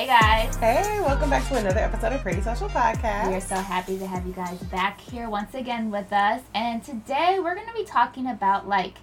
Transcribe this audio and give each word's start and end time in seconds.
Hey 0.00 0.06
guys. 0.06 0.56
Hey, 0.56 0.98
welcome 1.02 1.28
back 1.28 1.46
to 1.48 1.56
another 1.56 1.80
episode 1.80 2.14
of 2.14 2.22
Pretty 2.22 2.40
Social 2.40 2.70
Podcast. 2.70 3.28
We 3.28 3.34
are 3.34 3.40
so 3.42 3.56
happy 3.56 3.98
to 3.98 4.06
have 4.06 4.26
you 4.26 4.32
guys 4.32 4.56
back 4.56 4.98
here 4.98 5.28
once 5.28 5.54
again 5.54 5.90
with 5.90 6.10
us. 6.10 6.40
And 6.54 6.82
today 6.82 7.36
we're 7.38 7.54
going 7.54 7.66
to 7.66 7.74
be 7.74 7.84
talking 7.84 8.26
about 8.26 8.66
like 8.66 8.94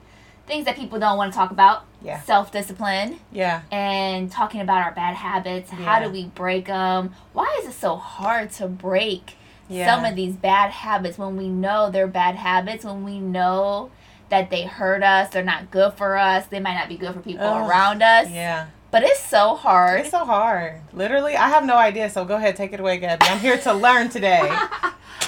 things 0.48 0.66
that 0.66 0.76
people 0.76 1.00
don't 1.00 1.16
want 1.16 1.32
to 1.32 1.38
talk 1.38 1.52
about. 1.52 1.86
Yeah. 2.02 2.20
Self 2.22 2.52
discipline. 2.52 3.20
Yeah. 3.32 3.62
And 3.72 4.32
talking 4.32 4.60
about 4.60 4.84
our 4.84 4.92
bad 4.92 5.14
habits. 5.14 5.72
Yeah. 5.72 5.78
How 5.86 6.00
do 6.04 6.10
we 6.10 6.30
break 6.30 6.66
them? 6.66 7.14
Why 7.32 7.60
is 7.62 7.70
it 7.70 7.74
so 7.78 7.96
hard 7.96 8.50
to 8.54 8.68
break 8.68 9.36
Yeah. 9.70 9.86
some 9.94 10.04
of 10.04 10.16
these 10.16 10.34
bad 10.36 10.72
habits 10.72 11.20
when 11.20 11.38
we 11.38 11.48
know 11.48 11.92
they're 11.92 12.08
bad 12.08 12.38
habits, 12.38 12.84
when 12.84 13.04
we 13.04 13.20
know 13.20 13.92
that 14.30 14.50
they 14.50 14.64
hurt 14.64 15.04
us, 15.04 15.30
they're 15.30 15.44
not 15.44 15.70
good 15.70 15.94
for 15.94 16.18
us, 16.18 16.48
they 16.48 16.60
might 16.60 16.74
not 16.76 16.90
be 16.90 16.98
good 16.98 17.14
for 17.14 17.20
people 17.20 17.46
Ugh. 17.46 17.70
around 17.70 18.02
us. 18.02 18.32
Yeah. 18.32 18.70
But 18.90 19.04
it's 19.04 19.20
so 19.22 19.56
hard. 19.56 20.02
It's 20.02 20.12
so 20.12 20.24
hard. 20.26 20.80
Literally, 20.94 21.36
I 21.36 21.50
have 21.50 21.66
no 21.66 21.76
idea, 21.76 22.10
so 22.10 22.24
go 22.26 22.36
ahead, 22.38 22.56
take 22.56 22.72
it 22.74 22.80
away, 22.80 22.98
Gabby. 22.98 23.26
I'm 23.28 23.40
here 23.40 23.58
to 23.60 23.74
learn 23.74 24.08
today. 24.10 24.40
no, 24.48 24.54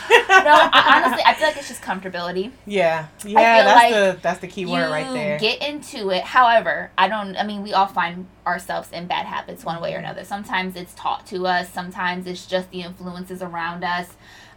I, 0.09 1.01
honestly, 1.03 1.23
I 1.25 1.33
feel 1.33 1.47
like 1.47 1.57
it's 1.57 1.67
just 1.67 1.81
comfortability. 1.81 2.51
yeah. 2.65 3.07
Yeah, 3.25 3.63
that's 3.63 3.75
like 3.75 3.93
the 3.93 4.19
that's 4.21 4.39
the 4.39 4.47
key 4.47 4.65
word 4.65 4.89
right 4.89 5.11
there. 5.13 5.37
get 5.39 5.61
into 5.61 6.09
it. 6.09 6.23
However, 6.23 6.89
I 6.97 7.07
don't. 7.09 7.35
I 7.35 7.43
mean, 7.43 7.61
we 7.61 7.73
all 7.73 7.87
find 7.87 8.27
ourselves 8.47 8.91
in 8.91 9.07
bad 9.07 9.25
habits 9.25 9.65
one 9.65 9.81
way 9.81 9.93
or 9.93 9.97
another. 9.97 10.23
Sometimes 10.23 10.75
it's 10.75 10.93
taught 10.95 11.25
to 11.27 11.45
us. 11.45 11.69
Sometimes 11.71 12.27
it's 12.27 12.45
just 12.47 12.71
the 12.71 12.81
influences 12.81 13.41
around 13.41 13.83
us, 13.83 14.07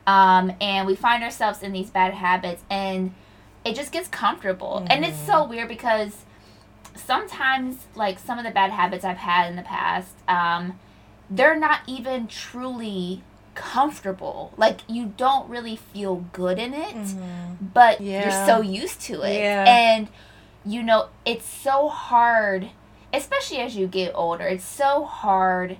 um, 0.06 0.52
and 0.60 0.86
we 0.86 0.94
find 0.94 1.22
ourselves 1.24 1.62
in 1.62 1.72
these 1.72 1.90
bad 1.90 2.14
habits, 2.14 2.62
and 2.70 3.14
it 3.64 3.74
just 3.74 3.90
gets 3.92 4.08
comfortable. 4.08 4.86
And 4.88 5.04
it's 5.04 5.16
Mm-hmm. 5.18 5.26
so 5.26 5.44
weird 5.44 5.68
because 5.68 6.12
sometimes, 6.94 7.76
like 7.94 8.18
some 8.18 8.38
of 8.38 8.44
the 8.44 8.50
bad 8.50 8.70
habits 8.70 9.04
I've 9.04 9.16
had 9.18 9.48
in 9.50 9.56
the 9.56 9.62
past, 9.62 10.14
um, 10.28 10.78
they're 11.30 11.58
not 11.58 11.80
even 11.86 12.26
truly 12.26 13.22
comfortable. 13.54 14.52
Like 14.56 14.80
you 14.88 15.12
don't 15.16 15.48
really 15.48 15.76
feel 15.76 16.24
good 16.32 16.58
in 16.58 16.72
it 16.74 16.96
but 17.74 18.00
you're 18.22 18.46
so 18.46 18.60
used 18.60 19.00
to 19.02 19.22
it. 19.22 19.40
Yeah. 19.40 19.64
And 19.66 20.08
you 20.64 20.82
know, 20.82 21.08
it's 21.24 21.44
so 21.46 21.88
hard, 21.88 22.70
especially 23.12 23.58
as 23.58 23.74
you 23.76 23.86
get 23.86 24.12
older, 24.14 24.44
it's 24.44 24.64
so 24.64 25.04
hard 25.04 25.76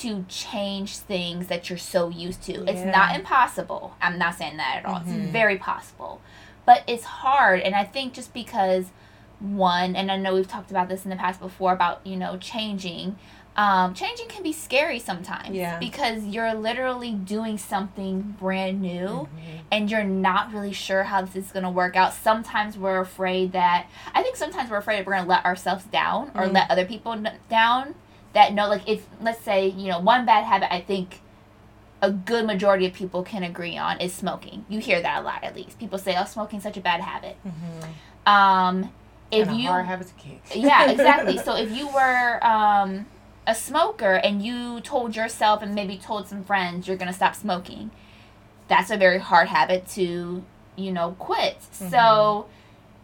to 0.00 0.24
change 0.28 0.96
things 0.96 1.46
that 1.48 1.68
you're 1.68 1.78
so 1.78 2.08
used 2.08 2.42
to. 2.44 2.52
It's 2.68 2.84
not 2.92 3.14
impossible. 3.16 3.94
I'm 4.00 4.18
not 4.18 4.34
saying 4.36 4.56
that 4.56 4.78
at 4.78 4.84
all. 4.86 5.00
Mhm. 5.00 5.24
It's 5.24 5.30
very 5.32 5.56
possible. 5.58 6.20
But 6.66 6.82
it's 6.86 7.04
hard 7.04 7.60
and 7.60 7.74
I 7.74 7.84
think 7.84 8.12
just 8.14 8.32
because 8.32 8.86
one 9.40 9.94
and 9.96 10.10
I 10.10 10.16
know 10.16 10.34
we've 10.34 10.48
talked 10.48 10.70
about 10.70 10.88
this 10.88 11.04
in 11.04 11.10
the 11.10 11.16
past 11.16 11.40
before 11.40 11.72
about, 11.72 12.06
you 12.06 12.16
know, 12.16 12.36
changing 12.38 13.16
um, 13.56 13.94
changing 13.94 14.26
can 14.26 14.42
be 14.42 14.52
scary 14.52 14.98
sometimes 14.98 15.50
Yeah. 15.54 15.78
because 15.78 16.24
you're 16.24 16.54
literally 16.54 17.12
doing 17.12 17.56
something 17.56 18.34
brand 18.40 18.82
new 18.82 19.06
Mm-hmm. 19.06 19.56
and 19.70 19.88
you're 19.88 20.02
not 20.02 20.52
really 20.52 20.72
sure 20.72 21.04
how 21.04 21.22
this 21.22 21.36
is 21.36 21.52
going 21.52 21.62
to 21.62 21.70
work 21.70 21.94
out. 21.94 22.12
Sometimes 22.14 22.76
we're 22.76 22.98
afraid 22.98 23.52
that, 23.52 23.86
I 24.12 24.22
think 24.24 24.34
sometimes 24.34 24.70
we're 24.70 24.78
afraid 24.78 25.06
we're 25.06 25.12
going 25.12 25.22
to 25.24 25.28
let 25.30 25.44
ourselves 25.44 25.84
down 25.84 26.32
or 26.34 26.46
Mhm. 26.48 26.52
let 26.54 26.68
other 26.70 26.84
people 26.84 27.12
n- 27.12 27.30
down 27.48 27.94
that 28.32 28.52
know, 28.54 28.66
like, 28.68 28.88
if, 28.88 29.06
let's 29.20 29.40
say, 29.40 29.68
you 29.68 29.86
know, 29.86 30.00
one 30.00 30.26
bad 30.26 30.42
habit 30.42 30.72
I 30.74 30.80
think 30.80 31.20
a 32.02 32.10
good 32.10 32.44
majority 32.46 32.86
of 32.86 32.92
people 32.92 33.22
can 33.22 33.44
agree 33.44 33.78
on 33.78 34.00
is 34.00 34.12
smoking. 34.12 34.64
You 34.68 34.80
hear 34.80 35.00
that 35.00 35.22
a 35.22 35.24
lot 35.24 35.44
at 35.44 35.54
least. 35.54 35.78
People 35.78 35.98
say, 35.98 36.16
oh, 36.18 36.24
smoking's 36.24 36.64
such 36.64 36.76
a 36.76 36.80
bad 36.80 37.00
habit. 37.02 37.36
Mhm. 37.46 38.28
Um, 38.30 38.92
if 39.42 39.52
you 39.52 39.68
hard 39.68 39.86
habit 39.86 40.06
to 40.08 40.14
kick. 40.14 40.40
yeah, 40.54 40.90
exactly. 40.90 41.36
so 41.38 41.54
if 41.56 41.70
you 41.70 41.88
were 41.88 42.44
um, 42.46 43.06
a 43.46 43.54
smoker 43.54 44.14
and 44.14 44.42
you 44.42 44.80
told 44.80 45.14
yourself 45.16 45.62
and 45.62 45.74
maybe 45.74 45.96
told 45.96 46.28
some 46.28 46.44
friends 46.44 46.86
you're 46.88 46.96
gonna 46.96 47.12
stop 47.12 47.34
smoking, 47.34 47.90
that's 48.68 48.90
a 48.90 48.96
very 48.96 49.18
hard 49.18 49.48
habit 49.48 49.86
to 49.90 50.44
you 50.76 50.92
know 50.92 51.14
quit. 51.18 51.58
So 51.72 52.46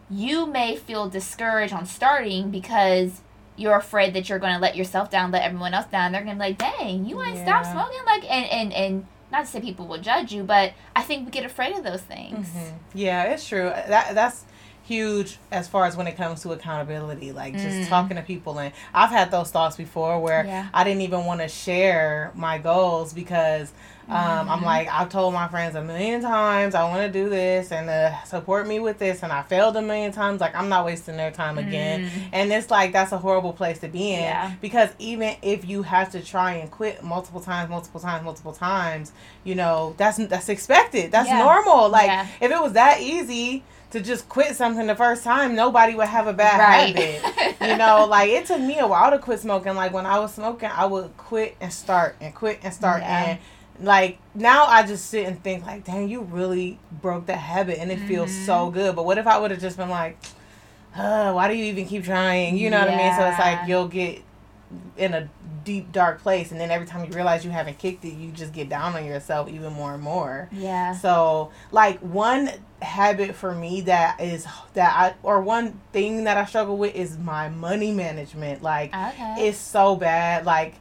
you 0.09 0.45
may 0.45 0.75
feel 0.75 1.07
discouraged 1.09 1.73
on 1.73 1.85
starting 1.85 2.51
because 2.51 3.21
you're 3.55 3.75
afraid 3.77 4.13
that 4.13 4.27
you're 4.27 4.39
gonna 4.39 4.59
let 4.59 4.75
yourself 4.75 5.09
down, 5.09 5.31
let 5.31 5.43
everyone 5.43 5.73
else 5.73 5.85
down. 5.87 6.11
They're 6.11 6.21
gonna 6.21 6.35
be 6.35 6.39
like, 6.39 6.57
"Dang, 6.57 7.05
you 7.05 7.21
ain't 7.23 7.37
stop 7.37 7.63
Yeah. 7.63 7.71
smoking!" 7.71 7.99
Like, 8.05 8.23
and 8.31 8.45
and 8.49 8.73
and 8.73 9.05
not 9.31 9.45
to 9.45 9.47
say 9.51 9.61
people 9.61 9.87
will 9.87 9.99
judge 9.99 10.33
you, 10.33 10.43
but 10.43 10.73
I 10.95 11.03
think 11.03 11.25
we 11.25 11.31
get 11.31 11.45
afraid 11.45 11.73
of 11.77 11.83
those 11.83 12.01
things. 12.01 12.49
Mhm. 12.49 12.73
Yeah, 12.93 13.23
it's 13.23 13.47
true. 13.47 13.69
That 13.69 14.13
that's 14.15 14.43
huge 14.83 15.37
as 15.51 15.67
far 15.67 15.85
as 15.85 15.95
when 15.95 16.07
it 16.07 16.17
comes 16.17 16.41
to 16.41 16.51
accountability. 16.51 17.31
Like 17.31 17.53
just 17.53 17.77
Mm. 17.77 17.87
talking 17.89 18.17
to 18.17 18.23
people, 18.23 18.59
and 18.59 18.73
I've 18.93 19.09
had 19.11 19.31
those 19.31 19.51
thoughts 19.51 19.77
before 19.77 20.19
where 20.19 20.45
Yeah. 20.45 20.65
I 20.73 20.83
didn't 20.83 21.01
even 21.01 21.25
want 21.25 21.41
to 21.41 21.47
share 21.47 22.31
my 22.35 22.57
goals 22.57 23.13
because. 23.13 23.71
Um, 24.09 24.49
I'm 24.49 24.59
Mhm. 24.59 24.65
like 24.65 24.89
I've 24.91 25.07
told 25.07 25.33
my 25.33 25.47
friends 25.47 25.73
a 25.75 25.81
million 25.81 26.21
times 26.21 26.75
I 26.75 26.83
want 26.83 27.01
to 27.03 27.07
do 27.09 27.29
this 27.29 27.71
and 27.71 27.89
uh, 27.89 28.21
support 28.23 28.67
me 28.67 28.77
with 28.79 28.99
this 28.99 29.23
and 29.23 29.31
I 29.31 29.41
failed 29.43 29.77
a 29.77 29.81
million 29.81 30.11
times 30.11 30.41
like 30.41 30.53
I'm 30.53 30.67
not 30.67 30.83
wasting 30.83 31.15
their 31.15 31.31
time 31.31 31.57
again 31.57 32.01
Mm. 32.05 32.09
and 32.33 32.51
it's 32.51 32.69
like 32.69 32.91
that's 32.91 33.13
a 33.13 33.17
horrible 33.19 33.53
place 33.53 33.79
to 33.79 33.87
be 33.87 34.11
in 34.15 34.23
Yeah. 34.23 34.51
because 34.59 34.89
even 34.99 35.35
if 35.41 35.63
you 35.63 35.83
have 35.83 36.11
to 36.11 36.19
try 36.19 36.53
and 36.53 36.69
quit 36.69 37.03
multiple 37.03 37.39
times 37.39 37.69
multiple 37.69 38.01
times 38.01 38.25
multiple 38.25 38.51
times 38.53 39.13
you 39.45 39.55
know 39.55 39.93
that's 39.95 40.17
that's 40.17 40.49
expected 40.49 41.09
that's 41.11 41.29
Yeah. 41.29 41.37
normal 41.37 41.87
like 41.87 42.11
if 42.41 42.51
it 42.51 42.61
was 42.61 42.73
that 42.73 42.99
easy 42.99 43.63
to 43.91 44.01
just 44.01 44.27
quit 44.29 44.55
something 44.55 44.87
the 44.87 44.95
first 44.95 45.23
time 45.23 45.55
nobody 45.55 45.95
would 45.95 46.07
have 46.07 46.27
a 46.27 46.33
bad 46.33 46.59
Right. 46.59 46.95
habit 46.95 47.61
you 47.69 47.77
know 47.77 48.05
like 48.09 48.29
it 48.29 48.45
took 48.45 48.59
me 48.61 48.79
a 48.79 48.87
while 48.87 49.11
to 49.11 49.19
quit 49.19 49.39
smoking 49.39 49.75
like 49.75 49.93
when 49.93 50.05
i 50.05 50.17
was 50.19 50.33
smoking 50.33 50.69
i 50.73 50.85
would 50.85 51.15
quit 51.17 51.55
and 51.61 51.71
start 51.71 52.15
and 52.21 52.33
quit 52.33 52.59
and 52.63 52.73
start 52.73 53.01
Yeah. 53.01 53.23
and 53.77 53.85
like 53.85 54.19
now 54.35 54.65
i 54.65 54.85
just 54.85 55.07
sit 55.07 55.25
and 55.27 55.41
think 55.43 55.65
like 55.65 55.83
dang 55.85 56.07
you 56.09 56.21
really 56.21 56.79
broke 56.91 57.25
that 57.27 57.37
habit 57.37 57.79
and 57.79 57.91
it 57.91 57.99
feels 57.99 58.29
Mm-hmm. 58.31 58.45
so 58.45 58.69
good 58.71 58.95
but 58.95 59.05
what 59.05 59.17
if 59.17 59.27
i 59.27 59.37
would 59.37 59.51
have 59.51 59.61
just 59.61 59.77
been 59.77 59.89
like 59.89 60.17
uh, 60.95 61.31
why 61.31 61.47
do 61.47 61.55
you 61.55 61.65
even 61.65 61.85
keep 61.85 62.03
trying 62.03 62.57
you 62.57 62.69
know 62.69 62.79
what 62.79 62.89
i 62.89 62.97
mean 62.97 63.15
so 63.15 63.25
it's 63.27 63.39
like 63.39 63.67
you'll 63.67 63.87
get 63.87 64.21
in 64.97 65.13
a 65.13 65.29
deep 65.63 65.91
dark 65.91 66.21
place 66.21 66.51
and 66.51 66.59
then 66.59 66.71
every 66.71 66.87
time 66.87 67.05
you 67.05 67.11
realize 67.11 67.43
you 67.45 67.51
haven't 67.51 67.77
kicked 67.77 68.03
it 68.05 68.13
you 68.13 68.31
just 68.31 68.51
get 68.53 68.67
down 68.69 68.95
on 68.95 69.05
yourself 69.05 69.47
even 69.49 69.71
more 69.73 69.93
and 69.93 70.01
more 70.03 70.49
Yeah. 70.51 70.93
so, 70.95 71.51
like 71.71 71.99
one 71.99 72.49
habit 72.81 73.35
for 73.35 73.53
me 73.53 73.81
that 73.81 74.19
is 74.19 74.45
that 74.73 74.93
I 74.97 75.13
or 75.23 75.41
one 75.41 75.79
thing 75.93 76.23
that 76.23 76.37
I 76.37 76.45
struggle 76.45 76.77
with 76.77 76.95
is 76.95 77.17
my 77.17 77.49
money 77.49 77.91
management. 77.91 78.63
Like 78.63 78.93
Okay. 78.95 79.47
it's 79.47 79.57
so 79.57 79.95
bad. 79.95 80.45
Like 80.45 80.75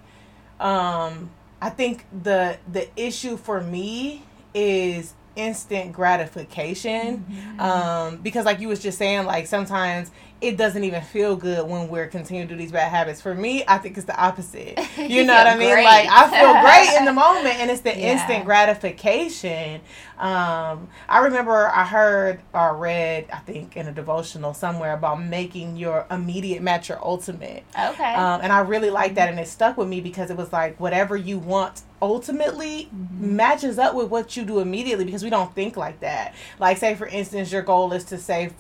um 0.59 1.31
I 1.61 1.71
think 1.71 2.07
the 2.23 2.59
the 2.71 2.89
issue 3.01 3.37
for 3.37 3.61
me 3.61 4.25
is 4.55 5.15
instant 5.37 5.93
gratification 5.93 7.25
Mm-hmm. 7.31 7.61
um 7.61 8.17
because 8.17 8.45
like 8.45 8.61
you 8.61 8.69
was 8.69 8.81
just 8.83 8.99
saying 8.99 9.27
like 9.27 9.47
sometimes 9.47 10.11
it 10.41 10.57
doesn't 10.57 10.85
even 10.85 11.03
feel 11.03 11.37
good 11.37 11.69
when 11.69 11.89
we're 11.89 12.07
continuing 12.07 12.49
to 12.49 12.55
do 12.55 12.59
these 12.59 12.73
bad 12.73 12.89
habits 12.91 13.21
for 13.21 13.35
me 13.35 13.63
i 13.69 13.77
think 13.79 13.97
it's 13.97 14.07
the 14.07 14.17
opposite 14.19 14.79
you 14.99 15.25
know 15.25 15.35
what 15.35 15.47
i 15.47 15.57
mean 15.57 15.71
great. 15.73 15.85
like 15.85 16.09
i 16.11 16.31
feel 16.31 16.61
great 16.63 16.99
in 16.99 17.05
the 17.05 17.13
moment 17.27 17.59
and 17.61 17.71
it's 17.71 17.83
the 17.83 17.91
Yeah. 17.91 18.13
instant 18.13 18.45
gratification 18.45 19.81
um 20.19 20.89
i 21.09 21.21
remember 21.23 21.69
i 21.69 21.85
heard 21.85 22.41
or 22.53 22.77
read 22.77 23.27
i 23.33 23.39
think 23.39 23.77
in 23.77 23.87
a 23.89 23.93
devotional 23.93 24.55
somewhere 24.55 24.93
about 24.95 25.23
making 25.23 25.77
your 25.77 26.07
immediate 26.11 26.63
match 26.63 26.89
your 26.89 27.05
ultimate 27.05 27.65
okay. 27.79 28.15
um, 28.15 28.41
and 28.43 28.53
I 28.53 28.61
really 28.61 28.91
like 28.91 29.15
that, 29.15 29.29
and 29.29 29.39
it 29.39 29.49
stuck 29.49 29.77
with 29.77 29.89
me 29.89 30.01
because 30.01 30.31
it 30.31 30.37
was 30.37 30.53
like 30.53 30.79
whatever 30.81 31.17
you 31.17 31.39
want 31.39 31.83
ultimately 32.03 32.89
Mm-hmm. 32.95 33.37
matches 33.37 33.79
up 33.79 33.95
with 33.95 34.09
what 34.09 34.37
you 34.37 34.45
do 34.45 34.61
immediately 34.61 35.05
because 35.05 35.23
we 35.23 35.31
don't 35.31 35.55
think 35.55 35.77
like 35.77 36.01
that. 36.01 36.35
Like, 36.59 36.79
say 36.79 36.95
for 36.95 37.07
instance, 37.07 37.53
your 37.53 37.63
goal 37.63 37.93
is 37.93 38.05
to 38.05 38.19
save 38.19 38.53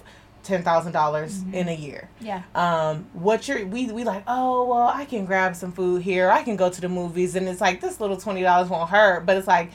ten 0.42 0.62
thousand 0.62 0.92
dollars 0.92 1.38
Mm-hmm. 1.40 1.54
in 1.54 1.68
a 1.68 1.74
year. 1.74 2.08
yeah. 2.20 2.42
Um, 2.54 3.06
what 3.12 3.46
you're 3.48 3.66
we 3.66 3.86
we 3.90 4.04
like, 4.04 4.24
oh 4.26 4.64
well, 4.66 4.88
I 4.88 5.04
can 5.04 5.24
grab 5.24 5.54
some 5.56 5.72
food 5.72 6.02
here. 6.02 6.30
I 6.30 6.42
can 6.42 6.56
go 6.56 6.70
to 6.70 6.80
the 6.80 6.88
movies, 6.88 7.34
and 7.36 7.48
it's 7.48 7.60
like 7.60 7.80
this 7.80 8.00
little 8.00 8.16
twenty 8.16 8.42
dollars 8.42 8.68
won't 8.68 8.90
hurt, 8.90 9.26
but 9.26 9.36
it's 9.36 9.46
like 9.48 9.70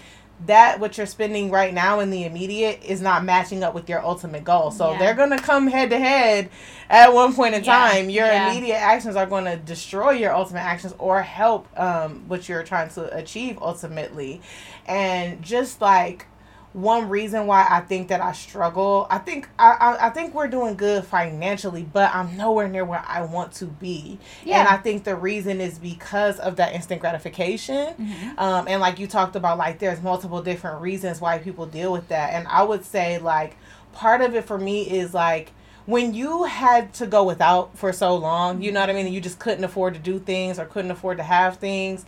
that 0.48 0.82
what 0.82 0.98
you're 0.98 1.06
spending 1.08 1.50
right 1.50 1.74
now 1.74 2.02
in 2.02 2.10
the 2.10 2.26
immediate 2.26 2.84
is 2.84 3.00
not 3.02 3.24
matching 3.24 3.64
up 3.64 3.74
with 3.74 3.88
your 3.88 4.04
ultimate 4.04 4.44
goal. 4.44 4.70
So 4.70 4.92
Yeah. 4.92 4.98
they're 5.00 5.14
gonna 5.14 5.40
come 5.40 5.68
head 5.68 5.90
to 5.92 5.98
head 5.98 6.50
at 6.90 7.14
one 7.14 7.34
point 7.34 7.56
in 7.56 7.64
Yeah. 7.64 7.74
time. 7.74 8.10
Your 8.10 8.26
Yeah. 8.26 8.52
immediate 8.52 8.76
actions 8.82 9.16
are 9.16 9.26
going 9.26 9.46
to 9.46 9.56
destroy 9.56 10.12
your 10.12 10.34
ultimate 10.36 10.60
actions 10.64 10.94
or 11.00 11.22
help 11.22 11.68
um, 11.80 12.26
what 12.28 12.50
you're 12.50 12.64
trying 12.64 12.90
to 12.90 13.16
achieve 13.16 13.58
ultimately. 13.62 14.42
And 14.86 15.42
just 15.42 15.80
like 15.80 16.28
one 16.76 17.08
reason 17.08 17.48
why 17.48 17.66
I 17.70 17.80
think 17.80 18.10
that 18.10 18.20
I 18.20 18.34
struggle, 18.34 19.08
I 19.10 19.18
think 19.18 19.48
I, 19.58 19.72
I, 19.80 20.08
I 20.08 20.10
think 20.10 20.34
we're 20.36 20.50
doing 20.50 20.76
good 20.76 21.06
financially, 21.06 21.84
but 21.84 22.14
I'm 22.14 22.36
nowhere 22.36 22.68
near 22.68 22.84
where 22.84 23.02
I 23.08 23.22
want 23.22 23.54
to 23.54 23.66
be. 23.66 24.20
Yeah. 24.44 24.60
And 24.60 24.68
I 24.68 24.76
think 24.76 25.06
the 25.06 25.16
reason 25.16 25.62
is 25.62 25.80
because 25.80 26.38
of 26.38 26.58
that 26.58 26.74
instant 26.74 27.00
gratification. 27.00 27.94
Mhm. 27.98 28.38
Um, 28.38 28.68
and 28.68 28.82
like 28.82 29.00
you 29.00 29.08
talked 29.08 29.38
about, 29.38 29.58
like 29.58 29.80
there's 29.80 30.02
multiple 30.02 30.42
different 30.42 30.82
reasons 30.82 31.22
why 31.22 31.38
people 31.38 31.66
deal 31.66 31.94
with 31.94 32.10
that. 32.10 32.34
And 32.34 32.46
I 32.50 32.64
would 32.64 32.84
say 32.84 33.20
like 33.20 33.56
part 33.94 34.20
of 34.20 34.36
it 34.36 34.44
for 34.44 34.58
me 34.58 34.82
is 34.82 35.14
like 35.14 35.54
when 35.86 36.14
you 36.14 36.44
had 36.44 36.94
to 36.96 37.06
go 37.08 37.24
without 37.24 37.78
for 37.78 37.94
so 37.94 38.16
long, 38.16 38.62
you 38.62 38.74
know 38.74 38.82
what 38.82 38.90
I 38.90 38.94
mean, 38.94 39.06
and 39.06 39.16
you 39.16 39.22
just 39.22 39.40
couldn't 39.40 39.64
afford 39.64 39.94
to 39.94 40.00
do 40.02 40.20
things 40.20 40.60
or 40.60 40.66
couldn't 40.66 40.92
afford 40.92 41.18
to 41.18 41.24
have 41.24 41.56
things, 41.58 42.06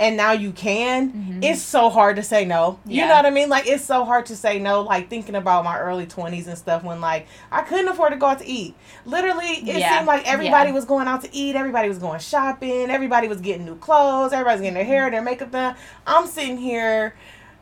and 0.00 0.16
now 0.16 0.32
you 0.32 0.50
can, 0.50 1.12
Mhm. 1.12 1.44
it's 1.44 1.60
so 1.60 1.90
hard 1.90 2.16
to 2.16 2.22
say 2.22 2.44
no. 2.46 2.80
You 2.86 3.02
know 3.06 3.14
what 3.14 3.26
I 3.26 3.30
mean? 3.30 3.48
Like 3.50 3.68
it's 3.68 3.84
so 3.84 4.04
hard 4.04 4.26
to 4.26 4.36
say 4.36 4.58
no. 4.58 4.80
Like 4.80 5.08
thinking 5.10 5.34
about 5.34 5.62
my 5.62 5.78
early 5.78 6.06
twenties 6.06 6.48
and 6.48 6.56
stuff 6.58 6.82
when 6.82 7.00
like 7.02 7.26
I 7.52 7.60
couldn't 7.60 7.86
afford 7.88 8.12
to 8.12 8.16
go 8.18 8.26
out 8.26 8.38
to 8.40 8.46
eat. 8.46 8.74
Literally, 9.04 9.46
it 9.46 9.76
Yeah. 9.76 9.94
seemed 9.96 10.06
like 10.08 10.26
everybody 10.26 10.70
Yeah. 10.70 10.74
was 10.74 10.86
going 10.86 11.06
out 11.06 11.22
to 11.22 11.34
eat. 11.36 11.54
Everybody 11.54 11.88
was 11.88 11.98
going 11.98 12.18
shopping. 12.18 12.90
Everybody 12.90 13.28
was 13.28 13.40
getting 13.42 13.66
new 13.66 13.76
clothes. 13.76 14.32
Everybody's 14.32 14.62
getting 14.62 14.74
their 14.74 14.84
hair, 14.84 15.10
their 15.10 15.22
makeup 15.22 15.50
done. 15.52 15.76
I'm 16.06 16.26
sitting 16.26 16.56
here 16.56 17.14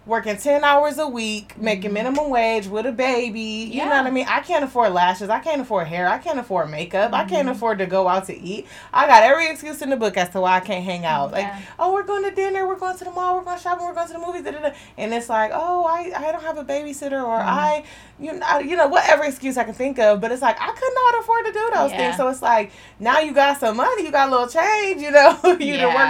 working 0.08 0.38
10 0.38 0.64
hours 0.64 0.96
a 0.98 1.06
week, 1.06 1.52
making 1.60 1.90
Mhm. 1.90 1.94
minimum 1.94 2.30
wage 2.30 2.66
with 2.66 2.86
a 2.86 2.92
baby. 2.92 3.40
You 3.70 3.84
know 3.84 3.90
what 3.90 4.06
I 4.06 4.10
mean? 4.10 4.26
I 4.26 4.40
can't 4.40 4.64
afford 4.64 4.94
lashes. 4.94 5.28
I 5.28 5.38
can't 5.38 5.60
afford 5.60 5.86
hair. 5.86 6.08
I 6.08 6.16
can't 6.16 6.38
afford 6.38 6.70
makeup. 6.70 7.12
I 7.12 7.24
can't 7.24 7.46
Mhm. 7.46 7.52
afford 7.52 7.78
to 7.80 7.86
go 7.86 8.08
out 8.08 8.24
to 8.28 8.36
eat. 8.36 8.66
I 8.90 9.06
got 9.06 9.22
every 9.22 9.50
excuse 9.50 9.82
in 9.82 9.90
the 9.90 9.96
book 9.96 10.16
as 10.16 10.30
to 10.30 10.40
why 10.40 10.56
I 10.56 10.60
can't 10.60 10.82
hang 10.82 11.04
out. 11.04 11.32
Like, 11.32 11.46
oh, 11.78 11.92
we're 11.92 12.04
going 12.04 12.24
to 12.24 12.30
dinner, 12.30 12.66
we're 12.66 12.76
going 12.76 12.96
to 12.96 13.04
the 13.04 13.10
mall, 13.10 13.36
we're 13.36 13.44
going 13.44 13.58
shopping, 13.58 13.84
we're 13.86 13.92
going 13.92 14.06
to 14.06 14.14
the 14.14 14.18
movies, 14.18 14.42
da, 14.44 14.52
da, 14.52 14.60
da. 14.60 14.70
and 14.96 15.12
it's 15.12 15.28
like, 15.28 15.50
oh, 15.52 15.84
I, 15.84 16.10
I 16.16 16.32
don't 16.32 16.42
have 16.42 16.56
a 16.56 16.64
babysitter, 16.64 17.22
or 17.22 17.38
Mhm. 17.38 17.44
I, 17.46 17.84
you 18.18 18.32
know, 18.32 18.46
I- 18.48 18.60
you 18.60 18.76
know, 18.76 18.86
whatever 18.88 19.24
excuse 19.24 19.58
I 19.58 19.64
can 19.64 19.74
think 19.74 19.98
of. 19.98 20.22
But 20.22 20.32
it's 20.32 20.40
like 20.40 20.56
I 20.58 20.68
could 20.68 20.94
not 20.94 21.20
afford 21.20 21.44
to 21.44 21.52
do 21.52 21.70
those 21.74 21.90
Yeah. 21.92 21.96
things. 21.98 22.16
So 22.16 22.28
it's 22.28 22.40
like 22.40 22.70
now 22.98 23.18
you 23.20 23.32
got 23.32 23.60
some 23.60 23.76
money, 23.76 24.04
you 24.04 24.10
got 24.10 24.28
a 24.28 24.30
little 24.30 24.48
change, 24.48 25.02
you 25.02 25.10
know, 25.10 25.36
you 25.44 25.52
worked 25.54 25.68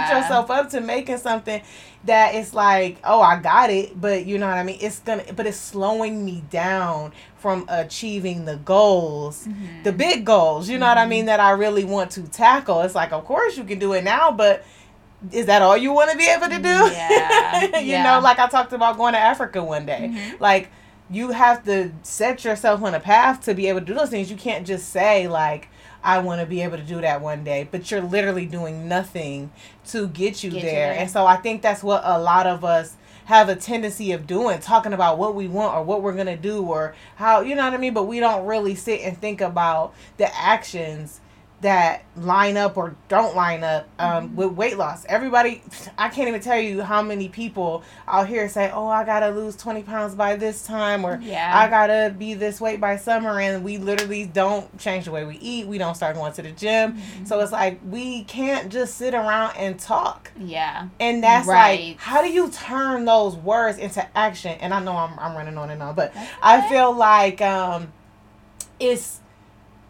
Yeah. 0.09 0.19
yourself 0.21 0.49
up 0.49 0.69
to 0.69 0.79
making 0.79 1.17
something 1.17 1.61
that 2.05 2.33
it's 2.35 2.53
like, 2.53 2.97
oh, 3.03 3.21
I 3.21 3.39
got 3.39 3.69
it, 3.69 3.99
but 3.99 4.25
you 4.25 4.37
know 4.37 4.47
what 4.47 4.57
I 4.57 4.63
mean. 4.63 4.77
It's 4.81 4.99
gonna, 4.99 5.23
but 5.35 5.45
it's 5.45 5.57
slowing 5.57 6.23
me 6.25 6.43
down 6.49 7.11
from 7.37 7.65
achieving 7.69 8.45
the 8.45 8.55
goals 8.57 9.45
Mhm. 9.47 9.83
the 9.83 9.91
big 9.91 10.25
goals, 10.25 10.69
you 10.69 10.77
know 10.77 10.87
what 10.87 10.97
I 10.97 11.05
mean, 11.05 11.25
that 11.25 11.39
I 11.39 11.51
really 11.51 11.83
want 11.85 12.11
to 12.11 12.21
tackle. 12.23 12.81
It's 12.81 12.95
like, 12.95 13.11
of 13.11 13.25
course 13.25 13.57
you 13.57 13.63
can 13.65 13.79
do 13.79 13.93
it 13.93 14.03
now, 14.03 14.31
but 14.31 14.63
is 15.31 15.45
that 15.47 15.61
all 15.61 15.75
you 15.77 15.91
want 15.91 16.09
to 16.11 16.17
be 16.17 16.27
able 16.29 16.47
to 16.47 16.57
do? 16.59 16.69
Yeah, 16.93 17.63
you 17.79 17.91
yeah. 17.91 18.03
know, 18.03 18.19
like 18.21 18.39
I 18.39 18.47
talked 18.47 18.71
about 18.73 18.97
going 18.97 19.13
to 19.13 19.19
Africa 19.19 19.61
one 19.63 19.85
day. 19.85 20.11
Mhm. 20.13 20.39
Like, 20.39 20.69
you 21.11 21.31
have 21.31 21.63
to 21.65 21.91
set 22.03 22.45
yourself 22.45 22.81
on 22.83 22.93
a 22.93 22.99
path 22.99 23.41
to 23.45 23.53
be 23.53 23.67
able 23.67 23.79
to 23.81 23.85
do 23.85 23.93
those 23.95 24.09
things. 24.09 24.29
You 24.31 24.37
can't 24.37 24.65
just 24.65 24.89
say, 24.89 25.27
like, 25.27 25.67
I 26.03 26.19
want 26.19 26.41
to 26.41 26.47
be 26.47 26.61
able 26.61 26.77
to 26.77 26.83
do 26.83 27.01
that 27.01 27.21
one 27.21 27.43
day, 27.43 27.67
but 27.69 27.91
you're 27.91 28.01
literally 28.01 28.45
doing 28.45 28.87
nothing 28.87 29.51
to 29.87 30.07
get 30.07 30.43
you 30.43 30.51
Get 30.51 30.57
you 30.57 30.61
there. 30.69 30.93
there. 30.93 30.99
And 31.01 31.09
so 31.09 31.25
I 31.25 31.35
think 31.37 31.61
that's 31.61 31.83
what 31.83 32.01
a 32.05 32.17
lot 32.19 32.47
of 32.47 32.63
us 32.63 32.95
have 33.25 33.49
a 33.49 33.55
tendency 33.55 34.11
of 34.11 34.25
doing, 34.25 34.59
talking 34.59 34.93
about 34.93 35.17
what 35.17 35.35
we 35.35 35.47
want 35.47 35.75
or 35.75 35.83
what 35.83 36.01
we're 36.01 36.13
going 36.13 36.25
to 36.25 36.35
do 36.35 36.63
or 36.63 36.95
how, 37.15 37.41
you 37.41 37.53
know 37.53 37.63
what 37.63 37.73
I 37.73 37.77
mean? 37.77 37.93
But 37.93 38.05
we 38.05 38.19
don't 38.19 38.45
really 38.45 38.75
sit 38.75 39.01
and 39.01 39.17
think 39.17 39.41
about 39.41 39.93
the 40.17 40.35
actions 40.35 41.21
that 41.61 42.03
line 42.15 42.55
up 42.55 42.77
or 42.77 42.95
don't 43.09 43.35
line 43.35 43.65
up 43.65 43.85
um, 43.99 44.29
Mhm. 44.29 44.35
with 44.35 44.51
weight 44.53 44.77
loss. 44.77 45.05
Everybody, 45.09 45.61
I 45.97 46.07
can't 46.07 46.29
even 46.29 46.39
tell 46.39 46.57
you 46.57 46.81
how 46.83 47.01
many 47.01 47.27
people 47.27 47.83
out 48.07 48.27
here 48.27 48.47
say, 48.47 48.71
"Oh, 48.73 48.87
I 48.87 49.03
gotta 49.03 49.29
lose 49.31 49.57
twenty 49.57 49.83
pounds 49.83 50.15
by 50.15 50.37
this 50.37 50.65
time," 50.65 51.03
or 51.05 51.19
Yeah. 51.21 51.51
"I 51.53 51.67
gotta 51.67 52.13
be 52.17 52.33
this 52.33 52.61
weight 52.61 52.79
by 52.79 52.95
summer," 52.95 53.41
and 53.41 53.61
we 53.63 53.77
literally 53.77 54.25
don't 54.25 54.77
change 54.79 55.03
the 55.05 55.11
way 55.11 55.25
we 55.25 55.35
eat. 55.39 55.67
We 55.67 55.77
don't 55.77 55.95
start 55.95 56.15
going 56.15 56.31
to 56.33 56.41
the 56.41 56.51
gym. 56.51 56.93
Mhm. 56.93 57.27
So 57.27 57.39
it's 57.41 57.51
like 57.51 57.79
we 57.89 58.23
can't 58.23 58.69
just 58.69 58.95
sit 58.95 59.13
around 59.13 59.57
and 59.57 59.77
talk. 59.77 60.31
yeah. 60.39 60.85
And 60.99 61.21
that's 61.21 61.45
Right. 61.47 61.89
like, 61.89 61.99
how 61.99 62.21
do 62.21 62.29
you 62.29 62.49
turn 62.49 63.03
those 63.03 63.35
words 63.35 63.77
into 63.77 64.05
action? 64.17 64.57
And 64.61 64.73
I 64.73 64.79
know 64.79 64.95
I'm, 64.95 65.19
I'm 65.19 65.35
running 65.35 65.57
on 65.57 65.69
and 65.69 65.83
on, 65.83 65.93
but 65.95 66.13
That's 66.13 66.29
I 66.41 66.61
feel 66.69 66.93
like 66.93 67.41
um, 67.41 67.91
it's 68.79 69.19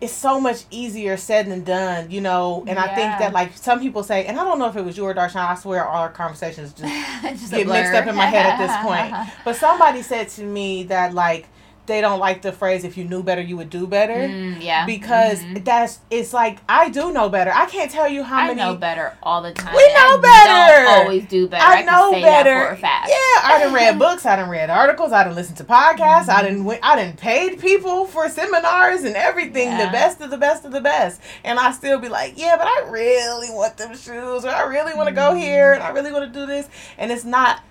it's 0.01 0.13
so 0.13 0.39
much 0.39 0.63
easier 0.71 1.17
said 1.17 1.47
than 1.47 1.63
done, 1.63 2.09
you 2.09 2.21
know. 2.21 2.63
And 2.67 2.79
I 2.79 2.87
think 2.95 3.19
that 3.19 3.33
like 3.33 3.55
some 3.57 3.79
people 3.79 4.03
say, 4.03 4.25
and 4.25 4.39
I 4.39 4.43
don't 4.43 4.57
know 4.57 4.67
if 4.67 4.75
it 4.75 4.83
was 4.83 4.97
you 4.97 5.03
or 5.05 5.13
Darshan. 5.13 5.35
I 5.35 5.55
swear 5.55 5.85
all 5.85 6.03
our 6.03 6.09
conversations 6.09 6.73
just 6.77 6.91
Just 7.39 7.51
get 7.51 7.67
mixed 7.67 7.93
up 7.93 8.07
in 8.07 8.15
my 8.15 8.25
head 8.25 8.45
at 8.45 8.57
this 8.57 8.75
point. 8.77 9.29
But 9.43 9.55
somebody 9.55 10.01
said 10.01 10.29
to 10.29 10.43
me 10.43 10.83
that 10.83 11.13
like 11.13 11.47
they 11.89 11.99
don't 11.99 12.19
like 12.19 12.41
the 12.41 12.53
phrase 12.53 12.85
"if 12.85 12.95
you 12.97 13.03
knew 13.03 13.21
better, 13.21 13.41
you 13.41 13.57
would 13.57 13.69
do 13.69 13.85
better." 13.85 14.13
Mm, 14.15 14.61
yeah. 14.63 14.85
Because 14.85 15.41
Mhm. 15.43 15.65
that's 15.65 15.99
it's 16.09 16.31
like 16.31 16.59
I 16.69 16.87
do 16.89 17.11
know 17.11 17.27
better. 17.27 17.51
I 17.53 17.65
can't 17.65 17.91
tell 17.91 18.07
you 18.07 18.23
how 18.23 18.37
I 18.37 18.47
many 18.47 18.61
know 18.61 18.75
better 18.75 19.13
all 19.21 19.41
the 19.41 19.51
time. 19.51 19.75
We 19.75 19.81
know 19.93 20.17
I 20.17 20.19
better. 20.21 20.89
Always 21.01 21.25
do 21.25 21.47
better. 21.47 21.63
I 21.63 21.79
I, 21.79 21.81
know 21.81 22.11
better. 22.13 22.53
That 22.53 22.67
for 22.69 22.73
a 22.73 22.77
fact. 22.77 23.09
Yeah, 23.09 23.15
I 23.43 23.57
didn't 23.59 23.73
read 23.73 23.99
books, 24.05 24.25
I 24.25 24.37
didn't 24.37 24.51
read 24.51 24.69
articles, 24.69 25.11
I 25.11 25.23
didn't 25.25 25.35
listen 25.35 25.55
to 25.57 25.63
podcasts, 25.65 26.29
I 26.29 26.43
done 26.43 26.63
went, 26.63 26.79
I 26.83 26.95
done 26.95 27.13
paid 27.17 27.59
people 27.59 28.05
for 28.05 28.29
seminars 28.29 29.03
and 29.03 29.15
everything, 29.15 29.71
the 29.77 29.89
best 29.91 30.21
of 30.21 30.29
the 30.29 30.37
best 30.37 30.63
of 30.63 30.71
the 30.71 30.81
best. 30.81 31.19
And 31.43 31.59
I 31.59 31.71
still 31.71 31.99
be 31.99 32.07
like, 32.09 32.33
yeah, 32.37 32.55
but 32.57 32.67
I 32.67 32.89
really 32.89 33.49
want 33.49 33.77
them 33.77 33.95
shoes, 33.97 34.45
or 34.45 34.49
I 34.49 34.61
really 34.63 34.93
want 34.93 35.09
to 35.09 35.15
go 35.15 35.31
Mhm. 35.31 35.39
here, 35.39 35.73
and 35.73 35.81
I 35.83 35.89
really 35.89 36.11
want 36.11 36.31
to 36.31 36.39
do 36.39 36.45
this. 36.45 36.67
And 36.97 37.11
it's 37.11 37.25
not 37.25 37.61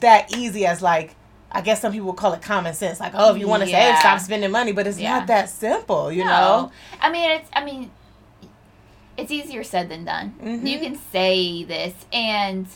that 0.00 0.36
easy 0.36 0.66
as 0.66 0.82
like, 0.82 1.14
I 1.54 1.60
guess 1.60 1.80
some 1.82 1.92
people 1.92 2.08
would 2.08 2.16
call 2.16 2.32
it 2.32 2.42
common 2.42 2.72
sense. 2.74 2.98
Like, 2.98 3.12
oh, 3.14 3.32
if 3.34 3.38
you 3.38 3.46
want 3.46 3.62
to 3.62 3.68
save, 3.68 3.98
stop 3.98 4.18
spending 4.20 4.50
money. 4.50 4.72
But 4.72 4.86
it's 4.86 4.98
Yeah. 4.98 5.18
not 5.18 5.26
that 5.28 5.48
simple, 5.50 6.10
you 6.10 6.24
No. 6.24 6.30
know? 6.30 6.72
I 7.00 7.10
mean, 7.10 7.30
it's. 7.30 7.48
I 7.52 7.62
mean, 7.64 7.90
it's 9.16 9.30
easier 9.30 9.62
said 9.62 9.88
than 9.90 10.04
done. 10.04 10.34
Mhm. 10.42 10.66
You 10.66 10.78
can 10.78 10.96
say 11.12 11.62
this, 11.64 11.92
and 12.12 12.66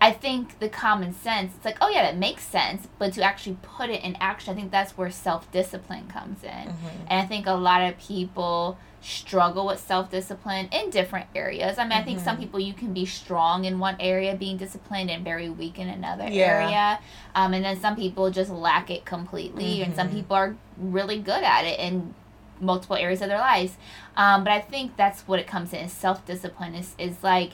I 0.00 0.10
think 0.12 0.58
the 0.58 0.68
common 0.68 1.14
sense. 1.14 1.54
It's 1.56 1.64
like, 1.64 1.78
oh 1.80 1.88
yeah, 1.88 2.02
that 2.02 2.16
makes 2.18 2.42
sense. 2.44 2.86
But 2.98 3.14
to 3.14 3.22
actually 3.22 3.56
put 3.62 3.88
it 3.88 4.02
in 4.04 4.16
action, 4.20 4.52
I 4.52 4.56
think 4.56 4.70
that's 4.70 4.96
where 4.96 5.10
self 5.10 5.50
discipline 5.52 6.06
comes 6.08 6.44
in. 6.44 6.50
Mhm. 6.50 7.06
And 7.08 7.20
I 7.20 7.26
think 7.26 7.46
a 7.46 7.52
lot 7.54 7.82
of 7.82 7.98
people 7.98 8.76
struggle 9.00 9.66
with 9.66 9.80
self 9.80 10.10
discipline 10.10 10.68
in 10.70 10.90
different 10.90 11.26
areas. 11.34 11.78
I 11.78 11.84
mean, 11.84 11.92
I 11.92 12.02
think 12.02 12.20
some 12.20 12.36
Mhm. 12.36 12.40
people 12.40 12.60
you 12.60 12.74
can 12.74 12.92
be 12.92 13.06
strong 13.06 13.64
in 13.64 13.78
one 13.78 13.96
area, 13.98 14.34
being 14.34 14.58
disciplined, 14.58 15.10
and 15.10 15.24
very 15.24 15.48
weak 15.48 15.78
in 15.78 15.88
another 15.88 16.24
Yeah. 16.28 16.44
area. 16.44 16.98
Um, 17.34 17.54
and 17.54 17.64
then 17.64 17.80
some 17.80 17.96
people 17.96 18.30
just 18.30 18.50
lack 18.50 18.90
it 18.90 19.04
completely, 19.06 19.82
and 19.82 19.94
some 19.94 20.08
Mhm. 20.08 20.12
people 20.12 20.36
are 20.36 20.56
really 20.76 21.18
good 21.20 21.42
at 21.42 21.64
it 21.64 21.78
in 21.80 22.14
multiple 22.60 22.96
areas 22.96 23.22
of 23.22 23.28
their 23.28 23.38
lives. 23.38 23.76
Um, 24.16 24.42
but 24.44 24.52
I 24.52 24.60
think 24.60 24.96
that's 24.96 25.26
what 25.28 25.38
it 25.38 25.46
comes 25.46 25.72
in. 25.72 25.88
Self 25.88 26.24
discipline 26.26 26.74
is 26.74 26.94
is 26.98 27.22
like. 27.22 27.52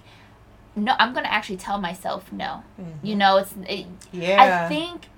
No, 0.74 0.94
I'm 0.98 1.12
gonna 1.12 1.28
actually 1.28 1.58
tell 1.58 1.78
myself 1.78 2.32
no. 2.32 2.62
Mhm. 2.80 2.92
You 3.02 3.14
know, 3.16 3.36
it's 3.38 3.54
it, 3.68 3.86
Yeah. 4.12 4.64
I 4.64 4.68
think, 4.68 5.08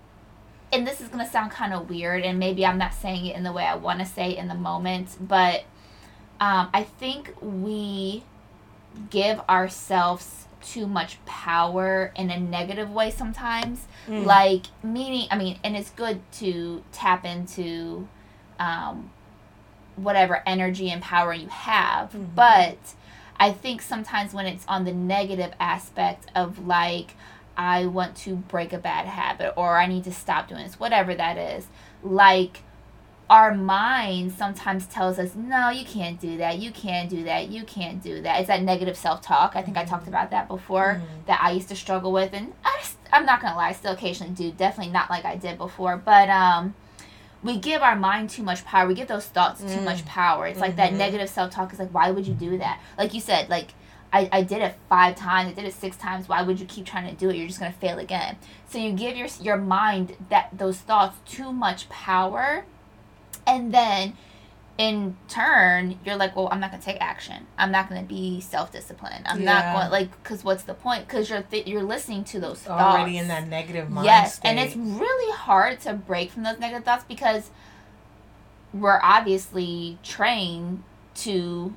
and 0.73 0.87
this 0.87 1.01
is 1.01 1.09
gonna 1.09 1.29
sound 1.29 1.53
kind 1.53 1.73
of 1.73 1.89
weird, 1.89 2.25
and 2.25 2.39
maybe 2.39 2.67
I'm 2.67 2.79
not 2.79 2.93
saying 2.95 3.27
it 3.27 3.37
in 3.37 3.45
the 3.45 3.53
way 3.53 3.65
I 3.65 3.75
want 3.77 4.01
to 4.01 4.05
say 4.06 4.33
it 4.33 4.39
in 4.39 4.49
the 4.49 4.55
moment, 4.55 5.17
but 5.21 5.65
um, 6.41 6.69
I 6.75 6.82
think 6.82 7.32
we 7.41 8.25
give 9.11 9.41
ourselves 9.49 10.46
too 10.61 10.87
much 10.87 11.19
power 11.27 12.13
in 12.17 12.31
a 12.31 12.39
negative 12.41 12.91
way 12.91 13.11
sometimes. 13.11 13.87
Mm. 14.08 14.25
Like 14.25 14.63
meaning, 14.82 15.29
I 15.31 15.37
mean, 15.39 15.58
and 15.63 15.77
it's 15.77 15.91
good 15.91 16.20
to 16.34 16.82
tap 16.93 17.25
into 17.25 18.08
um, 18.58 19.11
whatever 19.96 20.43
energy 20.46 20.91
and 20.91 21.01
power 21.03 21.32
you 21.32 21.49
have, 21.49 22.13
Mhm. 22.13 22.34
but 22.34 22.79
I 23.44 23.53
think 23.53 23.82
sometimes 23.82 24.32
when 24.32 24.46
it's 24.46 24.65
on 24.67 24.86
the 24.86 24.93
negative 24.94 25.53
aspect 25.60 26.31
of 26.34 26.67
like, 26.67 27.15
I 27.58 27.84
want 27.84 28.17
to 28.24 28.36
break 28.36 28.72
a 28.72 28.79
bad 28.79 29.05
habit 29.05 29.53
or 29.55 29.77
I 29.77 29.84
need 29.86 30.05
to 30.05 30.13
stop 30.13 30.48
doing 30.48 30.63
this, 30.63 30.81
whatever 30.81 31.15
that 31.15 31.36
is, 31.36 31.67
like 32.03 32.63
our 33.29 33.55
mind 33.55 34.32
sometimes 34.32 34.86
tells 34.86 35.19
us, 35.19 35.34
no, 35.34 35.69
you 35.69 35.84
can't 35.84 36.19
do 36.19 36.39
that, 36.39 36.58
you 36.58 36.70
can't 36.70 37.10
do 37.10 37.24
that, 37.24 37.48
you 37.51 37.65
can't 37.65 38.03
do 38.03 38.22
that. 38.22 38.39
It's 38.39 38.48
that 38.48 38.63
negative 38.63 38.96
self 38.96 39.20
talk. 39.20 39.53
I 39.56 39.60
think 39.63 39.77
I 39.77 39.84
talked 39.84 40.08
about 40.08 40.31
that 40.31 40.48
before 40.48 41.03
Mhm. 41.03 41.27
that 41.27 41.41
I 41.43 41.51
used 41.51 41.69
to 41.69 41.77
struggle 41.77 42.13
with, 42.13 42.32
and 42.32 42.55
I 42.65 42.79
just, 42.81 42.96
I'm 43.13 43.27
not 43.27 43.43
gonna 43.43 43.56
lie, 43.56 43.69
I 43.69 43.72
still 43.72 43.93
occasionally 43.93 44.32
do. 44.32 44.53
Definitely 44.53 44.93
not 44.94 45.10
like 45.10 45.27
I 45.27 45.36
did 45.36 45.58
before, 45.58 45.98
but 45.98 46.31
um, 46.31 46.74
we 47.44 47.58
give 47.58 47.82
our 47.82 47.94
mind 47.94 48.31
too 48.31 48.43
much 48.43 48.65
power. 48.65 48.89
We 48.89 48.94
give 48.94 49.06
those 49.08 49.27
thoughts 49.27 49.60
too 49.60 49.67
Mm. 49.81 49.84
much 49.84 50.05
power. 50.06 50.46
It's 50.48 50.58
like 50.60 50.77
that 50.77 50.93
Mhm. 50.93 50.96
negative 50.96 51.29
self 51.29 51.51
talk 51.53 51.72
is 51.72 51.79
like, 51.79 51.91
why 51.94 52.10
would 52.10 52.27
you 52.27 52.34
do 52.34 52.58
that? 52.58 52.81
Like 52.98 53.15
you 53.15 53.20
said, 53.20 53.48
like. 53.48 53.74
I, 54.17 54.29
I 54.31 54.43
did 54.43 54.63
it 54.63 54.77
five 54.89 55.17
times. 55.17 55.51
I 55.51 55.55
did 55.55 55.65
it 55.65 55.74
six 55.74 55.96
times. 55.96 56.29
Why 56.29 56.41
would 56.41 56.60
you 56.60 56.67
keep 56.67 56.86
trying 56.86 57.08
to 57.10 57.17
do 57.17 57.31
it? 57.31 57.34
You're 57.36 57.48
just 57.48 57.58
gonna 57.58 57.72
fail 57.72 57.98
again. 57.98 58.36
So 58.69 58.79
you 58.79 58.93
give 58.93 59.17
your 59.17 59.27
your 59.41 59.56
mind 59.56 60.15
that 60.31 60.51
those 60.53 60.79
thoughts 60.79 61.17
too 61.29 61.51
much 61.53 61.89
power, 61.89 62.65
and 63.44 63.74
then 63.74 64.17
in 64.76 65.16
turn 65.28 65.96
you're 66.04 66.16
like 66.16 66.34
well 66.34 66.48
i'm 66.50 66.58
not 66.58 66.69
going 66.70 66.81
to 66.81 66.84
take 66.84 67.00
action 67.00 67.46
i'm 67.58 67.70
not 67.70 67.88
going 67.88 68.00
to 68.00 68.06
be 68.08 68.40
self-disciplined 68.40 69.24
i'm 69.26 69.40
Yeah. 69.43 69.52
not 69.54 69.72
going 69.74 69.90
like 69.93 70.10
because 70.22 70.43
what's 70.43 70.64
the 70.64 70.74
point 70.74 71.06
because 71.06 71.31
you're 71.31 71.43
th- 71.43 71.66
you're 71.69 71.84
listening 71.84 72.24
to 72.24 72.40
those 72.40 72.58
thoughts 72.58 72.82
already 72.82 73.16
in 73.16 73.28
that 73.28 73.46
negative 73.46 73.88
mind 73.88 74.06
yes 74.06 74.34
state. 74.36 74.48
and 74.48 74.58
it's 74.58 74.74
really 74.74 75.32
hard 75.32 75.78
to 75.82 75.93
break 75.93 76.32
from 76.32 76.43
those 76.43 76.58
negative 76.58 76.84
thoughts 76.84 77.04
because 77.06 77.50
we're 78.72 78.98
obviously 79.00 79.98
trained 80.02 80.82
to 81.14 81.74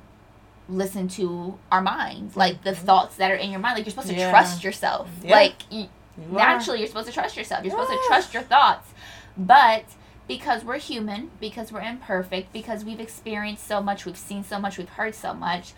listen 0.68 1.06
to 1.08 1.56
our 1.70 1.80
minds 1.80 2.36
like 2.36 2.62
the 2.64 2.72
Mhm. 2.72 2.76
thoughts 2.78 3.14
that 3.16 3.30
are 3.30 3.36
in 3.36 3.50
your 3.50 3.60
mind 3.60 3.76
like 3.76 3.86
you're 3.86 3.90
supposed 3.90 4.08
to 4.08 4.14
Yeah. 4.16 4.30
trust 4.30 4.64
yourself 4.64 5.08
Yeah. 5.22 5.36
like 5.36 5.54
you, 5.70 5.82
You 6.18 6.36
naturally 6.36 6.80
you're 6.80 6.88
supposed 6.88 7.06
to 7.06 7.12
trust 7.14 7.36
yourself 7.36 7.62
you're 7.64 7.70
supposed 7.70 7.90
to 7.92 7.98
trust 8.08 8.34
your 8.34 8.42
thoughts 8.42 8.88
but 9.36 9.84
because 10.28 10.62
we're 10.64 10.78
human 10.78 11.30
because 11.40 11.72
we're 11.72 11.80
imperfect 11.80 12.52
because 12.52 12.84
we've 12.84 13.00
experienced 13.00 13.66
so 13.66 13.82
much 13.82 14.04
we've 14.04 14.16
seen 14.16 14.44
so 14.44 14.58
much 14.60 14.78
we've 14.78 14.88
heard 14.90 15.14
so 15.14 15.32
much 15.34 15.72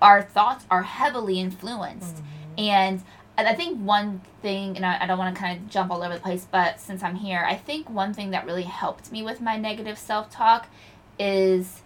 our 0.00 0.22
thoughts 0.22 0.64
are 0.70 0.84
heavily 0.84 1.40
influenced 1.40 2.16
Mhm. 2.16 2.22
and 2.58 3.02
and 3.36 3.48
I 3.48 3.54
think 3.54 3.80
one 3.80 4.20
thing, 4.42 4.76
and 4.76 4.86
I, 4.86 4.98
I 5.02 5.06
don't 5.08 5.18
want 5.18 5.34
to 5.34 5.40
kind 5.40 5.58
of 5.60 5.68
jump 5.68 5.90
all 5.90 6.04
over 6.04 6.14
the 6.14 6.20
place, 6.20 6.46
but 6.48 6.78
since 6.78 7.02
I'm 7.02 7.16
here, 7.16 7.44
I 7.44 7.56
think 7.56 7.90
one 7.90 8.14
thing 8.14 8.30
that 8.30 8.46
really 8.46 8.62
helped 8.62 9.10
me 9.10 9.24
with 9.24 9.40
my 9.40 9.56
negative 9.56 9.98
self 9.98 10.30
talk 10.30 10.68
is 11.18 11.82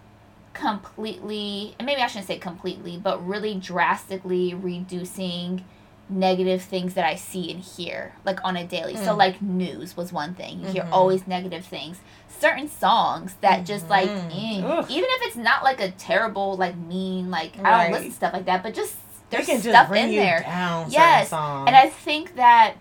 completely, 0.53 1.73
and 1.79 1.85
maybe 1.87 2.01
I 2.01 2.07
shouldn't 2.07 2.27
say 2.27 2.37
completely, 2.37 2.97
but 2.97 3.25
really 3.25 3.55
drastically 3.55 4.53
reducing 4.53 5.65
negative 6.09 6.61
things 6.61 6.95
that 6.95 7.05
I 7.05 7.15
see 7.15 7.51
and 7.51 7.61
hear, 7.61 8.15
like 8.25 8.39
on 8.43 8.57
a 8.57 8.65
daily. 8.65 8.95
Mm. 8.95 9.05
So, 9.05 9.15
like, 9.15 9.41
news 9.41 9.95
was 9.95 10.11
one 10.11 10.33
thing. 10.33 10.59
You 10.59 10.65
mm-hmm. 10.65 10.73
hear 10.73 10.89
always 10.91 11.27
negative 11.27 11.65
things. 11.65 11.99
Certain 12.27 12.67
songs 12.67 13.35
that 13.41 13.57
mm-hmm. 13.57 13.65
just 13.65 13.89
like, 13.89 14.09
mm, 14.09 14.89
even 14.89 15.09
if 15.09 15.27
it's 15.27 15.35
not 15.35 15.63
like 15.63 15.79
a 15.79 15.91
terrible, 15.91 16.55
like 16.57 16.75
mean, 16.75 17.29
like 17.29 17.53
right. 17.57 17.65
I 17.65 17.83
don't 17.83 17.93
listen 17.93 18.09
to 18.09 18.15
stuff 18.15 18.33
like 18.33 18.45
that, 18.45 18.63
but 18.63 18.73
just 18.73 18.95
there's 19.29 19.45
stuff 19.45 19.93
in 19.93 20.11
there. 20.11 20.43
yes, 20.89 21.31
and 21.31 21.75
I 21.75 21.89
think 21.89 22.35
that 22.35 22.75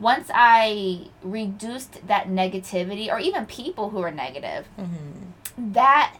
once 0.00 0.30
I 0.34 1.08
reduced 1.22 2.06
that 2.08 2.26
negativity, 2.26 3.08
or 3.08 3.18
even 3.20 3.46
people 3.46 3.90
who 3.90 4.00
are 4.00 4.10
negative, 4.10 4.66
mm-hmm. 4.78 5.72
that 5.72 6.16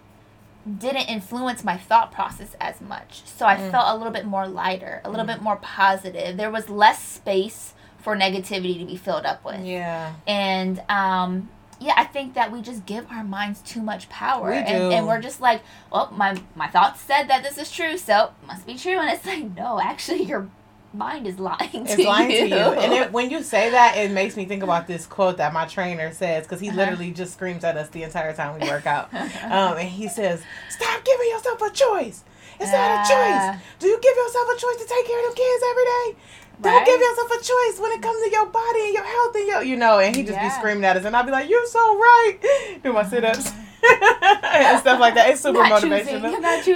didn't 0.79 1.09
influence 1.09 1.65
my 1.65 1.77
thought 1.77 2.13
process 2.13 2.55
as 2.61 2.81
much. 2.81 3.23
So 3.25 3.47
I 3.47 3.57
mm. 3.57 3.71
felt 3.71 3.89
a 3.89 3.97
little 3.97 4.13
bit 4.13 4.25
more 4.25 4.47
lighter, 4.47 5.01
a 5.05 5.11
little 5.11 5.25
mm. 5.25 5.35
bit 5.35 5.43
more 5.43 5.57
positive. 5.57 6.37
There 6.37 6.51
was 6.51 6.69
less 6.69 7.03
space 7.03 7.75
for 7.99 8.17
negativity 8.17 8.79
to 8.79 8.85
be 8.85 8.97
filled 8.97 9.27
up 9.27 9.45
with. 9.45 9.65
Yeah. 9.65 10.15
And 10.27 10.83
um 10.89 11.49
yeah, 11.83 11.95
I 11.97 12.05
think 12.05 12.35
that 12.35 12.53
we 12.53 12.63
just 12.63 12.87
give 12.87 13.11
our 13.11 13.25
minds 13.25 13.61
too 13.61 13.83
much 13.83 14.09
power. 14.09 14.51
We. 14.51 14.57
And, 14.57 14.93
and 14.93 15.07
we're 15.07 15.21
just 15.21 15.41
like, 15.41 15.63
well, 15.91 16.13
my 16.17 16.41
my 16.55 16.69
thoughts 16.69 17.01
said 17.01 17.25
that 17.25 17.43
this 17.43 17.59
is 17.59 17.73
true, 17.73 17.99
so 17.99 18.27
it 18.27 18.47
must 18.47 18.67
be 18.67 18.77
true. 18.77 18.99
And 18.99 19.11
it's 19.11 19.27
like, 19.27 19.57
no, 19.57 19.81
actually 19.81 20.23
your 20.33 20.49
mind 20.95 21.27
is 21.27 21.39
lying 21.39 21.71
it's 21.73 21.97
to 21.97 22.05
lying 22.05 22.31
you. 22.31 22.39
to 22.41 22.49
you. 22.49 22.57
And 22.57 22.93
it, 22.93 23.13
when 23.13 23.31
you 23.31 23.43
say 23.43 23.71
that, 23.71 23.97
it 23.97 24.11
makes 24.11 24.37
me 24.37 24.45
think 24.45 24.63
about 24.63 24.87
this 24.87 25.07
quote 25.07 25.39
that 25.39 25.53
my 25.53 25.67
trainer 25.67 26.13
says 26.13 26.45
because 26.45 26.61
he 26.61 26.69
uh-huh. 26.69 26.79
literally 26.79 27.11
just 27.11 27.35
screams 27.35 27.65
at 27.65 27.77
us 27.77 27.89
the 27.89 28.03
entire 28.03 28.35
time 28.35 28.61
we 28.61 28.67
work 28.69 28.87
out. 28.87 29.13
um, 29.15 29.79
and 29.79 29.89
he 29.89 30.09
says, 30.09 30.43
"Stop 30.71 31.05
giving 31.05 31.29
yourself 31.29 31.61
a 31.63 31.71
choice. 31.71 32.25
It's 32.61 32.73
uh, 32.73 32.77
not 32.77 33.07
a 33.07 33.09
choice. 33.09 33.63
Do 33.79 33.87
you 33.89 33.99
give 34.01 34.17
yourself 34.17 34.49
a 34.55 34.61
choice 34.61 34.77
to 34.77 34.87
take 34.89 35.07
care 35.07 35.19
of 35.19 35.25
them 35.27 35.35
kids 35.35 35.65
every 35.71 35.85
day? 35.85 36.17
Don't 36.61 36.75
right? 36.75 36.87
give 36.87 37.01
yourself 37.01 37.31
a 37.31 37.43
choice 37.43 37.81
when 37.81 37.93
it 37.93 38.03
comes 38.03 38.23
to 38.23 38.31
your 38.31 38.47
body 38.47 38.85
and 38.85 38.95
your 38.95 39.05
health 39.05 39.35
and 39.35 39.47
your, 39.47 39.63
you 39.65 39.77
know." 39.77 39.99
And 39.99 40.15
he 40.15 40.23
just 40.23 40.35
yeah. 40.35 40.49
be 40.49 40.55
screaming 40.55 40.85
at 40.85 40.97
us, 40.97 41.05
and 41.05 41.17
I'd 41.17 41.27
be 41.27 41.33
like, 41.33 41.49
"You're 41.49 41.67
so 41.67 41.97
right." 41.97 42.39
Do 42.83 42.93
my 42.93 43.05
sit 43.05 43.25
ups. 43.25 43.53
and 44.45 44.79
stuff 44.79 45.01
like 45.01 45.15
that. 45.15 45.31
It's 45.31 45.41
super 45.41 45.59
not 45.59 45.83
motivational. 45.83 46.23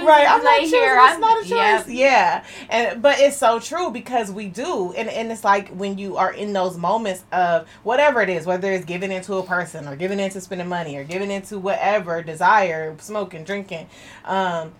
right. 0.05 0.27
I'm 0.27 0.43
not 0.43 0.59
choosing. 0.61 0.79
Here, 0.79 0.95
it's 0.95 1.13
I'm, 1.13 1.21
not 1.21 1.37
a 1.37 1.41
choice. 1.41 1.51
Yep. 1.51 1.85
Yeah. 1.87 2.43
And 2.69 3.01
but 3.01 3.19
it's 3.19 3.37
so 3.37 3.59
true 3.59 3.91
because 3.91 4.31
we 4.31 4.47
do. 4.47 4.93
And 4.93 5.09
and 5.09 5.31
it's 5.31 5.43
like 5.43 5.69
when 5.69 5.97
you 5.97 6.17
are 6.17 6.33
in 6.33 6.53
those 6.53 6.77
moments 6.77 7.23
of 7.31 7.67
whatever 7.83 8.21
it 8.21 8.29
is, 8.29 8.45
whether 8.45 8.71
it's 8.71 8.85
giving 8.85 9.11
into 9.11 9.35
a 9.35 9.43
person 9.43 9.87
or 9.87 9.95
giving 9.95 10.19
into 10.19 10.41
spending 10.41 10.67
money 10.67 10.97
or 10.97 11.03
giving 11.03 11.31
into 11.31 11.59
whatever 11.59 12.21
desire, 12.21 12.95
smoking, 12.99 13.43
drinking, 13.43 13.87
um, 14.25 14.73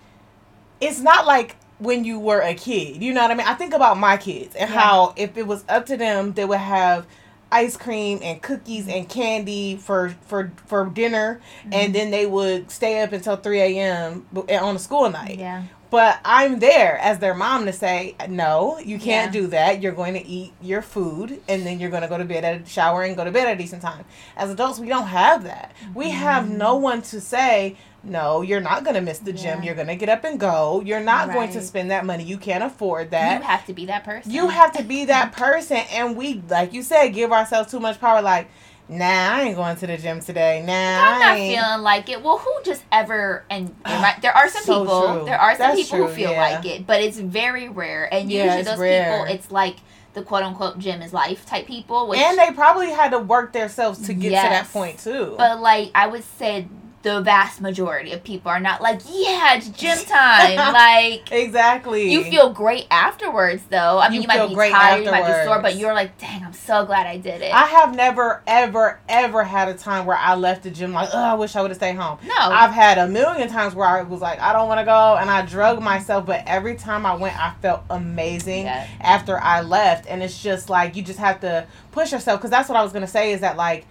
it's 0.82 1.00
not 1.00 1.26
like 1.26 1.56
when 1.80 2.04
you 2.04 2.20
were 2.20 2.42
a 2.42 2.54
kid. 2.56 3.02
You 3.02 3.14
know 3.14 3.22
what 3.22 3.32
I 3.32 3.36
mean? 3.36 3.48
I 3.48 3.54
think 3.54 3.74
about 3.74 3.98
my 3.98 4.18
kids 4.18 4.56
and 4.56 4.70
yeah. 4.70 4.80
how 4.80 5.14
if 5.16 5.38
it 5.38 5.48
was 5.48 5.64
up 5.70 5.86
to 5.88 5.98
them, 5.98 6.34
they 6.34 6.46
would 6.46 6.58
have 6.58 7.06
ice 7.52 7.78
cream 7.78 8.20
and 8.22 8.42
cookies 8.42 8.88
and 8.88 9.08
candy 9.08 9.78
for 9.78 10.16
for 10.28 10.52
for 10.66 10.86
dinner. 10.86 11.42
Mm-hmm. 11.62 11.74
and 11.74 11.96
then 11.96 12.12
they 12.12 12.26
would 12.26 12.72
stay 12.72 13.02
up 13.02 13.12
until 13.12 13.36
3 13.36 13.60
a.m 13.60 14.26
on 14.34 14.76
a 14.76 14.80
school 14.80 15.10
night. 15.10 15.40
Yeah 15.40 15.64
but 15.90 16.20
i'm 16.26 16.60
there 16.60 16.98
as 17.00 17.20
their 17.20 17.34
mom 17.34 17.66
to 17.66 17.74
say 17.74 18.16
no 18.30 18.78
you 18.80 19.00
can't 19.00 19.34
yeah. 19.34 19.42
do 19.42 19.48
that 19.48 19.82
you're 19.82 19.92
going 19.92 20.14
to 20.14 20.26
eat 20.26 20.54
your 20.62 20.82
food 20.82 21.42
and 21.48 21.66
then 21.66 21.80
you're 21.80 21.90
going 21.90 22.02
to 22.02 22.08
go 22.08 22.18
to 22.18 22.26
bed 22.26 22.44
at 22.44 22.62
a 22.62 22.66
shower 22.66 23.04
and 23.04 23.16
go 23.16 23.24
to 23.24 23.32
bed 23.32 23.48
at 23.48 23.54
a 23.54 23.58
decent 23.58 23.82
time 23.82 24.06
as 24.36 24.50
adults 24.50 24.80
we 24.80 24.88
don't 24.88 25.08
have 25.08 25.44
that 25.44 25.74
mm-hmm. 25.82 25.94
we 25.94 26.10
have 26.10 26.50
no 26.50 26.76
one 26.76 27.02
to 27.02 27.22
say 27.22 27.76
no, 28.04 28.42
you're 28.42 28.62
not 28.62 28.84
going 28.84 28.96
to 28.96 29.02
miss 29.02 29.20
the 29.20 29.34
gym. 29.34 29.64
You're 29.64 29.76
going 29.76 29.88
to 29.88 29.96
get 29.96 30.08
up 30.08 30.24
and 30.24 30.40
go. 30.40 30.82
You're 30.86 31.02
not 31.02 31.28
right. 31.28 31.34
going 31.34 31.52
to 31.52 31.62
spend 31.62 31.92
that 31.92 32.06
money. 32.06 32.24
You 32.24 32.38
can't 32.38 32.64
afford 32.64 33.12
that. 33.12 33.40
You 33.40 33.48
have 33.48 33.66
to 33.66 33.74
be 33.74 33.86
that 33.88 34.04
person. 34.04 34.32
You 34.32 34.48
have 34.48 34.72
to 34.74 34.84
be 34.84 35.06
that 35.06 35.34
person. 35.34 35.78
And 35.92 36.16
we, 36.16 36.42
like 36.48 36.74
you 36.74 36.84
said, 36.84 37.10
give 37.10 37.32
ourselves 37.32 37.70
too 37.70 37.80
much 37.80 38.00
power. 38.00 38.22
Like, 38.22 38.50
nah, 38.90 39.06
I 39.06 39.42
ain't 39.44 39.56
going 39.56 39.76
to 39.78 39.88
the 39.88 39.98
gym 39.98 40.20
today. 40.20 40.64
Nah, 40.66 40.74
I'm 40.74 41.20
not 41.20 41.38
feeling 41.38 41.84
like 41.84 42.10
it. 42.10 42.22
Well, 42.22 42.38
who 42.38 42.52
just 42.64 42.84
ever 42.92 43.44
and, 43.50 43.76
there 44.22 44.36
are 44.36 44.50
some 44.50 44.64
so 44.64 44.82
people. 44.82 45.14
True. 45.14 45.26
There 45.26 45.40
are 45.40 45.56
some 45.56 45.76
That's 45.76 45.82
people 45.82 45.98
true, 45.98 46.08
who 46.08 46.14
feel 46.14 46.32
yeah. 46.32 46.42
like 46.42 46.66
it, 46.66 46.88
but 46.88 47.02
it's 47.02 47.20
very 47.20 47.70
rare. 47.70 48.12
And 48.14 48.32
yeah, 48.32 48.46
usually 48.46 48.64
those 48.64 48.80
rare. 48.80 49.20
people, 49.20 49.36
it's 49.36 49.52
like 49.52 49.78
the 50.14 50.24
quote 50.24 50.44
unquote 50.44 50.80
gym 50.80 51.02
is 51.02 51.14
life 51.14 51.46
type 51.46 51.68
people. 51.68 52.08
Which, 52.08 52.20
and 52.20 52.38
they 52.38 52.52
probably 52.52 52.92
had 52.92 53.12
to 53.12 53.20
work 53.20 53.54
themselves 53.54 54.06
to 54.08 54.14
get 54.14 54.32
yes, 54.32 54.44
to 54.44 54.50
that 54.50 54.74
point 54.74 55.00
too. 55.00 55.36
But 55.38 55.62
like 55.62 55.92
I 55.94 56.08
would 56.08 56.24
say 56.38 56.68
the 57.04 57.22
vast 57.22 57.62
majority 57.62 58.12
of 58.12 58.24
people 58.24 58.50
are 58.50 58.60
not 58.60 58.82
like, 58.82 59.02
yeah, 59.10 59.56
it's 59.56 59.70
gym 59.70 59.98
time. 60.00 60.56
like 60.74 61.32
exactly. 61.32 62.12
You 62.12 62.24
feel 62.24 62.52
great 62.52 62.88
afterwards, 62.90 63.64
though. 63.70 64.00
I 64.00 64.10
mean, 64.10 64.16
you, 64.16 64.22
you 64.22 64.28
might 64.28 64.48
be 64.48 64.56
tired, 64.56 64.74
afterwards. 64.74 65.06
you 65.06 65.12
might 65.12 65.28
be 65.28 65.46
sore, 65.46 65.62
but 65.62 65.76
you're 65.76 65.94
like, 65.94 66.18
dang, 66.18 66.44
I'm 66.44 66.54
so 66.54 66.86
glad 66.86 67.08
I 67.08 67.18
did 67.18 67.42
it. 67.42 67.54
I 67.54 67.66
have 67.66 67.96
never, 67.96 68.42
ever, 68.48 69.00
ever 69.08 69.44
had 69.44 69.70
a 69.70 69.74
time 69.74 70.06
where 70.06 70.18
I 70.18 70.36
left 70.36 70.64
the 70.64 70.72
gym 70.72 70.92
like, 70.92 71.10
oh, 71.14 71.18
I 71.18 71.36
wish 71.36 71.56
I 71.56 71.62
would 71.62 71.72
have 71.72 71.78
stayed 71.78 71.96
home. 71.96 72.18
No, 72.26 72.34
I've 72.36 72.72
had 72.72 72.98
a 72.98 73.08
million 73.08 73.48
times 73.48 73.76
where 73.76 73.88
I 73.88 74.02
was 74.02 74.22
like, 74.22 74.40
I 74.40 74.52
don't 74.54 74.68
want 74.68 74.80
to 74.80 74.86
go, 74.86 75.18
and 75.18 75.30
I 75.30 75.46
drug 75.46 75.82
myself. 75.82 76.26
But 76.26 76.44
every 76.46 76.76
time 76.76 77.06
I 77.06 77.16
went, 77.16 77.40
I 77.40 77.54
felt 77.62 77.84
amazing 77.90 78.68
after 78.68 79.40
I 79.40 79.62
left, 79.62 80.08
and 80.08 80.24
it's 80.24 80.42
just 80.42 80.70
like 80.70 80.96
you 80.96 81.04
just 81.04 81.20
have 81.20 81.40
to 81.42 81.68
push 81.92 82.12
yourself 82.12 82.40
because 82.40 82.52
that's 82.52 82.70
what 82.70 82.78
I 82.78 82.84
was 82.84 82.94
gonna 82.94 83.08
say 83.08 83.32
is 83.32 83.42
that 83.42 83.58
like 83.58 83.86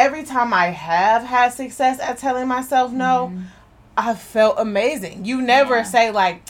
every 0.00 0.24
time 0.24 0.54
I 0.54 0.66
have 0.68 1.22
had 1.24 1.50
success 1.50 2.00
at 2.00 2.16
telling 2.16 2.48
myself 2.48 2.90
no, 2.90 3.30
mm-hmm. 3.30 3.42
I 3.96 4.14
felt 4.14 4.56
amazing. 4.58 5.26
You 5.26 5.42
never 5.42 5.76
yeah. 5.76 5.82
say 5.82 6.10
like, 6.10 6.42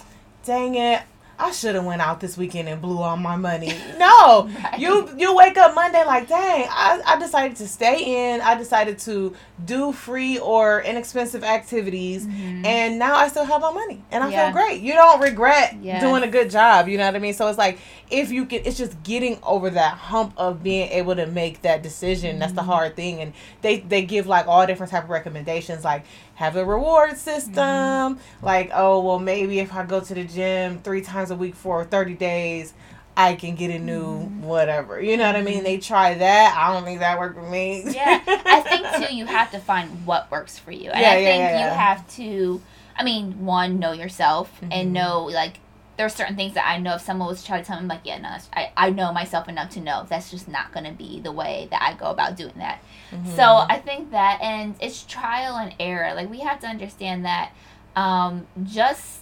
"Dang 0.44 0.76
it, 0.76 1.02
I 1.40 1.52
should 1.52 1.74
have 1.74 1.84
went 1.84 2.02
out 2.02 2.20
this 2.20 2.36
weekend 2.36 2.68
and 2.68 2.82
blew 2.82 2.98
all 2.98 3.16
my 3.16 3.36
money. 3.36 3.72
No, 3.98 4.50
right. 4.64 4.78
you 4.78 5.08
you 5.16 5.34
wake 5.34 5.56
up 5.56 5.74
Monday 5.74 6.04
like, 6.04 6.28
dang, 6.28 6.66
I, 6.70 7.00
I 7.06 7.18
decided 7.18 7.56
to 7.56 7.68
stay 7.68 8.34
in. 8.34 8.42
I 8.42 8.56
decided 8.56 8.98
to 9.00 9.34
do 9.64 9.92
free 9.92 10.38
or 10.38 10.82
inexpensive 10.82 11.42
activities, 11.42 12.26
mm-hmm. 12.26 12.66
and 12.66 12.98
now 12.98 13.16
I 13.16 13.28
still 13.28 13.44
have 13.44 13.62
my 13.62 13.72
money, 13.72 14.02
and 14.10 14.22
I 14.22 14.30
yeah. 14.30 14.52
feel 14.52 14.62
great. 14.62 14.82
You 14.82 14.92
don't 14.92 15.20
regret 15.20 15.76
yes. 15.80 16.02
doing 16.02 16.22
a 16.22 16.28
good 16.28 16.50
job. 16.50 16.88
You 16.88 16.98
know 16.98 17.06
what 17.06 17.16
I 17.16 17.20
mean? 17.20 17.34
So 17.34 17.48
it's 17.48 17.58
like 17.58 17.78
if 18.10 18.30
you 18.30 18.44
can, 18.44 18.62
it's 18.64 18.76
just 18.76 19.02
getting 19.02 19.38
over 19.42 19.70
that 19.70 19.94
hump 19.94 20.34
of 20.36 20.62
being 20.62 20.90
able 20.90 21.16
to 21.16 21.26
make 21.26 21.62
that 21.62 21.82
decision. 21.82 22.32
Mm-hmm. 22.32 22.40
That's 22.40 22.52
the 22.52 22.60
mm-hmm. 22.60 22.70
hard 22.70 22.96
thing, 22.96 23.20
and 23.20 23.32
they 23.62 23.80
they 23.80 24.02
give 24.02 24.26
like 24.26 24.46
all 24.46 24.66
different 24.66 24.92
type 24.92 25.04
of 25.04 25.10
recommendations, 25.10 25.84
like 25.84 26.04
have 26.40 26.56
a 26.56 26.64
reward 26.64 27.18
system. 27.18 27.54
Mm-hmm. 27.54 28.44
Like, 28.46 28.70
oh, 28.72 29.00
well, 29.00 29.18
maybe 29.18 29.58
if 29.58 29.74
I 29.74 29.84
go 29.84 30.00
to 30.00 30.14
the 30.14 30.24
gym 30.24 30.78
three 30.78 31.02
times 31.02 31.30
a 31.30 31.36
week 31.36 31.54
for 31.54 31.84
30 31.84 32.14
days, 32.14 32.72
I 33.14 33.34
can 33.34 33.56
get 33.56 33.70
a 33.70 33.78
new 33.78 34.06
mm-hmm. 34.06 34.42
whatever. 34.44 34.98
You 35.02 35.18
know 35.18 35.26
what 35.26 35.36
I 35.36 35.42
mean? 35.42 35.56
Mm-hmm. 35.56 35.64
They 35.64 35.76
try 35.76 36.14
that. 36.14 36.56
I 36.56 36.72
don't 36.72 36.84
think 36.84 37.00
that 37.00 37.18
worked 37.18 37.36
for 37.36 37.42
me. 37.42 37.82
yeah. 37.84 38.22
I 38.26 38.62
think, 38.62 39.10
too, 39.10 39.14
you 39.18 39.26
have 39.26 39.50
to 39.50 39.58
find 39.58 40.06
what 40.06 40.30
works 40.30 40.58
for 40.58 40.72
you. 40.72 40.90
And 40.90 41.02
yeah, 41.02 41.10
I 41.10 41.16
yeah, 41.18 41.28
think 41.28 41.40
yeah, 41.42 41.64
you 41.64 41.78
have 41.78 42.08
to, 42.16 42.62
I 42.96 43.04
mean, 43.04 43.44
one, 43.44 43.78
know 43.78 43.92
yourself 43.92 44.50
mm-hmm. 44.62 44.72
and 44.72 44.94
know, 44.94 45.24
like, 45.24 45.60
there 46.00 46.06
are 46.06 46.08
certain 46.08 46.34
things 46.34 46.54
that 46.54 46.66
I 46.66 46.78
know 46.78 46.94
if 46.94 47.02
someone 47.02 47.28
was 47.28 47.44
trying 47.44 47.62
to 47.62 47.66
tell 47.66 47.76
me, 47.76 47.82
I'm 47.82 47.88
like, 47.88 48.00
yeah, 48.04 48.16
no, 48.16 48.34
I, 48.54 48.72
I 48.74 48.88
know 48.88 49.12
myself 49.12 49.50
enough 49.50 49.68
to 49.72 49.80
know 49.80 50.06
that's 50.08 50.30
just 50.30 50.48
not 50.48 50.72
going 50.72 50.86
to 50.86 50.92
be 50.92 51.20
the 51.20 51.30
way 51.30 51.68
that 51.70 51.82
I 51.82 51.92
go 51.92 52.06
about 52.06 52.38
doing 52.38 52.54
that. 52.56 52.82
Mm-hmm. 53.10 53.36
So 53.36 53.42
I 53.44 53.78
think 53.84 54.10
that, 54.12 54.40
and 54.40 54.76
it's 54.80 55.04
trial 55.04 55.56
and 55.56 55.74
error. 55.78 56.14
Like, 56.14 56.30
we 56.30 56.40
have 56.40 56.58
to 56.60 56.66
understand 56.66 57.26
that 57.26 57.52
um, 57.96 58.46
just, 58.64 59.20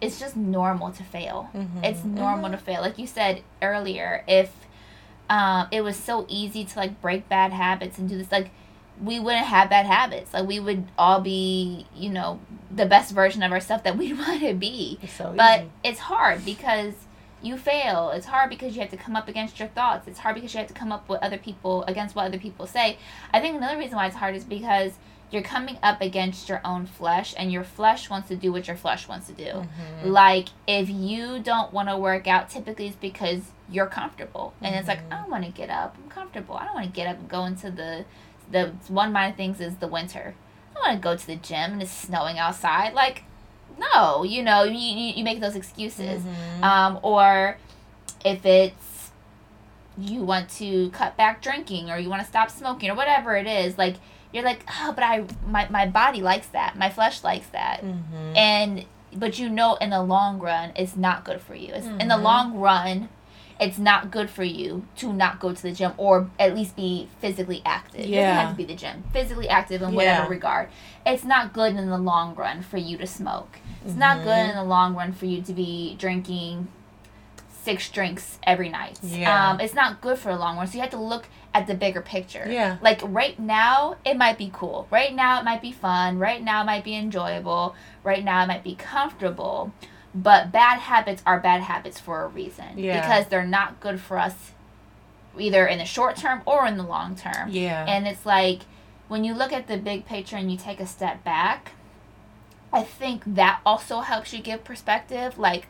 it's 0.00 0.18
just 0.18 0.36
normal 0.36 0.90
to 0.90 1.04
fail. 1.04 1.48
Mm-hmm. 1.54 1.84
It's 1.84 2.02
normal 2.02 2.46
mm-hmm. 2.46 2.58
to 2.58 2.58
fail. 2.58 2.80
Like 2.80 2.98
you 2.98 3.06
said 3.06 3.44
earlier, 3.62 4.24
if 4.26 4.52
um, 5.30 5.68
it 5.70 5.82
was 5.82 5.96
so 5.96 6.26
easy 6.28 6.64
to, 6.64 6.76
like, 6.76 7.00
break 7.00 7.28
bad 7.28 7.52
habits 7.52 7.98
and 7.98 8.08
do 8.08 8.18
this, 8.18 8.32
like, 8.32 8.50
we 9.02 9.20
wouldn't 9.20 9.46
have 9.46 9.70
bad 9.70 9.86
habits. 9.86 10.34
Like 10.34 10.46
we 10.46 10.60
would 10.60 10.86
all 10.96 11.20
be, 11.20 11.86
you 11.94 12.10
know, 12.10 12.40
the 12.70 12.86
best 12.86 13.14
version 13.14 13.42
of 13.42 13.52
ourselves 13.52 13.84
that 13.84 13.96
we 13.98 14.12
want 14.12 14.40
to 14.40 14.54
be. 14.54 14.98
It's 15.02 15.12
so 15.12 15.32
but 15.36 15.64
it's 15.84 16.00
hard 16.00 16.44
because 16.44 16.94
you 17.42 17.56
fail. 17.56 18.10
It's 18.10 18.26
hard 18.26 18.50
because 18.50 18.74
you 18.74 18.80
have 18.80 18.90
to 18.90 18.96
come 18.96 19.14
up 19.14 19.28
against 19.28 19.58
your 19.58 19.68
thoughts. 19.68 20.08
It's 20.08 20.18
hard 20.18 20.34
because 20.34 20.52
you 20.54 20.58
have 20.58 20.68
to 20.68 20.74
come 20.74 20.90
up 20.90 21.08
with 21.08 21.22
other 21.22 21.38
people 21.38 21.84
against 21.84 22.16
what 22.16 22.26
other 22.26 22.38
people 22.38 22.66
say. 22.66 22.98
I 23.32 23.40
think 23.40 23.56
another 23.56 23.78
reason 23.78 23.96
why 23.96 24.06
it's 24.06 24.16
hard 24.16 24.34
is 24.34 24.44
because 24.44 24.92
you're 25.30 25.42
coming 25.42 25.76
up 25.82 26.00
against 26.00 26.48
your 26.48 26.60
own 26.64 26.86
flesh 26.86 27.34
and 27.36 27.52
your 27.52 27.62
flesh 27.62 28.08
wants 28.08 28.28
to 28.28 28.36
do 28.36 28.50
what 28.50 28.66
your 28.66 28.76
flesh 28.76 29.06
wants 29.08 29.26
to 29.26 29.34
do. 29.34 29.44
Mm-hmm. 29.44 30.08
Like 30.08 30.48
if 30.66 30.88
you 30.88 31.38
don't 31.38 31.72
want 31.72 31.88
to 31.88 31.96
work 31.96 32.26
out, 32.26 32.48
typically 32.48 32.88
it's 32.88 32.96
because 32.96 33.42
you're 33.70 33.86
comfortable. 33.86 34.54
And 34.60 34.70
mm-hmm. 34.70 34.78
it's 34.78 34.88
like, 34.88 35.02
mm-hmm. 35.02 35.12
I 35.12 35.16
don't 35.18 35.30
want 35.30 35.44
to 35.44 35.50
get 35.50 35.70
up. 35.70 35.96
I'm 36.02 36.08
comfortable. 36.08 36.56
I 36.56 36.64
don't 36.64 36.74
want 36.74 36.86
to 36.86 36.92
get 36.92 37.06
up 37.06 37.18
and 37.18 37.28
go 37.28 37.44
into 37.44 37.70
the 37.70 38.04
the 38.50 38.72
one 38.88 39.08
of 39.08 39.12
my 39.12 39.32
things 39.32 39.60
is 39.60 39.76
the 39.76 39.88
winter. 39.88 40.34
I 40.76 40.80
want 40.90 41.02
to 41.02 41.02
go 41.02 41.16
to 41.16 41.26
the 41.26 41.36
gym 41.36 41.72
and 41.72 41.82
it's 41.82 41.90
snowing 41.90 42.38
outside. 42.38 42.94
Like, 42.94 43.24
no, 43.78 44.22
you 44.22 44.42
know, 44.42 44.62
you, 44.64 44.72
you, 44.78 45.12
you 45.16 45.24
make 45.24 45.40
those 45.40 45.56
excuses. 45.56 46.22
Mm-hmm. 46.22 46.64
Um, 46.64 46.98
or 47.02 47.58
if 48.24 48.44
it's 48.46 49.10
you 49.96 50.22
want 50.22 50.48
to 50.48 50.90
cut 50.90 51.16
back 51.16 51.42
drinking 51.42 51.90
or 51.90 51.98
you 51.98 52.08
want 52.08 52.22
to 52.22 52.28
stop 52.28 52.50
smoking 52.50 52.88
or 52.90 52.94
whatever 52.94 53.36
it 53.36 53.48
is 53.48 53.76
like 53.76 53.96
you're 54.32 54.44
like 54.44 54.62
oh 54.80 54.92
but 54.94 55.02
i 55.02 55.24
my, 55.46 55.66
my 55.70 55.86
body 55.86 56.20
likes 56.22 56.46
that 56.48 56.76
my 56.78 56.88
flesh 56.88 57.24
likes 57.24 57.48
that 57.48 57.82
Mm-hmm. 57.82 58.36
and 58.36 58.84
but 59.16 59.40
you 59.40 59.48
know 59.48 59.74
in 59.80 59.90
the 59.90 60.00
long 60.02 60.38
run 60.38 60.70
it's 60.76 60.94
not 60.96 61.24
good 61.24 61.40
for 61.40 61.56
you 61.56 61.72
it's, 61.74 61.86
in 61.86 62.06
the 62.08 62.14
Mhm. 62.14 62.22
long 62.22 62.54
run 62.58 63.08
it's 63.60 63.78
not 63.78 64.10
good 64.10 64.30
for 64.30 64.44
you 64.44 64.84
to 64.96 65.12
not 65.12 65.40
go 65.40 65.52
to 65.52 65.62
the 65.62 65.72
gym 65.72 65.92
or 65.96 66.30
at 66.38 66.54
least 66.54 66.76
be 66.76 67.08
physically 67.20 67.60
active. 67.64 68.00
It 68.02 68.10
doesn't 68.10 68.14
have 68.36 68.50
to 68.50 68.56
be 68.56 68.64
the 68.64 68.76
gym. 68.76 69.02
Physically 69.12 69.48
active 69.48 69.82
in 69.82 69.94
whatever 69.94 70.24
Yeah. 70.24 70.28
regard. 70.28 70.68
It's 71.04 71.24
not 71.24 71.52
good 71.52 71.74
in 71.74 71.88
the 71.90 71.98
long 71.98 72.34
run 72.36 72.62
for 72.62 72.76
you 72.76 72.96
to 72.98 73.06
smoke. 73.06 73.58
It's 73.84 73.94
not 73.96 74.18
good 74.18 74.28
Mhm. 74.46 74.50
in 74.50 74.56
the 74.56 74.64
long 74.64 74.94
run 74.94 75.12
for 75.12 75.26
you 75.26 75.42
to 75.42 75.52
be 75.52 75.96
drinking 75.98 76.68
six 77.50 77.90
drinks 77.90 78.38
every 78.44 78.68
night. 78.68 78.98
Yeah. 79.02 79.50
um, 79.50 79.60
it's 79.60 79.74
not 79.74 80.00
good 80.00 80.18
for 80.18 80.32
the 80.32 80.38
long 80.38 80.56
run. 80.56 80.66
So 80.66 80.74
you 80.74 80.80
have 80.80 80.90
to 80.90 80.96
look 80.96 81.28
at 81.52 81.66
the 81.66 81.74
bigger 81.74 82.00
picture. 82.00 82.46
Yeah. 82.48 82.76
like 82.80 83.00
right 83.04 83.38
now 83.38 83.96
it 84.04 84.16
might 84.16 84.38
be 84.38 84.50
cool. 84.52 84.86
Right 84.90 85.14
now 85.14 85.40
it 85.40 85.44
might 85.44 85.60
be 85.62 85.72
fun. 85.72 86.18
Right 86.18 86.42
now 86.42 86.62
it 86.62 86.66
might 86.66 86.84
be 86.84 86.94
enjoyable. 86.94 87.74
Right 88.04 88.22
now 88.24 88.42
it 88.44 88.46
might 88.46 88.62
be 88.62 88.74
comfortable 88.76 89.72
but 90.14 90.50
bad 90.50 90.78
habits 90.80 91.22
are 91.26 91.38
bad 91.38 91.60
habits 91.62 92.00
for 92.00 92.22
a 92.22 92.26
reason 92.28 92.66
Yeah. 92.76 93.00
because 93.00 93.26
they're 93.28 93.46
not 93.46 93.78
good 93.80 94.00
for 94.00 94.18
us 94.18 94.52
either 95.38 95.66
in 95.66 95.78
the 95.78 95.84
short 95.84 96.16
term 96.16 96.42
or 96.46 96.66
in 96.66 96.76
the 96.76 96.82
long 96.82 97.14
term 97.14 97.48
Yeah. 97.50 97.84
and 97.86 98.06
it's 98.08 98.24
like 98.26 98.60
when 99.08 99.24
you 99.24 99.34
look 99.34 99.52
at 99.52 99.66
the 99.68 99.76
big 99.76 100.06
picture 100.06 100.36
and 100.36 100.50
you 100.50 100.58
take 100.58 100.80
a 100.80 100.86
step 100.86 101.22
back 101.24 101.72
i 102.72 102.82
think 102.82 103.22
that 103.26 103.60
also 103.64 104.00
helps 104.00 104.32
you 104.32 104.40
give 104.40 104.64
perspective 104.64 105.38
like 105.38 105.66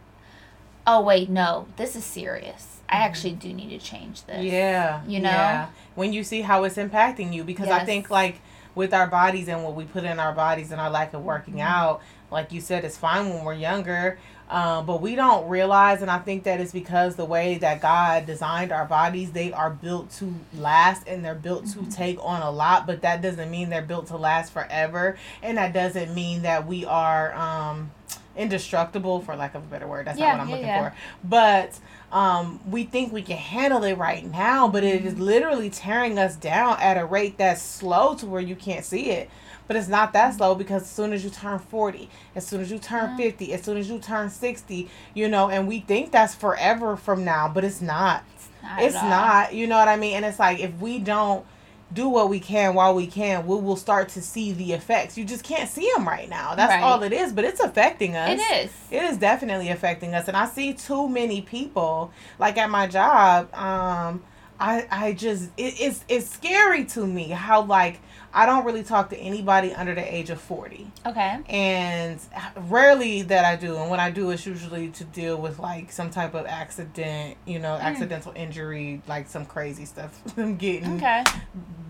oh 0.87 1.01
wait 1.01 1.29
no 1.29 1.67
this 1.77 1.95
is 1.95 2.05
serious 2.05 2.81
i 2.89 2.97
actually 2.97 3.33
do 3.35 3.53
need 3.53 3.69
to 3.69 3.79
change 3.79 4.25
this 4.25 4.37
Mm-hmm. 4.37 4.47
Yeah. 4.47 5.03
You 5.07 5.21
know? 5.21 5.29
Yeah. 5.31 5.67
When 5.95 6.13
you 6.13 6.23
see 6.25 6.41
how 6.43 6.63
it's 6.65 6.77
impacting 6.77 7.35
you, 7.35 7.43
because 7.45 7.69
I 7.69 7.85
think 7.85 8.09
like 8.09 8.41
with 8.77 8.95
our 8.95 9.09
bodies 9.09 9.49
and 9.49 9.65
what 9.65 9.75
we 9.75 9.85
put 9.85 10.05
in 10.05 10.21
our 10.21 10.33
bodies 10.33 10.71
and 10.71 10.81
our 10.81 10.89
lack 10.89 11.13
of 11.13 11.23
working 11.25 11.55
Mm-hmm. 11.55 11.63
out, 11.63 12.01
like 12.31 12.53
you 12.53 12.61
said, 12.61 12.85
it's 12.85 12.97
fine 12.97 13.29
when 13.31 13.45
we're 13.45 13.55
younger. 13.55 14.19
Um, 14.51 14.87
but 14.87 15.03
we 15.03 15.15
don't 15.15 15.47
realize, 15.47 16.01
and 16.01 16.11
I 16.11 16.19
think 16.21 16.45
that 16.45 16.59
is 16.59 16.73
because 16.73 17.17
the 17.17 17.25
way 17.27 17.59
that 17.59 17.83
God 17.83 18.25
designed 18.25 18.73
our 18.73 18.87
bodies, 18.87 19.33
they 19.33 19.53
are 19.53 19.69
built 19.69 20.11
to 20.13 20.35
last 20.57 21.07
and 21.07 21.23
they're 21.23 21.35
built 21.35 21.67
to 21.73 21.81
Mhm. 21.81 21.95
take 21.95 22.19
on 22.25 22.41
a 22.41 22.51
lot, 22.51 22.87
but 22.87 23.03
that 23.03 23.21
doesn't 23.21 23.51
mean 23.51 23.69
they're 23.69 23.83
built 23.83 24.07
to 24.07 24.17
last 24.17 24.51
forever. 24.55 25.19
And 25.43 25.59
that 25.59 25.75
doesn't 25.75 26.15
mean 26.15 26.43
that 26.43 26.67
we 26.67 26.87
are 26.87 27.35
um, 27.35 27.91
indestructible, 28.39 29.21
for 29.21 29.37
lack 29.37 29.55
of 29.55 29.65
a 29.65 29.67
better 29.67 29.87
word. 29.87 30.07
That's 30.07 30.19
Yeah, 30.19 30.29
not 30.29 30.39
what 30.39 30.41
I'm 30.45 30.49
yeah, 30.49 30.55
looking 30.55 30.69
yeah. 30.69 30.91
for. 30.91 30.97
But 31.25 31.79
um, 32.11 32.61
we 32.71 32.85
think 32.85 33.13
we 33.13 33.21
can 33.21 33.37
handle 33.37 33.85
it 33.85 33.99
right 33.99 34.25
now, 34.25 34.67
but 34.67 34.83
it 34.83 35.05
is 35.05 35.19
literally 35.19 35.69
tearing 35.69 36.19
us 36.19 36.37
down 36.37 36.79
at 36.81 36.97
a 36.97 37.05
rate 37.05 37.37
that's 37.37 37.61
slow 37.61 38.15
to 38.15 38.25
where 38.27 38.41
you 38.41 38.57
can't 38.57 38.85
see 38.85 39.11
it. 39.11 39.29
But 39.69 39.77
it's 39.77 39.87
not 39.89 40.13
that 40.15 40.35
slow 40.35 40.55
because 40.57 40.83
as 40.83 40.89
soon 40.91 41.13
as 41.13 41.23
you 41.23 41.31
turn 41.31 41.59
40, 41.61 42.09
as 42.35 42.47
soon 42.47 42.61
as 42.63 42.71
you 42.73 42.79
turn 42.79 43.11
Yeah. 43.11 43.17
50, 43.29 43.53
as 43.53 43.63
soon 43.63 43.77
as 43.77 43.89
you 43.89 43.99
turn 43.99 44.31
60, 44.31 44.89
you 45.15 45.29
know, 45.29 45.51
and 45.51 45.69
we 45.69 45.81
think 45.81 46.11
that's 46.11 46.35
forever 46.35 46.97
from 46.97 47.25
now, 47.25 47.49
but 47.49 47.65
it's 47.65 47.81
not. 47.83 48.25
it's 48.35 48.49
not, 48.63 48.83
It's 48.83 48.95
not. 48.95 49.55
You 49.55 49.67
know 49.67 49.77
what 49.79 49.89
I 49.89 49.97
mean? 49.97 50.15
And 50.17 50.25
it's 50.25 50.39
like 50.39 50.59
if 50.59 50.75
we 50.81 50.99
don't 50.99 51.45
do 51.93 52.07
what 52.09 52.29
we 52.29 52.39
can 52.41 52.75
while 52.75 52.95
we 52.95 53.07
can, 53.07 53.47
we 53.47 53.57
will 53.57 53.77
start 53.77 54.09
to 54.11 54.21
see 54.23 54.53
the 54.53 54.73
effects. 54.73 55.17
You 55.17 55.25
just 55.25 55.43
can't 55.45 55.69
see 55.71 55.91
them 55.95 56.07
right 56.07 56.29
now. 56.29 56.55
That's 56.55 56.71
Right. 56.73 56.83
all 56.83 57.03
it 57.03 57.13
is, 57.15 57.33
but 57.33 57.45
it's 57.45 57.61
affecting 57.61 58.15
us. 58.17 58.39
it 58.39 58.65
is 58.65 58.71
It 58.91 59.03
is 59.05 59.17
definitely 59.19 59.69
affecting 59.71 60.15
us, 60.15 60.29
and 60.29 60.37
I 60.37 60.47
see 60.47 60.73
too 60.75 61.09
many 61.09 61.41
people. 61.43 62.11
Like 62.39 62.57
at 62.59 62.69
my 62.71 62.87
job, 62.89 63.55
um, 63.55 64.23
I 64.61 64.87
I 64.91 65.13
just 65.13 65.45
it, 65.57 65.81
it's 65.81 66.05
it's 66.09 66.29
scary 66.29 66.85
to 66.87 67.07
me 67.07 67.29
how 67.31 67.63
like 67.63 68.01
I 68.33 68.45
don't 68.47 68.65
really 68.65 68.83
talk 68.83 69.11
to 69.11 69.17
anybody 69.19 69.73
under 69.73 69.95
the 69.95 70.15
age 70.15 70.29
of 70.31 70.41
forty, 70.41 70.91
okay 71.07 71.39
and 71.49 72.21
rarely 72.57 73.23
that 73.23 73.45
I 73.45 73.57
do. 73.57 73.77
And 73.77 73.91
when 73.91 74.01
I 74.01 74.11
do, 74.11 74.31
it's 74.31 74.45
usually 74.47 74.89
to 74.91 75.05
deal 75.05 75.37
with 75.37 75.59
like 75.59 75.91
some 75.91 76.11
type 76.11 76.35
of 76.35 76.47
accident, 76.47 77.37
you 77.47 77.59
know, 77.59 77.77
Mm. 77.79 77.83
accidental 77.83 78.33
injury, 78.37 79.01
like 79.07 79.29
some 79.29 79.47
crazy 79.47 79.85
stuff. 79.87 80.23
Them 80.37 80.57
getting 80.57 80.97
okay 80.97 81.25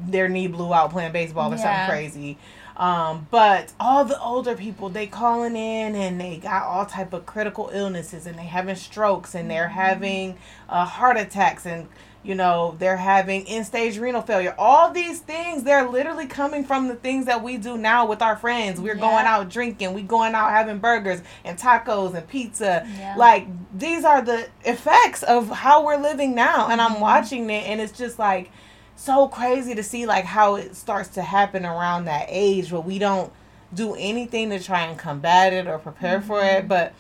their 0.07 0.29
knee 0.29 0.47
blew 0.47 0.73
out 0.73 0.91
playing 0.91 1.13
baseball 1.13 1.53
or 1.53 1.57
Yeah. 1.57 1.63
something 1.63 1.87
crazy. 1.89 2.39
Um, 2.79 3.27
but 3.33 3.73
all 3.81 4.05
the 4.05 4.21
older 4.21 4.55
people, 4.55 4.89
they 4.89 5.09
calling 5.09 5.57
in 5.57 5.97
and 5.97 6.21
they 6.21 6.37
got 6.37 6.63
all 6.63 6.87
type 6.87 7.13
of 7.13 7.27
critical 7.27 7.71
illnesses 7.73 8.27
and 8.27 8.39
they 8.39 8.45
having 8.45 8.77
strokes 8.77 9.35
and 9.35 9.51
they're 9.51 9.69
having 9.69 10.39
uh, 10.69 10.85
heart 10.85 11.17
attacks 11.17 11.67
and 11.67 11.89
you 12.23 12.35
know 12.35 12.77
they're 12.79 12.97
having 12.97 13.47
end 13.49 13.67
stage 13.67 13.99
renal 13.99 14.23
failure. 14.23 14.55
All 14.59 14.93
these 14.93 15.19
things 15.21 15.65
they're 15.65 15.89
literally 15.89 16.27
coming 16.27 16.65
from 16.65 16.87
the 16.89 16.95
things 16.95 17.27
that 17.27 17.43
we 17.43 17.57
do 17.57 17.77
now 17.77 18.07
with 18.07 18.23
our 18.23 18.37
friends. 18.37 18.81
We're 18.81 18.95
going 18.95 19.25
out 19.27 19.49
drinking, 19.49 19.93
we 19.95 20.03
going 20.03 20.35
out 20.35 20.51
having 20.51 20.79
burgers 20.79 21.21
and 21.45 21.59
tacos 21.59 22.15
and 22.15 22.29
pizza. 22.29 22.87
Yeah. 22.97 23.15
Like 23.17 23.47
these 23.77 24.05
are 24.05 24.23
the 24.23 24.49
effects 24.65 25.25
of 25.25 25.49
how 25.51 25.85
we're 25.85 25.97
living 25.97 26.35
now, 26.35 26.69
and 26.69 26.81
I'm 26.81 26.95
Mhm. 26.97 27.01
watching 27.01 27.51
it 27.51 27.67
and 27.69 27.81
it's 27.81 27.97
just 27.97 28.19
like 28.21 28.51
so 28.99 29.29
crazy 29.29 29.75
to 29.77 29.83
see 29.83 30.05
like 30.07 30.25
how 30.25 30.57
it 30.57 30.75
starts 30.75 31.09
to 31.11 31.23
happen 31.23 31.65
around 31.65 32.05
that 32.07 32.27
age 32.29 32.73
where 32.73 32.81
we 32.81 32.99
don't 32.99 33.33
do 33.73 33.95
anything 33.95 34.51
to 34.51 34.59
try 34.59 34.83
and 34.83 34.99
combat 34.99 35.53
it 35.53 35.67
or 35.69 35.79
prepare 35.79 36.21
for 36.21 36.43
it 36.43 36.65
Mhm. 36.65 36.69
but 36.69 36.93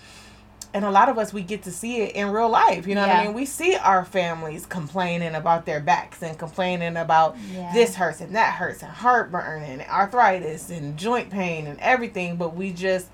and 0.74 0.84
a 0.84 0.90
lot 0.90 1.08
of 1.08 1.16
us 1.18 1.32
we 1.32 1.42
get 1.42 1.62
to 1.62 1.70
see 1.72 2.02
it 2.02 2.14
in 2.14 2.28
real 2.30 2.48
life 2.48 2.87
you 2.87 2.94
know 2.94 3.00
what 3.00 3.11
i 3.11 3.24
mean 3.24 3.32
we 3.34 3.44
see 3.46 3.74
our 3.74 4.04
families 4.04 4.64
complaining 4.66 5.34
about 5.34 5.64
their 5.66 5.80
backs 5.80 6.22
and 6.22 6.38
complaining 6.38 6.96
about 6.96 7.37
yeah. 7.52 7.72
this 7.72 7.94
hurts 7.96 8.20
and 8.20 8.37
that 8.37 8.54
hurts 8.54 8.82
and 8.82 8.92
heartburn 8.92 9.62
and 9.62 9.80
arthritis 9.82 10.68
and 10.70 10.96
joint 10.98 11.30
pain 11.30 11.66
and 11.66 11.80
everything 11.80 12.37
but 12.37 12.54
we 12.54 12.70
just 12.70 13.08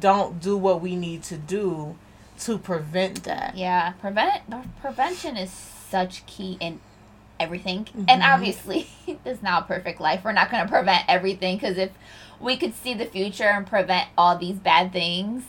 don't 0.00 0.40
do 0.40 0.56
what 0.56 0.80
we 0.80 0.96
need 0.96 1.22
to 1.24 1.36
do 1.36 1.96
to 2.38 2.56
prevent 2.56 3.24
that 3.24 3.56
Yeah, 3.56 3.92
prevent 4.00 4.42
prevention 4.80 5.36
is 5.36 5.50
such 5.50 6.24
key 6.26 6.56
in 6.60 6.80
everything. 7.42 7.88
And 8.08 8.22
Mhm. 8.22 8.34
obviously, 8.34 8.86
it's 9.24 9.42
not 9.42 9.62
a 9.62 9.66
perfect 9.66 10.00
life. 10.00 10.22
We're 10.24 10.32
not 10.32 10.50
going 10.50 10.62
to 10.64 10.68
prevent 10.70 11.04
everything 11.08 11.56
because 11.56 11.76
if 11.78 11.90
we 12.40 12.56
could 12.56 12.74
see 12.74 12.94
the 12.94 13.04
future 13.06 13.44
and 13.48 13.66
prevent 13.66 14.08
all 14.16 14.36
these 14.38 14.56
bad 14.56 14.92
things 14.92 15.44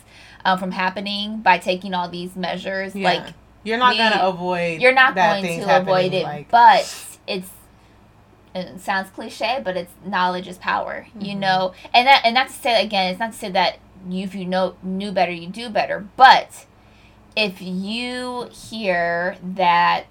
um, 0.46 0.60
from 0.60 0.72
happening 0.72 1.38
by 1.42 1.58
taking 1.58 1.94
all 1.94 2.10
these 2.10 2.36
measures, 2.36 2.96
Yeah. 2.96 3.10
like 3.10 3.34
you're 3.64 3.78
not 3.78 3.92
we- 3.94 3.98
gonna 3.98 4.20
avoid 4.22 4.82
you're 4.82 4.94
not 4.94 5.16
going 5.16 5.44
to 5.62 5.78
avoid 5.78 6.14
it. 6.14 6.24
like 6.24 6.50
but 6.50 6.82
it's 7.28 7.50
it 8.56 8.80
sounds 8.80 9.10
cliche, 9.10 9.60
but 9.64 9.76
it's 9.76 9.92
knowledge 10.06 10.48
is 10.48 10.58
power. 10.60 11.08
You 11.20 11.34
Mhm. 11.36 11.40
know, 11.40 11.74
and 11.94 12.06
that 12.08 12.22
and 12.26 12.36
not 12.36 12.48
to 12.50 12.54
say 12.54 12.84
again, 12.84 13.10
it's 13.10 13.20
not 13.20 13.32
to 13.32 13.38
say 13.38 13.50
that 13.50 13.78
you 14.08 14.26
if 14.26 14.36
you 14.36 14.46
know 14.46 14.76
knew 14.84 15.12
better, 15.12 15.32
you 15.32 15.48
do 15.48 15.70
better. 15.70 16.06
But 16.18 16.66
if 17.36 17.62
you 17.62 18.50
hear 18.52 19.38
that, 19.42 20.06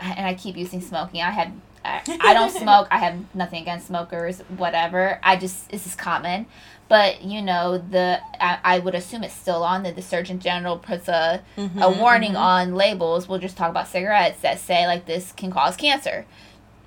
I, 0.00 0.14
and 0.16 0.26
I 0.26 0.34
keep 0.34 0.56
using 0.56 0.80
smoking, 0.80 1.22
I 1.22 1.30
have. 1.30 1.52
I, 1.84 2.02
I 2.20 2.34
don't 2.34 2.50
smoke. 2.50 2.88
I 2.90 2.98
have 2.98 3.14
nothing 3.34 3.62
against 3.62 3.86
smokers. 3.86 4.40
Whatever. 4.56 5.20
I 5.22 5.36
just 5.36 5.68
this 5.70 5.86
is 5.86 5.94
common, 5.94 6.46
but 6.88 7.22
you 7.22 7.40
know 7.42 7.78
the 7.78 8.18
I, 8.40 8.58
I 8.64 8.78
would 8.80 8.94
assume 8.96 9.22
it's 9.22 9.34
still 9.34 9.62
on 9.62 9.84
that 9.84 9.94
the 9.94 10.02
Surgeon 10.02 10.40
General 10.40 10.78
puts 10.78 11.06
a 11.08 11.42
Mhm, 11.56 11.80
a 11.80 11.90
warning 11.90 12.32
mhm. 12.32 12.38
on 12.40 12.74
labels. 12.74 13.28
We'll 13.28 13.38
just 13.38 13.56
talk 13.56 13.70
about 13.70 13.86
cigarettes 13.86 14.40
that 14.40 14.58
say 14.58 14.86
like 14.86 15.06
this 15.06 15.30
can 15.32 15.50
cause 15.52 15.76
cancer. 15.76 16.26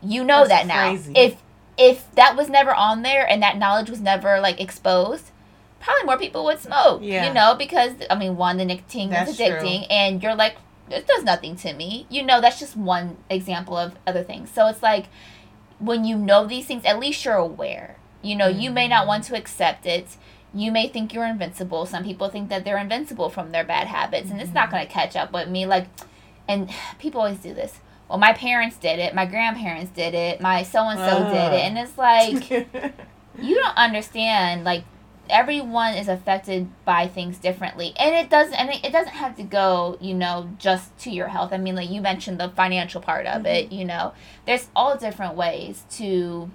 You 0.04 0.24
know 0.24 0.46
That's 0.46 0.64
that 0.64 0.68
now. 0.68 0.90
crazy. 0.90 1.14
If 1.16 1.38
if 1.78 2.12
that 2.16 2.36
was 2.36 2.50
never 2.50 2.74
on 2.74 3.02
there 3.04 3.26
and 3.30 3.42
that 3.42 3.58
knowledge 3.58 3.90
was 3.90 4.02
never 4.02 4.42
like 4.42 4.60
exposed, 4.60 5.32
probably 5.80 6.04
more 6.04 6.18
people 6.18 6.44
would 6.44 6.60
smoke. 6.60 7.00
Yeah. 7.02 7.28
You 7.28 7.34
know, 7.34 7.56
because 7.56 7.94
I 8.10 8.16
mean, 8.16 8.36
one, 8.36 8.58
the 8.58 8.66
nicotine 8.66 9.10
That's 9.12 9.32
is 9.32 9.38
true. 9.38 9.46
addicting, 9.48 9.88
and 9.90 10.22
you're 10.22 10.36
like, 10.36 10.58
it 10.92 11.08
does 11.08 11.24
nothing 11.24 11.56
to 11.58 11.74
me. 11.74 12.06
You 12.10 12.24
know, 12.24 12.42
that's 12.42 12.60
just 12.60 12.76
one 12.76 13.18
example 13.30 13.78
of 13.78 13.96
other 14.08 14.24
things. 14.24 14.50
So 14.52 14.68
it's 14.68 14.82
like 14.84 15.06
when 15.80 16.04
you 16.06 16.18
know 16.18 16.46
these 16.46 16.66
things, 16.66 16.84
at 16.86 17.00
least 17.00 17.24
you're 17.26 17.36
aware. 17.36 17.98
You 18.22 18.36
know, 18.36 18.48
you 18.48 18.70
may 18.72 18.88
not 18.88 19.08
want 19.08 19.24
to 19.26 19.36
accept 19.38 19.86
it. 19.86 20.18
You 20.54 20.72
may 20.72 20.88
think 20.88 21.14
you're 21.14 21.26
invincible. 21.26 21.86
Some 21.86 22.04
people 22.04 22.28
think 22.30 22.50
that 22.50 22.66
they're 22.66 22.78
invincible 22.78 23.30
from 23.30 23.52
their 23.52 23.64
bad 23.64 23.88
habits, 23.88 24.30
and 24.32 24.42
it's 24.42 24.54
not 24.54 24.68
Mhm. 24.68 24.72
going 24.72 24.88
to 24.88 24.92
catch 24.92 25.16
up 25.16 25.32
with 25.32 25.48
me. 25.48 25.66
Like, 25.66 25.86
and 26.48 26.70
people 27.00 27.22
always 27.22 27.38
do 27.40 27.54
this. 27.54 27.80
Well, 28.10 28.18
my 28.18 28.34
parents 28.34 28.76
did 28.78 28.98
it. 29.00 29.14
My 29.14 29.26
grandparents 29.26 29.92
did 29.92 30.14
it. 30.16 30.42
My 30.42 30.64
so 30.64 30.84
and 30.90 31.00
so 31.00 31.24
did 31.30 31.54
it, 31.54 31.62
and 31.66 31.78
it's 31.78 31.98
like 31.98 32.50
you 33.40 33.56
don't 33.56 33.78
understand. 33.78 34.64
Like, 34.64 34.84
everyone 35.30 35.94
is 35.96 36.08
affected 36.08 36.70
by 36.86 37.08
things 37.08 37.38
differently, 37.38 37.94
and 37.98 38.16
it 38.16 38.30
doesn't. 38.30 38.54
And 38.54 38.70
it, 38.70 38.84
it 38.84 38.92
doesn't 38.92 39.14
have 39.14 39.36
to 39.38 39.44
go, 39.44 39.98
you 40.02 40.14
know, 40.14 40.50
just 40.58 40.98
to 41.00 41.10
your 41.10 41.28
health. 41.28 41.54
I 41.54 41.58
mean, 41.58 41.76
like 41.76 41.90
you 41.90 42.02
mentioned 42.02 42.40
the 42.40 42.50
financial 42.50 43.02
part 43.02 43.26
of 43.26 43.46
it. 43.46 43.72
You 43.72 43.86
know, 43.86 44.14
there's 44.46 44.68
all 44.76 44.98
different 44.98 45.36
ways 45.36 45.84
to 45.92 46.50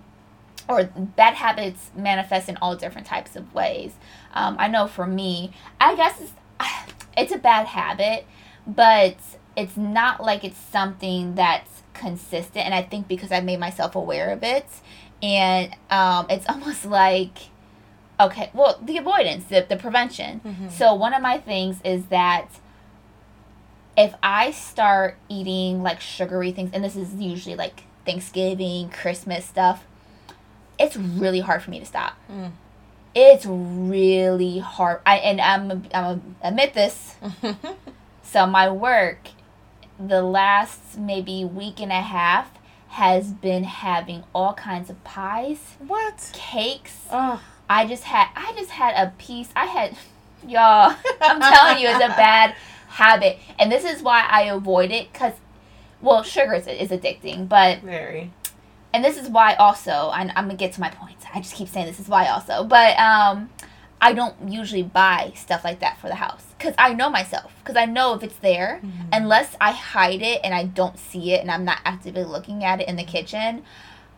or 0.69 0.85
bad 0.85 1.35
habits 1.35 1.91
manifest 1.95 2.49
in 2.49 2.57
all 2.59 2.77
different 2.77 3.07
types 3.07 3.37
of 3.37 3.53
ways. 3.55 3.93
Um, 4.33 4.57
I 4.59 4.69
know 4.69 4.87
for 4.87 5.07
me, 5.07 5.53
I 5.81 5.95
guess 5.95 6.21
it's, 6.21 6.33
it's 7.17 7.33
a 7.33 7.39
bad 7.39 7.67
habit, 7.67 8.27
but 8.67 9.17
it's 9.57 9.77
not 9.77 10.23
like 10.23 10.43
it's 10.45 10.59
something 10.59 11.35
that's 11.35 11.83
consistent 11.93 12.65
and 12.65 12.75
I 12.75 12.83
think 12.83 13.07
because 13.07 13.31
I 13.31 13.41
made 13.41 13.61
myself 13.61 13.95
aware 13.95 14.31
of 14.31 14.43
it 14.43 14.67
and 15.23 15.75
um, 15.91 16.27
it's 16.29 16.47
almost 16.49 16.85
like 16.85 17.39
okay 18.21 18.51
well 18.55 18.79
the 18.83 18.97
avoidance 18.99 19.45
the, 19.47 19.65
the 19.69 19.77
prevention 19.77 20.41
Mhm. 20.45 20.71
so 20.71 20.95
one 20.95 21.13
of 21.15 21.21
my 21.23 21.39
things 21.39 21.81
is 21.85 22.07
that 22.07 22.47
if 23.97 24.15
I 24.23 24.51
start 24.51 25.17
eating 25.29 25.83
like 25.83 26.01
sugary 26.01 26.51
things, 26.51 26.71
and 26.73 26.83
this 26.83 26.97
is 26.97 27.15
usually 27.15 27.55
like 27.55 27.85
Thanksgiving, 28.05 28.89
Christmas 28.91 29.45
stuff, 29.45 29.85
it's 30.81 30.97
really 30.97 31.39
hard 31.41 31.63
for 31.63 31.71
me 31.71 31.79
to 31.79 31.87
stop. 31.87 32.15
Mm. 32.29 32.51
It's 33.15 33.47
really 33.47 34.59
hard. 34.59 35.01
I 35.07 35.19
and 35.19 35.41
I'm 35.41 35.85
I'm 35.95 36.37
admit 36.43 36.75
this. 36.75 37.15
So 38.23 38.47
my 38.47 38.69
work, 38.69 39.29
the 40.01 40.23
last 40.23 40.99
maybe 40.99 41.45
week 41.45 41.79
and 41.79 41.93
a 41.93 42.01
half, 42.01 42.51
has 42.89 43.33
been 43.33 43.63
having 43.63 44.25
all 44.35 44.55
kinds 44.55 44.91
of 44.91 45.03
pies, 45.05 45.77
what? 45.79 46.31
cakes. 46.33 47.07
Oh, 47.13 47.41
I 47.69 47.87
just 47.87 48.05
had 48.05 48.29
I 48.37 48.53
just 48.57 48.71
had 48.71 48.95
a 48.95 49.13
piece. 49.19 49.49
I 49.57 49.67
had 49.67 49.97
y'all. 50.47 50.95
I'm 51.21 51.41
telling 51.41 51.79
you, 51.83 51.89
it's 51.89 52.05
a 52.05 52.09
bad 52.09 52.55
habit, 52.89 53.39
and 53.59 53.71
this 53.73 53.85
is 53.85 54.03
why 54.03 54.27
I 54.29 54.43
avoid 54.43 54.91
it. 54.91 55.13
Cause, 55.15 55.33
well, 56.01 56.23
sugar 56.23 56.55
is, 56.55 56.67
is 56.67 56.91
addicting, 56.91 57.49
but 57.49 57.81
very. 57.81 58.31
and 58.93 59.05
this 59.05 59.17
is 59.17 59.29
why 59.29 59.55
also 59.55 60.11
I'm, 60.13 60.31
I'm 60.37 60.47
gonna 60.47 60.55
get 60.57 60.73
to 60.75 60.81
my 60.81 60.91
points. 60.91 61.25
I 61.35 61.41
just 61.41 61.55
keep 61.55 61.69
saying 61.69 61.87
this 61.87 61.99
is 62.01 62.09
why 62.09 62.29
also, 62.29 62.65
but 62.65 62.99
um, 62.99 63.49
I 64.01 64.13
don't 64.13 64.35
usually 64.51 64.83
buy 64.83 65.33
stuff 65.35 65.65
like 65.65 65.81
that 65.81 65.99
for 65.99 66.09
the 66.09 66.17
house 66.17 66.45
because 66.59 66.75
I 66.79 66.93
know 66.93 67.09
myself. 67.11 67.53
Because 67.63 67.77
I 67.77 67.87
know 67.87 68.13
if 68.15 68.23
it's 68.23 68.37
there, 68.37 68.81
Mm-hmm. 68.85 69.09
unless 69.13 69.57
I 69.61 69.73
hide 69.73 70.21
it 70.21 70.41
and 70.45 70.53
I 70.55 70.65
don't 70.65 70.99
see 70.99 71.33
it 71.33 71.41
and 71.41 71.51
I'm 71.51 71.65
not 71.65 71.79
actively 71.87 72.25
looking 72.25 72.63
at 72.65 72.81
it 72.83 72.89
in 72.89 72.97
the 72.97 73.05
kitchen, 73.05 73.65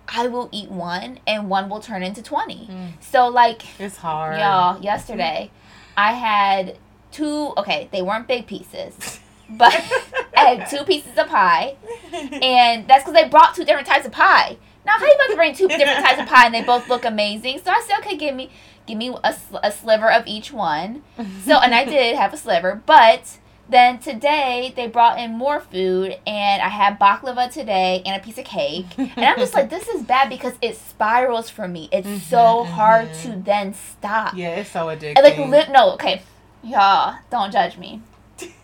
I 0.09 0.29
will 0.29 0.49
eat 0.53 0.71
one 0.71 1.19
and 1.27 1.49
one 1.49 1.69
will 1.69 1.81
turn 1.81 2.03
into 2.03 2.23
twenty. 2.23 2.69
Mm. 2.71 2.93
So 3.01 3.29
like 3.29 3.63
It's 3.81 3.97
hard. 3.97 4.39
Y'all, 4.39 4.81
yesterday 4.81 5.51
I 5.97 6.13
had 6.13 6.79
two, 7.11 7.53
okay, 7.57 7.89
they 7.93 8.03
weren't 8.03 8.29
big 8.29 8.47
pieces, 8.47 9.21
but 9.49 9.73
I 10.37 10.55
had 10.55 10.69
two 10.69 10.85
pieces 10.85 11.17
of 11.17 11.29
pie, 11.29 11.77
and 12.13 12.87
that's 12.87 13.05
because 13.05 13.15
they 13.15 13.29
brought 13.29 13.55
two 13.55 13.65
different 13.65 13.87
types 13.87 14.05
of 14.05 14.13
pie. 14.13 14.59
Now, 14.85 14.93
how 14.99 15.07
you 15.07 15.15
about 15.15 15.31
to 15.31 15.37
bring 15.37 15.55
two 15.55 15.67
different 15.67 16.05
types 16.05 16.21
of 16.21 16.29
pie 16.29 16.47
and 16.47 16.55
they 16.55 16.63
both 16.63 16.89
look 16.89 17.05
amazing? 17.05 17.61
So 17.65 17.71
I 17.71 17.83
said, 17.87 17.99
okay, 18.01 18.17
give 18.17 18.35
me, 18.37 18.51
give 18.87 18.97
me 18.97 19.17
a, 19.25 19.35
a 19.63 19.73
sliver 19.73 20.11
of 20.13 20.25
each 20.27 20.53
one. 20.53 21.03
So, 21.45 21.57
and 21.59 21.75
I 21.75 21.85
did 21.85 22.15
have 22.17 22.33
a 22.33 22.37
sliver, 22.37 22.81
but 22.87 23.39
then 23.69 23.99
today 23.99 24.73
they 24.77 24.87
brought 24.87 25.19
in 25.19 25.33
more 25.33 25.61
food, 25.61 26.17
and 26.27 26.63
I 26.63 26.69
had 26.69 26.99
baklava 27.01 27.51
today 27.53 28.03
and 28.07 28.21
a 28.21 28.25
piece 28.25 28.39
of 28.39 28.45
cake, 28.45 28.87
and 28.97 29.25
I'm 29.25 29.39
just 29.39 29.55
like, 29.55 29.71
this 29.77 29.89
is 29.89 30.03
bad 30.03 30.29
because 30.29 30.55
it 30.63 30.77
spirals 30.77 31.51
for 31.51 31.67
me. 31.67 31.89
It's 31.93 32.09
so 32.09 32.65
Mhm, 32.65 32.67
hard 32.67 33.09
mhm. 33.11 33.23
to 33.23 33.43
then 33.43 33.75
stop. 33.75 34.35
yeah, 34.37 34.57
it's 34.57 34.71
so 34.71 34.87
addictive. 34.87 35.17
And 35.17 35.25
like, 35.25 35.39
li- 35.39 35.73
no, 35.73 35.93
okay, 35.95 36.23
y'all, 36.63 37.17
don't 37.31 37.53
judge 37.53 37.77
me. 37.77 38.03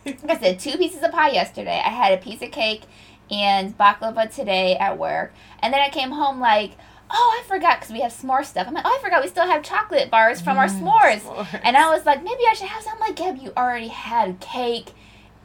Like 0.04 0.30
I 0.30 0.38
said, 0.38 0.58
two 0.60 0.76
pieces 0.76 1.02
of 1.02 1.12
pie 1.12 1.30
yesterday. 1.30 1.80
I 1.84 1.88
had 1.90 2.12
a 2.12 2.22
piece 2.22 2.42
of 2.42 2.50
cake 2.50 2.82
and 3.30 3.76
baklava 3.78 4.32
today 4.34 4.76
at 4.76 4.98
work, 4.98 5.32
and 5.60 5.72
then 5.72 5.80
I 5.80 5.88
came 5.90 6.10
home 6.10 6.38
like, 6.40 6.72
oh, 7.12 7.40
I 7.40 7.46
forgot 7.48 7.78
because 7.80 7.92
we 7.92 8.00
have 8.00 8.12
s'more 8.12 8.44
stuff. 8.44 8.66
I'm 8.66 8.74
like, 8.74 8.84
oh, 8.86 8.96
I 8.98 9.02
forgot 9.02 9.22
we 9.22 9.28
still 9.28 9.46
have 9.46 9.62
chocolate 9.62 10.10
bars 10.10 10.40
from 10.40 10.56
our 10.58 10.66
Mm, 10.66 10.80
s'mores. 10.80 11.20
s'mores. 11.20 11.60
And 11.62 11.76
I 11.76 11.90
was 11.90 12.06
like, 12.06 12.22
maybe 12.22 12.42
I 12.50 12.54
should 12.54 12.68
have 12.68 12.82
some. 12.82 12.94
I'm 12.94 13.00
like, 13.00 13.16
Gab, 13.16 13.36
you 13.36 13.52
already 13.56 13.88
had 13.88 14.40
cake 14.40 14.92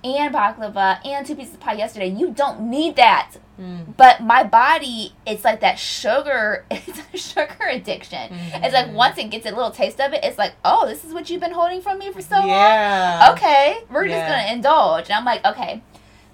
and 0.04 0.34
baklava 0.34 1.06
and 1.06 1.26
two 1.26 1.36
pieces 1.36 1.56
of 1.56 1.60
pie 1.60 1.74
yesterday. 1.74 2.08
You 2.08 2.32
don't 2.32 2.62
need 2.70 2.96
that. 2.96 3.32
Mm. 3.60 3.98
But 3.98 4.22
my 4.22 4.44
body, 4.44 5.14
it's 5.26 5.44
like 5.44 5.62
that 5.62 5.80
sugar, 5.80 6.66
it's 6.72 7.02
a 7.14 7.18
sugar 7.18 7.66
addiction. 7.70 8.32
It's 8.32 8.74
like 8.74 8.88
Mhm. 8.88 8.94
once 8.94 9.18
it 9.18 9.32
gets 9.32 9.46
a 9.48 9.50
little 9.50 9.72
taste 9.72 10.00
of 10.00 10.14
it, 10.14 10.24
it's 10.24 10.38
like, 10.38 10.54
oh, 10.64 10.86
this 10.88 11.04
is 11.04 11.14
what 11.14 11.30
you've 11.30 11.42
been 11.42 11.52
holding 11.54 11.82
from 11.82 11.98
me 11.98 12.12
for 12.12 12.22
so 12.22 12.36
long? 12.38 12.48
yeah. 12.48 13.30
Okay, 13.34 13.80
we're 13.90 14.08
just 14.08 14.26
gonna 14.28 14.52
indulge. 14.54 15.06
And 15.06 15.14
I'm 15.16 15.26
like, 15.26 15.44
okay. 15.44 15.82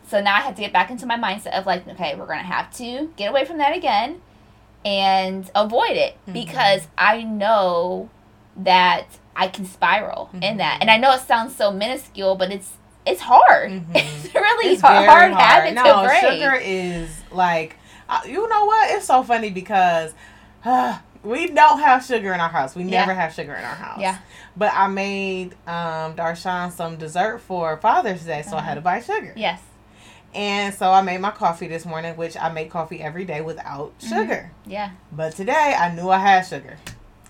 So 0.10 0.20
now 0.22 0.36
I 0.36 0.42
have 0.42 0.56
to 0.56 0.62
get 0.62 0.74
back 0.74 0.92
into 0.92 1.06
my 1.06 1.18
mindset 1.18 1.58
of 1.58 1.66
like, 1.66 1.88
okay, 1.88 2.14
we're 2.16 2.28
gonna 2.28 2.44
have 2.44 2.70
to 2.78 3.10
get 3.16 3.30
away 3.30 3.46
from 3.46 3.58
that 3.60 3.76
again 3.76 4.22
and 4.86 5.50
avoid 5.56 5.92
it 5.98 6.18
Mhm. 6.28 6.34
because 6.34 6.88
I 6.98 7.24
know 7.24 8.10
that 8.58 9.06
I 9.36 9.48
can 9.48 9.66
spiral 9.66 10.30
in 10.42 10.58
that. 10.58 10.78
And 10.82 10.90
I 10.92 10.98
know 10.98 11.12
it 11.14 11.22
sounds 11.22 11.56
so 11.56 11.72
minuscule, 11.72 12.36
but 12.36 12.52
it's 12.52 12.72
it's 13.06 13.22
hard. 13.22 13.72
Mhm. 13.72 13.86
It's 13.96 14.34
really 14.34 14.74
It's 14.74 14.82
very 14.82 15.06
hard, 15.08 15.34
habit 15.34 15.74
no, 15.74 15.84
to 16.04 16.08
break. 16.08 16.22
sugar 16.22 16.56
is 16.56 17.22
like, 17.32 17.76
uh, 18.08 18.22
you 18.26 18.48
know 18.48 18.66
what? 18.66 18.92
It's 18.92 19.06
so 19.06 19.24
funny 19.24 19.50
because 19.50 20.14
uh, 20.64 20.98
we 21.24 21.48
don't 21.48 21.80
have 21.80 22.06
sugar 22.06 22.34
in 22.34 22.40
our 22.40 22.50
house. 22.50 22.76
We 22.76 22.84
Yeah. 22.84 23.02
never 23.02 23.14
have 23.14 23.34
sugar 23.34 23.54
in 23.56 23.64
our 23.64 23.76
house. 23.76 24.00
Yeah. 24.00 24.18
But 24.56 24.72
I 24.74 24.88
made 24.88 25.54
um, 25.68 26.16
Darshan 26.16 26.72
some 26.72 26.96
dessert 26.98 27.40
for 27.40 27.76
Father's 27.78 28.24
Day, 28.24 28.42
so 28.44 28.56
I 28.56 28.62
had 28.62 28.76
to 28.76 28.82
buy 28.82 29.02
sugar. 29.02 29.34
Yes. 29.36 29.60
And 30.36 30.74
so 30.74 30.92
I 30.92 31.02
made 31.02 31.22
my 31.22 31.32
coffee 31.32 31.68
this 31.68 31.86
morning, 31.86 32.16
which 32.16 32.36
I 32.38 32.50
make 32.50 32.72
coffee 32.72 33.02
every 33.02 33.26
day 33.26 33.42
without 33.42 33.94
Mhm. 34.00 34.10
sugar. 34.10 34.52
Yeah. 34.66 34.90
But 35.12 35.36
today 35.36 35.76
I 35.78 35.90
knew 35.94 36.10
I 36.10 36.18
had 36.20 36.42
sugar. 36.48 36.78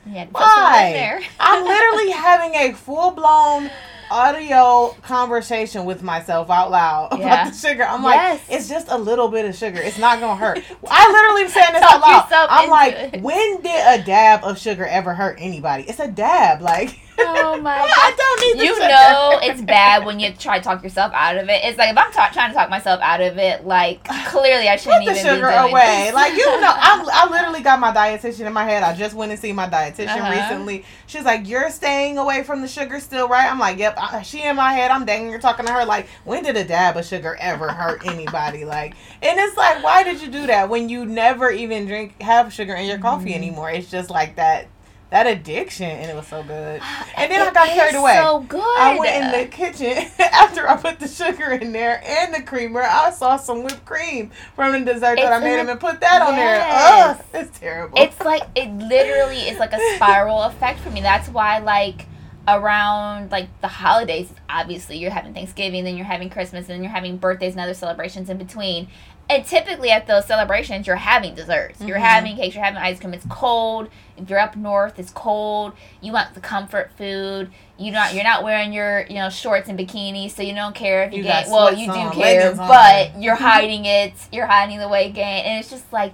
Yeah. 0.06 0.26
put 0.26 0.42
some 0.44 0.58
in 0.58 0.63
Why? 0.63 1.24
I'm 1.39 1.63
literally 1.63 2.12
having 2.12 2.56
a 2.56 2.74
full 2.74 3.12
blown 3.12 3.70
audio 4.12 4.96
conversation 5.02 5.86
with 5.86 6.04
myself 6.04 6.50
out 6.50 6.70
loud 6.70 7.18
Yeah. 7.18 7.26
about 7.44 7.54
the 7.54 7.58
sugar. 7.58 7.84
I'm 7.88 8.04
Yes. 8.04 8.42
like, 8.50 8.58
it's 8.60 8.68
just 8.70 8.88
a 8.89 8.98
little 8.98 9.30
bit 9.30 9.46
of 9.46 9.56
sugar. 9.56 9.80
It's 9.82 9.98
not 9.98 10.20
gonna 10.20 10.36
hurt. 10.36 10.62
I 10.89 11.12
literally 11.12 11.44
am 11.44 11.50
saying 11.50 11.74
this 11.74 11.82
Talk 11.82 12.06
out 12.06 12.30
loud. 12.32 12.48
I'm 12.50 12.70
like, 12.70 12.94
it. 12.96 13.22
when 13.22 13.62
did 13.62 14.00
a 14.02 14.04
dab 14.04 14.44
of 14.44 14.60
sugar 14.60 14.86
ever 14.86 15.13
hurt 15.13 15.38
anybody? 15.39 15.84
It's 15.88 16.00
a 16.00 16.08
dab. 16.10 16.62
Like, 16.62 17.00
Oh 17.19 17.60
my 17.62 17.76
I 17.82 17.88
god. 17.88 18.17
don't 18.17 18.41
need 18.41 18.60
the 18.60 18.65
You 18.65 18.80
know 18.80 19.39
it's 19.43 19.62
bad 19.62 20.06
when 20.06 20.19
you 20.19 20.34
try 20.34 20.58
to 20.58 20.63
talk 20.63 20.84
yourself 20.84 21.12
out 21.13 21.38
of 21.38 21.47
it. 21.49 21.62
It's 21.63 21.78
like 21.78 21.91
if 21.91 21.97
I'm 21.97 22.12
ta- 22.12 22.30
trying 22.34 22.49
to 22.52 22.56
talk 22.56 22.69
myself 22.69 22.99
out 23.02 23.21
of 23.21 23.38
it, 23.38 23.65
like 23.65 24.04
clearly 24.28 24.67
I 24.69 24.76
shouldn't 24.76 25.06
Put 25.06 25.13
the 25.13 25.19
even 25.19 25.36
sugar 25.36 25.47
be 25.47 25.54
doing 25.54 25.69
away. 25.71 26.04
this. 26.06 26.13
Like 26.13 26.34
you 26.34 26.45
know, 26.62 26.71
I, 26.73 27.10
I 27.26 27.32
literally 27.32 27.62
got 27.62 27.80
my 27.80 27.91
dietitian 27.91 28.47
in 28.47 28.54
my 28.54 28.63
head. 28.65 28.84
I 28.84 28.95
just 28.95 29.15
went 29.15 29.32
and 29.32 29.39
see 29.39 29.54
my 29.54 29.67
dietitian 29.67 30.08
Uh-huh. 30.17 30.32
recently. 30.32 30.86
She's 31.08 31.23
like, 31.23 31.47
"You're 31.47 31.69
staying 31.69 32.17
away 32.17 32.43
from 32.43 32.62
the 32.62 32.67
sugar 32.67 32.99
still, 32.99 33.28
right?" 33.28 33.49
I'm 33.49 33.60
like, 33.60 33.78
"Yep." 33.78 33.95
I, 33.97 34.21
she 34.23 34.43
in 34.43 34.56
my 34.56 34.73
head. 34.73 34.91
I'm 34.91 35.06
dang. 35.06 35.30
You're 35.30 35.39
talking 35.39 35.65
to 35.65 35.71
her 35.73 35.86
like, 35.86 36.08
when 36.26 36.43
did 36.43 36.58
a 36.58 36.63
dab 36.63 36.97
of 36.97 37.06
sugar 37.06 37.38
ever 37.39 37.69
hurt 37.71 38.06
anybody? 38.06 38.65
Like, 38.65 38.95
and 39.21 39.39
it's 39.39 39.56
like, 39.58 39.84
why 39.84 40.04
did 40.04 40.21
you 40.21 40.28
do 40.30 40.47
that 40.47 40.69
when 40.69 40.89
you 40.89 41.06
never 41.06 41.49
even 41.52 41.86
drink 41.86 42.21
have 42.21 42.52
sugar 42.54 42.73
in 42.76 42.86
your 42.88 42.97
coffee 42.99 43.32
Mhm. 43.32 43.36
anymore? 43.36 43.69
It's 43.71 43.89
just 43.89 44.10
like 44.10 44.36
that. 44.38 44.67
That 45.13 45.28
addiction, 45.28 45.86
and 45.86 46.10
it 46.10 46.15
was 46.15 46.26
so 46.26 46.41
good. 46.41 46.82
And 47.15 47.32
then 47.32 47.47
I 47.47 47.54
got 47.54 47.67
It 47.67 47.76
carried 47.76 47.93
away. 47.93 48.15
So 48.15 48.39
good. 48.39 48.80
I 48.80 48.97
went 48.97 49.23
in 49.23 49.41
the 49.41 49.47
kitchen 49.47 50.10
after 50.19 50.67
I 50.67 50.76
put 50.76 50.99
the 50.99 51.08
sugar 51.08 51.52
in 51.52 51.71
there 51.71 52.02
and 52.04 52.34
the 52.34 52.41
creamer. 52.41 52.82
I 52.82 53.12
saw 53.12 53.38
some 53.38 53.62
whipped 53.63 53.86
cream 53.86 54.32
from 54.56 54.71
the 54.71 54.80
dessert 54.91 55.17
that 55.17 55.32
I 55.32 55.38
made 55.38 55.60
him 55.60 55.69
and 55.69 55.80
put 55.80 55.99
that 55.99 56.23
on 56.23 56.36
there. 56.36 56.56
Yes. 56.56 57.19
Ugh, 57.19 57.26
it's 57.36 57.60
terrible. 57.60 57.99
It's 58.02 58.19
like 58.21 58.41
it 58.56 58.71
literally 58.73 59.41
is 59.41 59.60
like 59.60 59.73
a 59.73 59.95
spiral 59.95 60.41
effect 60.45 60.80
for 60.80 60.89
me. 60.89 61.02
That's 61.02 61.30
why 61.30 61.60
like 61.60 62.08
around 62.48 63.32
like 63.32 63.48
the 63.62 63.68
holidays, 63.68 64.32
obviously 64.50 64.98
you're 64.98 65.12
having 65.12 65.34
Thanksgiving, 65.34 65.84
then 65.84 65.96
you're 65.96 66.06
having 66.06 66.30
Christmas, 66.30 66.68
and 66.68 66.76
then 66.76 66.84
you're 66.84 66.92
having 66.92 67.18
birthdays 67.18 67.54
and 67.54 67.62
other 67.62 67.74
celebrations 67.74 68.30
in 68.30 68.38
between. 68.38 68.88
And 69.30 69.46
typically 69.46 69.90
at 69.90 70.06
those 70.06 70.26
celebrations, 70.26 70.86
you're 70.86 70.98
having 70.98 71.34
desserts. 71.34 71.80
You're 71.80 71.98
Mhm. 71.98 72.02
having 72.02 72.36
cakes. 72.36 72.56
You're 72.56 72.64
having 72.66 72.82
ice 72.82 73.00
cream. 73.00 73.14
It's 73.14 73.26
cold. 73.30 73.88
If 74.18 74.30
you're 74.30 74.40
up 74.40 74.58
north, 74.58 75.00
it's 75.00 75.12
cold. 75.12 75.72
You 76.02 76.12
want 76.12 76.34
the 76.34 76.42
comfort 76.42 76.92
food. 76.98 77.50
You 77.78 77.92
not 77.94 78.14
you're 78.14 78.26
not 78.26 78.44
wearing 78.44 78.74
your 78.74 79.06
you 79.08 79.16
know 79.16 79.30
shorts 79.30 79.70
and 79.70 79.80
bikinis, 79.80 80.32
so 80.32 80.44
you 80.44 80.54
don't 80.54 80.76
care 80.76 81.04
if 81.06 81.14
you, 81.14 81.20
You 81.20 81.24
got 81.24 81.48
Well, 81.48 81.74
you 81.74 81.86
do 81.86 81.94
on, 81.94 82.12
care, 82.12 82.52
on. 82.52 82.58
but 82.58 83.12
you're 83.22 83.36
hiding 83.36 83.86
it. 83.86 84.14
You're 84.32 84.48
hiding 84.48 84.80
the 84.80 84.90
weight 84.90 85.14
gain, 85.14 85.46
and 85.46 85.60
it's 85.60 85.70
just 85.70 85.92
like. 85.94 86.14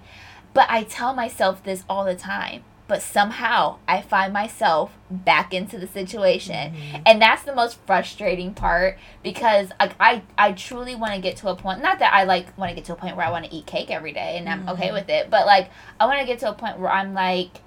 But 0.53 0.67
I 0.69 0.83
tell 0.83 1.13
myself 1.13 1.63
this 1.63 1.83
all 1.89 2.05
the 2.05 2.15
time. 2.15 2.63
But 2.89 3.01
somehow 3.03 3.77
I 3.87 4.01
find 4.01 4.33
myself 4.33 4.91
back 5.11 5.53
into 5.53 5.77
the 5.77 5.87
situation. 5.87 6.73
Mhm. 6.73 7.01
And 7.05 7.21
that's 7.21 7.43
the 7.43 7.53
most 7.55 7.77
frustrating 7.85 8.53
part 8.53 8.97
because 9.23 9.69
like 9.79 9.93
I, 9.99 10.23
I 10.37 10.51
truly 10.51 10.95
want 10.95 11.13
to 11.13 11.21
get 11.21 11.37
to 11.37 11.49
a 11.49 11.55
point 11.55 11.81
not 11.83 11.99
that 11.99 12.11
I 12.13 12.23
like 12.23 12.57
want 12.57 12.69
to 12.71 12.75
get 12.75 12.85
to 12.85 12.93
a 12.93 12.95
point 12.97 13.15
where 13.15 13.25
I 13.25 13.29
want 13.31 13.45
to 13.45 13.53
eat 13.55 13.65
cake 13.67 13.89
every 13.91 14.11
day 14.11 14.37
and 14.37 14.49
I'm 14.49 14.67
okay 14.69 14.89
Mhm. 14.89 14.93
with 14.93 15.07
it, 15.09 15.29
but 15.29 15.45
like 15.45 15.69
I 15.99 16.05
want 16.07 16.19
to 16.19 16.25
get 16.25 16.39
to 16.39 16.49
a 16.49 16.53
point 16.53 16.79
where 16.79 16.91
I'm 16.91 17.13
like 17.13 17.61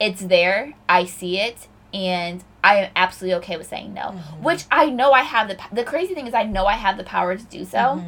it's 0.00 0.20
there, 0.22 0.74
I 0.88 1.04
see 1.06 1.38
it 1.40 1.68
and 1.94 2.42
I 2.64 2.76
am 2.78 2.90
absolutely 2.96 3.36
okay 3.36 3.56
with 3.56 3.68
saying 3.68 3.94
no. 3.94 4.02
Mhm. 4.16 4.40
Which 4.40 4.64
I 4.70 4.86
know 4.90 5.12
I 5.12 5.22
have 5.22 5.46
the 5.48 5.56
the 5.72 5.84
crazy 5.84 6.12
thing 6.14 6.26
is 6.26 6.34
I 6.34 6.42
know 6.42 6.66
I 6.66 6.74
have 6.74 6.96
the 6.96 7.04
power 7.04 7.36
to 7.36 7.44
do 7.44 7.64
so 7.64 8.02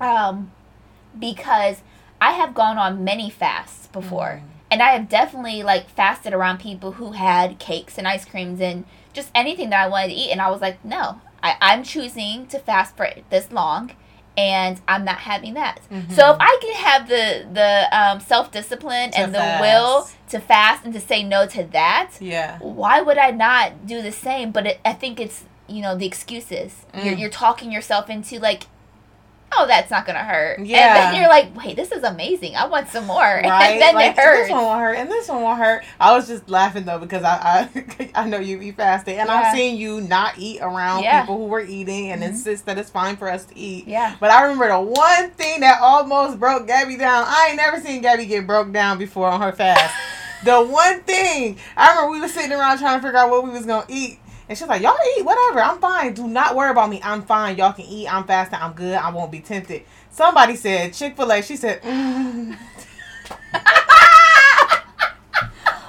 Mhm. 0.00 0.04
um, 0.04 0.50
because 1.18 1.82
I 2.20 2.32
have 2.32 2.54
gone 2.54 2.76
on 2.76 3.04
many 3.04 3.30
fasts 3.30 3.86
before, 3.88 4.42
Mhm. 4.42 4.55
And 4.70 4.82
I 4.82 4.90
have 4.90 5.08
definitely 5.08 5.62
like 5.62 5.88
fasted 5.90 6.32
around 6.32 6.58
people 6.58 6.92
who 6.92 7.12
had 7.12 7.58
cakes 7.58 7.98
and 7.98 8.06
ice 8.08 8.24
creams 8.24 8.60
and 8.60 8.84
just 9.12 9.30
anything 9.34 9.70
that 9.70 9.80
I 9.84 9.88
wanted 9.88 10.08
to 10.08 10.14
eat, 10.14 10.30
and 10.30 10.40
I 10.42 10.50
was 10.50 10.60
like, 10.60 10.84
no, 10.84 11.20
I, 11.42 11.56
I'm 11.60 11.82
choosing 11.82 12.46
to 12.48 12.58
fast 12.58 12.96
for 12.96 13.08
this 13.30 13.50
long, 13.52 13.92
and 14.36 14.78
I'm 14.86 15.04
not 15.04 15.18
having 15.18 15.54
that. 15.54 15.80
Mhm. 15.90 16.12
So 16.12 16.32
if 16.32 16.36
I 16.40 16.58
can 16.60 16.74
have 16.74 17.08
the 17.08 17.46
the 17.52 17.88
um, 17.98 18.20
self 18.20 18.50
discipline 18.50 19.10
and 19.16 19.34
the 19.34 19.58
will 19.60 20.08
to 20.30 20.40
fast 20.40 20.84
and 20.84 20.92
to 20.92 21.00
say 21.00 21.22
no 21.22 21.46
to 21.46 21.64
that, 21.64 22.10
yeah. 22.20 22.58
why 22.58 23.00
would 23.00 23.16
I 23.18 23.30
not 23.30 23.86
do 23.86 24.02
the 24.02 24.12
same? 24.12 24.50
But 24.50 24.66
it, 24.66 24.80
I 24.84 24.92
think 24.92 25.18
it's 25.20 25.44
you 25.68 25.80
know 25.82 25.96
the 25.96 26.06
excuses. 26.06 26.84
You're 26.94 27.14
Mm. 27.14 27.18
you're 27.20 27.30
talking 27.30 27.72
yourself 27.72 28.10
into 28.10 28.38
like. 28.38 28.64
Oh, 29.52 29.66
that's 29.66 29.90
not 29.90 30.04
gonna 30.06 30.24
hurt. 30.24 30.58
And 30.58 30.66
Yeah. 30.66 31.10
then 31.12 31.20
you're 31.20 31.28
like, 31.30 31.56
wait, 31.56 31.76
this 31.76 31.90
is 31.92 32.02
amazing. 32.02 32.56
I 32.56 32.66
want 32.66 32.88
some 32.88 33.06
more. 33.06 33.16
Right? 33.44 33.70
And 33.72 33.80
then 33.80 33.94
like, 33.94 34.10
it 34.10 34.18
hurts. 34.18 34.40
This 34.42 34.50
one 34.50 34.64
won't 34.64 34.80
hurt, 34.80 34.94
and 34.94 35.10
this 35.10 35.28
one 35.28 35.40
won't 35.42 35.58
hurt. 35.58 35.84
I 36.00 36.14
was 36.14 36.26
just 36.26 36.48
laughing 36.50 36.84
though 36.84 36.98
because 36.98 37.22
I 37.22 37.68
I, 37.74 38.10
I 38.24 38.28
know 38.28 38.38
you 38.38 38.60
eat 38.60 38.76
fasting, 38.76 39.18
and 39.18 39.28
Yeah. 39.28 39.34
I've 39.34 39.54
seen 39.56 39.76
you 39.76 40.00
not 40.02 40.34
eat 40.36 40.60
around 40.60 41.04
Yeah. 41.04 41.20
people 41.22 41.38
who 41.38 41.44
were 41.46 41.60
eating 41.60 42.10
and 42.10 42.22
Mhm. 42.22 42.26
insist 42.28 42.66
that 42.66 42.76
it's 42.76 42.90
fine 42.90 43.16
for 43.16 43.30
us 43.30 43.44
to 43.46 43.58
eat. 43.58 43.86
Yeah. 43.86 44.14
But 44.20 44.30
I 44.30 44.42
remember 44.42 44.68
the 44.68 44.80
one 44.80 45.30
thing 45.30 45.60
that 45.60 45.80
almost 45.80 46.38
broke 46.40 46.66
Gabby 46.66 46.96
down. 46.96 47.24
I 47.26 47.46
ain't 47.48 47.56
never 47.56 47.80
seen 47.80 48.02
Gabby 48.02 48.26
get 48.26 48.46
broke 48.46 48.72
down 48.72 48.98
before 48.98 49.28
on 49.28 49.40
her 49.40 49.52
fast. 49.52 49.94
the 50.44 50.60
one 50.62 51.00
thing 51.02 51.56
I 51.76 51.90
remember 51.90 52.10
we 52.10 52.20
were 52.20 52.28
sitting 52.28 52.52
around 52.52 52.78
trying 52.78 52.98
to 53.00 53.06
figure 53.06 53.18
out 53.18 53.30
what 53.30 53.42
we 53.44 53.50
was 53.50 53.64
gonna 53.64 53.86
eat. 53.88 54.18
And 54.48 54.56
she's 54.56 54.68
like, 54.68 54.82
Y'all 54.82 54.96
eat, 55.16 55.24
whatever. 55.24 55.60
I'm 55.60 55.78
fine. 55.78 56.14
Do 56.14 56.28
not 56.28 56.54
worry 56.54 56.70
about 56.70 56.90
me. 56.90 57.00
I'm 57.02 57.22
fine. 57.22 57.56
Y'all 57.56 57.72
can 57.72 57.84
eat. 57.84 58.06
I'm 58.12 58.24
fasting. 58.24 58.58
I'm 58.60 58.72
good. 58.72 58.94
I 58.94 59.10
won't 59.10 59.32
be 59.32 59.40
tempted. 59.40 59.82
Somebody 60.10 60.56
said 60.56 60.94
Chick 60.94 61.16
fil 61.16 61.32
A. 61.32 61.42
She 61.42 61.56
said, 61.56 61.82
mm. 61.82 62.56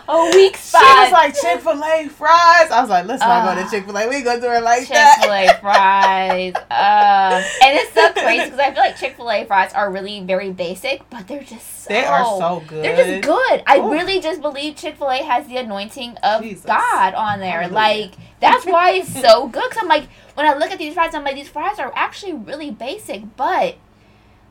A 0.10 0.24
weak 0.34 0.56
She 0.56 0.62
spot. 0.64 0.84
was 0.84 1.12
like 1.12 1.34
Chick 1.36 1.60
Fil 1.62 1.84
A 1.84 2.08
fries. 2.08 2.72
I 2.72 2.80
was 2.82 2.90
like, 2.90 3.06
let's 3.06 3.22
not 3.22 3.44
go 3.56 3.60
Ah. 3.62 3.64
to 3.66 3.70
Chick 3.70 3.86
Fil 3.86 3.98
A. 3.98 4.08
We 4.08 4.16
ain't 4.18 4.26
gonna 4.26 4.40
do 4.42 4.52
it 4.52 4.64
like 4.64 4.88
Chick 4.88 4.96
Fil 5.22 5.34
A 5.34 5.46
that. 5.48 5.62
fries. 5.62 6.54
Um, 6.56 7.44
and 7.62 7.78
it's 7.78 7.94
so 7.94 8.12
crazy 8.14 8.46
because 8.46 8.60
I 8.60 8.72
feel 8.72 8.84
like 8.84 8.98
Chick 8.98 9.16
Fil 9.18 9.30
A 9.32 9.46
fries 9.46 9.74
are 9.74 9.92
really 9.92 10.22
very 10.22 10.52
basic, 10.52 11.08
but 11.10 11.28
they're 11.28 11.44
just 11.44 11.84
so. 11.84 11.90
They 11.90 12.06
are 12.06 12.24
so 12.24 12.64
good. 12.68 12.84
They're 12.86 12.96
just 12.96 13.26
good. 13.28 13.64
I 13.68 13.80
Ooh. 13.80 13.92
really 13.92 14.20
just 14.22 14.42
believe 14.42 14.76
Chick 14.76 14.98
Fil 14.98 15.10
A 15.12 15.24
has 15.24 15.48
the 15.48 15.58
anointing 15.58 16.16
of 16.24 16.42
Jesus. 16.42 16.66
God 16.66 17.14
on 17.14 17.40
there. 17.40 17.62
Hallelujah. 17.64 17.74
Like 17.74 18.12
that's 18.40 18.66
why 18.66 18.92
it's 18.92 19.10
so 19.22 19.48
good. 19.48 19.70
Cause 19.72 19.80
I'm 19.82 19.88
like, 19.88 20.08
when 20.36 20.46
I 20.46 20.54
look 20.58 20.72
at 20.72 20.78
these 20.78 20.94
fries, 20.94 21.14
I'm 21.16 21.24
like, 21.24 21.36
these 21.36 21.50
fries 21.50 21.80
are 21.80 21.92
actually 21.96 22.34
really 22.34 22.72
basic, 22.72 23.36
but 23.36 23.76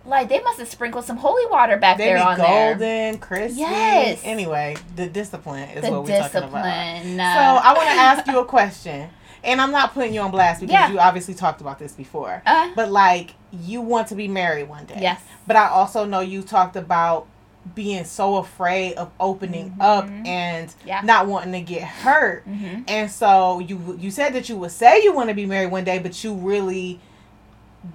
like 0.07 0.29
they 0.29 0.41
must 0.41 0.59
have 0.59 0.69
sprinkled 0.69 1.05
some 1.05 1.17
holy 1.17 1.45
water 1.51 1.77
back 1.77 1.99
They 1.99 2.07
there 2.07 2.19
on 2.19 2.39
there. 2.39 2.75
golden, 2.75 3.19
crispy. 3.19 3.61
Yes. 3.61 4.21
Anyway, 4.25 4.77
the 4.95 5.07
discipline 5.09 5.69
is 5.71 5.85
The 5.85 5.91
what 5.91 6.05
we're 6.05 6.19
talking 6.21 6.39
about. 6.49 6.63
discipline. 6.65 7.17
So 7.19 7.23
I 7.25 7.75
want 7.77 7.89
to 7.89 7.95
ask 7.97 8.27
you 8.27 8.39
a 8.39 8.45
question, 8.45 9.09
and 9.45 9.61
I'm 9.61 9.73
not 9.73 9.93
putting 9.95 10.15
you 10.15 10.21
on 10.21 10.31
blast 10.31 10.61
because 10.61 10.73
Yeah. 10.75 10.91
you 10.91 10.99
obviously 10.99 11.35
talked 11.35 11.61
about 11.61 11.79
this 11.79 11.93
before. 11.93 12.43
uh, 12.47 12.71
But 12.77 12.91
like, 12.91 13.35
you 13.53 13.81
want 13.81 14.09
to 14.09 14.15
be 14.15 14.29
married 14.29 14.69
one 14.69 14.85
day. 14.87 14.99
yes. 15.01 15.21
But 15.47 15.57
I 15.57 15.69
also 15.69 16.05
know 16.05 16.21
you 16.21 16.43
talked 16.43 16.77
about 16.77 17.27
being 17.75 18.05
so 18.05 18.37
afraid 18.37 18.95
of 18.95 19.11
opening 19.19 19.75
up 19.81 20.07
Mhm. 20.09 20.25
and 20.27 20.73
Yeah. 20.85 21.01
not 21.03 21.27
wanting 21.27 21.51
to 21.53 21.61
get 21.61 21.83
hurt. 21.83 22.45
hmm 22.45 22.83
And 22.87 23.11
so 23.11 23.59
you 23.59 23.97
you 24.01 24.13
said 24.13 24.35
that 24.35 24.49
you 24.49 24.57
would 24.57 24.71
say 24.71 25.03
you 25.03 25.13
want 25.13 25.31
to 25.31 25.35
be 25.35 25.47
married 25.47 25.73
one 25.73 25.83
day, 25.83 25.99
but 25.99 26.23
you 26.23 26.33
really 26.35 27.01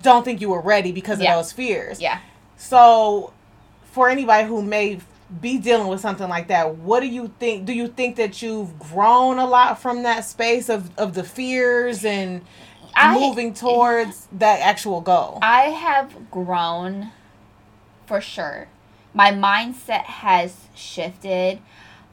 don't 0.02 0.24
think 0.24 0.42
you 0.42 0.50
were 0.50 0.62
ready 0.62 0.92
because 0.92 1.20
Yeah. 1.20 1.34
of 1.34 1.40
those 1.40 1.52
fears. 1.52 2.00
Yeah. 2.02 2.20
So 2.58 3.34
for 3.92 4.10
anybody 4.10 4.48
who 4.48 4.62
may 4.62 5.00
be 5.42 5.58
dealing 5.58 5.88
with 5.88 6.02
something 6.02 6.28
like 6.30 6.48
that, 6.50 6.76
what 6.76 7.00
do 7.02 7.08
you 7.08 7.32
think? 7.40 7.66
Do 7.66 7.74
you 7.74 7.88
think 7.88 8.16
that 8.18 8.42
you've 8.42 8.78
grown 8.80 9.40
a 9.40 9.46
lot 9.46 9.80
from 9.82 10.04
that 10.04 10.26
space 10.26 10.70
of, 10.70 10.96
of 10.98 11.14
the 11.14 11.24
fears 11.24 12.04
and 12.06 12.42
I 12.96 13.18
moving 13.18 13.54
towards 13.54 14.28
that 14.34 14.60
actual 14.60 15.02
goal? 15.02 15.40
I 15.42 15.62
have 15.70 16.30
grown 16.30 17.12
for 18.06 18.20
sure. 18.22 18.68
My 19.14 19.32
mindset 19.32 20.04
has 20.04 20.56
shifted. 20.76 21.60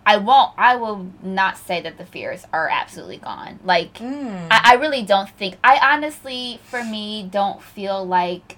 I 0.09 0.17
won't 0.17 0.53
I 0.57 0.77
will 0.77 1.07
not 1.23 1.59
say 1.59 1.83
that 1.83 1.99
the 1.99 2.07
fears 2.07 2.45
are 2.53 2.69
absolutely 2.71 3.19
gone. 3.19 3.61
Like 3.63 3.95
Mm. 3.99 4.49
I, 4.51 4.73
I 4.73 4.75
really 4.77 5.03
don't 5.03 5.29
think 5.29 5.57
I 5.63 5.79
honestly 5.95 6.61
for 6.65 6.83
me 6.83 7.29
don't 7.31 7.63
feel 7.63 8.05
like 8.07 8.57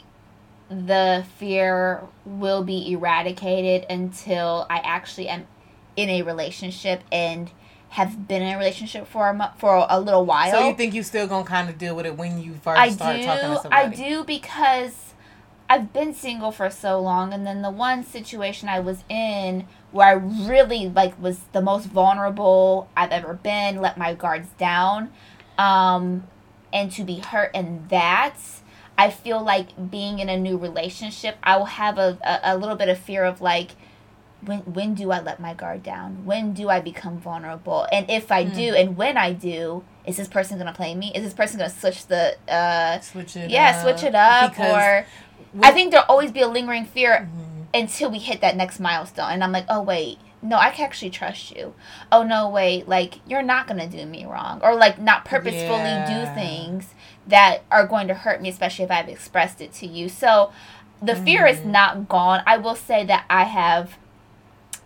the 0.68 1.24
fear 1.38 2.02
will 2.24 2.62
be 2.62 2.92
eradicated 2.92 3.84
until 3.90 4.66
I 4.70 4.78
actually 4.78 5.28
am 5.28 5.48
in 5.96 6.08
a 6.08 6.22
relationship 6.22 7.02
and 7.10 7.50
have 7.90 8.28
been 8.28 8.42
in 8.42 8.54
a 8.54 8.56
relationship 8.58 9.08
for 9.08 9.28
a, 9.28 9.54
for 9.58 9.84
a 9.90 9.98
little 10.00 10.24
while. 10.24 10.52
so 10.52 10.68
you 10.68 10.74
think 10.76 10.94
you 10.94 11.02
still 11.02 11.26
gonna 11.26 11.44
kind 11.44 11.68
of 11.68 11.76
deal 11.76 11.96
with 11.96 12.06
it 12.06 12.16
when 12.16 12.40
you 12.40 12.54
first 12.54 12.78
I 12.78 12.90
start 12.90 13.16
do. 13.16 13.24
talking 13.24 13.48
to 13.50 13.60
somebody? 13.60 13.86
I 13.86 14.08
do 14.08 14.22
because 14.22 15.09
I've 15.70 15.92
been 15.92 16.14
single 16.14 16.50
for 16.50 16.68
so 16.68 17.00
long, 17.00 17.32
and 17.32 17.46
then 17.46 17.62
the 17.62 17.70
one 17.70 18.02
situation 18.02 18.68
I 18.68 18.80
was 18.80 19.04
in 19.08 19.68
where 19.92 20.08
I 20.08 20.12
really 20.14 20.88
like 20.88 21.20
was 21.22 21.38
the 21.52 21.62
most 21.62 21.86
vulnerable 21.86 22.88
I've 22.96 23.12
ever 23.12 23.34
been, 23.34 23.80
let 23.80 23.96
my 23.96 24.12
guards 24.12 24.48
down, 24.58 25.12
um, 25.58 26.26
and 26.72 26.90
to 26.90 27.04
be 27.04 27.20
hurt 27.20 27.54
in 27.54 27.86
that. 27.88 28.36
I 28.98 29.10
feel 29.10 29.42
like 29.42 29.90
being 29.92 30.18
in 30.18 30.28
a 30.28 30.36
new 30.36 30.58
relationship, 30.58 31.36
I 31.42 31.56
will 31.56 31.66
have 31.66 31.98
a, 31.98 32.18
a, 32.22 32.54
a 32.54 32.58
little 32.58 32.76
bit 32.76 32.88
of 32.88 32.98
fear 32.98 33.24
of 33.24 33.40
like, 33.40 33.70
when 34.44 34.60
when 34.60 34.94
do 34.94 35.10
I 35.12 35.20
let 35.20 35.38
my 35.38 35.54
guard 35.54 35.82
down? 35.82 36.24
When 36.24 36.52
do 36.52 36.68
I 36.68 36.80
become 36.80 37.18
vulnerable? 37.18 37.86
And 37.92 38.10
if 38.10 38.32
I 38.32 38.42
do, 38.44 38.74
and 38.74 38.96
when 38.96 39.16
I 39.16 39.32
do, 39.32 39.84
is 40.06 40.16
this 40.16 40.28
person 40.28 40.58
gonna 40.58 40.72
play 40.72 40.94
me? 40.94 41.12
Is 41.14 41.22
this 41.22 41.34
person 41.34 41.58
gonna 41.58 41.70
switch 41.70 42.06
the 42.06 42.36
uh 42.48 43.00
switch 43.00 43.36
it. 43.36 43.50
yeah, 43.50 43.70
up 43.70 43.82
switch 43.82 44.02
it 44.02 44.14
up 44.14 44.50
because 44.50 44.74
or 44.74 45.06
I 45.62 45.72
think 45.72 45.90
there'll 45.90 46.06
always 46.08 46.30
be 46.32 46.40
a 46.42 46.48
lingering 46.48 46.84
fear 46.84 47.28
Mhm. 47.28 47.66
until 47.74 48.10
we 48.10 48.18
hit 48.18 48.40
that 48.40 48.56
next 48.56 48.78
milestone 48.80 49.30
and 49.30 49.42
I'm 49.44 49.52
like, 49.52 49.66
"Oh 49.68 49.80
wait, 49.82 50.18
no, 50.42 50.56
I 50.56 50.70
can 50.70 50.84
actually 50.86 51.10
trust 51.10 51.50
you. 51.54 51.74
Oh 52.10 52.22
no, 52.22 52.48
wait, 52.48 52.88
like 52.88 53.20
you're 53.26 53.42
not 53.42 53.66
going 53.66 53.80
to 53.80 53.86
do 53.86 54.06
me 54.06 54.24
wrong 54.24 54.60
or 54.62 54.74
like 54.74 54.98
not 54.98 55.24
purposefully 55.24 55.90
Yeah. 55.90 56.06
do 56.06 56.26
things 56.34 56.94
that 57.26 57.62
are 57.70 57.86
going 57.86 58.08
to 58.08 58.14
hurt 58.14 58.40
me 58.40 58.48
especially 58.48 58.84
if 58.84 58.90
I've 58.90 59.08
expressed 59.08 59.60
it 59.60 59.72
to 59.74 59.86
you." 59.86 60.08
So 60.08 60.52
the 61.02 61.16
fear 61.16 61.46
is 61.46 61.58
Mhm. 61.60 61.64
not 61.66 62.08
gone. 62.08 62.42
I 62.46 62.56
will 62.58 62.76
say 62.76 63.04
that 63.04 63.24
I 63.30 63.44
have 63.44 63.96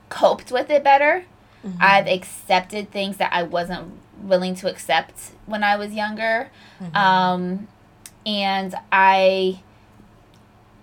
coped 0.09 0.50
with 0.53 0.70
it 0.70 0.85
better. 0.85 1.24
Mhm. 1.66 1.77
I've 1.81 2.07
accepted 2.07 2.90
things 2.90 3.16
that 3.16 3.31
I 3.33 3.42
wasn't 3.42 3.98
willing 4.22 4.55
to 4.57 4.68
accept 4.70 5.33
when 5.46 5.64
I 5.64 5.77
was 5.77 5.92
younger. 5.92 6.50
Mhm. 6.83 6.96
Um, 6.96 7.68
and 8.27 8.74
I 8.92 9.61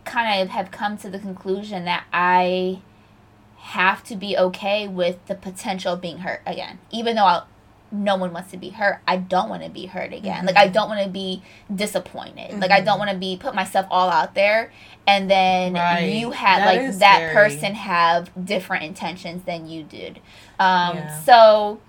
kind 0.06 0.42
of 0.42 0.50
have 0.50 0.72
come 0.72 0.98
to 0.98 1.10
the 1.10 1.20
conclusion 1.20 1.86
that 1.86 2.06
I 2.12 2.80
have 3.58 4.04
to 4.06 4.16
be 4.16 4.36
okay 4.38 4.88
with 4.88 5.24
the 5.28 5.36
potential 5.36 5.94
of 5.94 6.02
being 6.02 6.20
hurt 6.20 6.42
again. 6.46 6.80
Even 6.90 7.16
though 7.16 7.26
I, 7.26 7.44
no 7.92 8.16
one 8.16 8.34
wants 8.34 8.52
to 8.52 8.58
be 8.58 8.70
hurt, 8.70 9.00
I 9.08 9.18
don't 9.18 9.50
want 9.50 9.64
to 9.64 9.70
be 9.70 9.86
hurt 9.86 10.14
again. 10.14 10.46
Like 10.46 10.56
I 10.58 10.68
Mhm. 10.70 10.74
don't 10.74 10.90
want 10.90 11.04
to 11.04 11.10
be 11.10 11.44
disappointed. 11.74 12.60
Like 12.60 12.72
I 12.72 12.82
don't 12.82 12.96
Mhm. 12.96 13.00
want 13.00 13.12
to 13.12 13.18
be 13.18 13.38
put 13.38 13.54
myself 13.54 13.86
all 13.92 14.10
out 14.10 14.34
there 14.34 14.72
and 15.06 15.30
then 15.30 15.74
Right. 15.74 16.04
you 16.14 16.32
had 16.32 16.66
like 16.66 16.98
that 17.00 17.16
scary. 17.18 17.34
person 17.34 17.76
have 17.76 18.32
different 18.46 18.84
intentions 18.84 19.44
than 19.44 19.68
you 19.70 19.84
did. 19.84 20.20
Um 20.60 20.96
Yeah. 20.98 21.20
so 21.22 21.80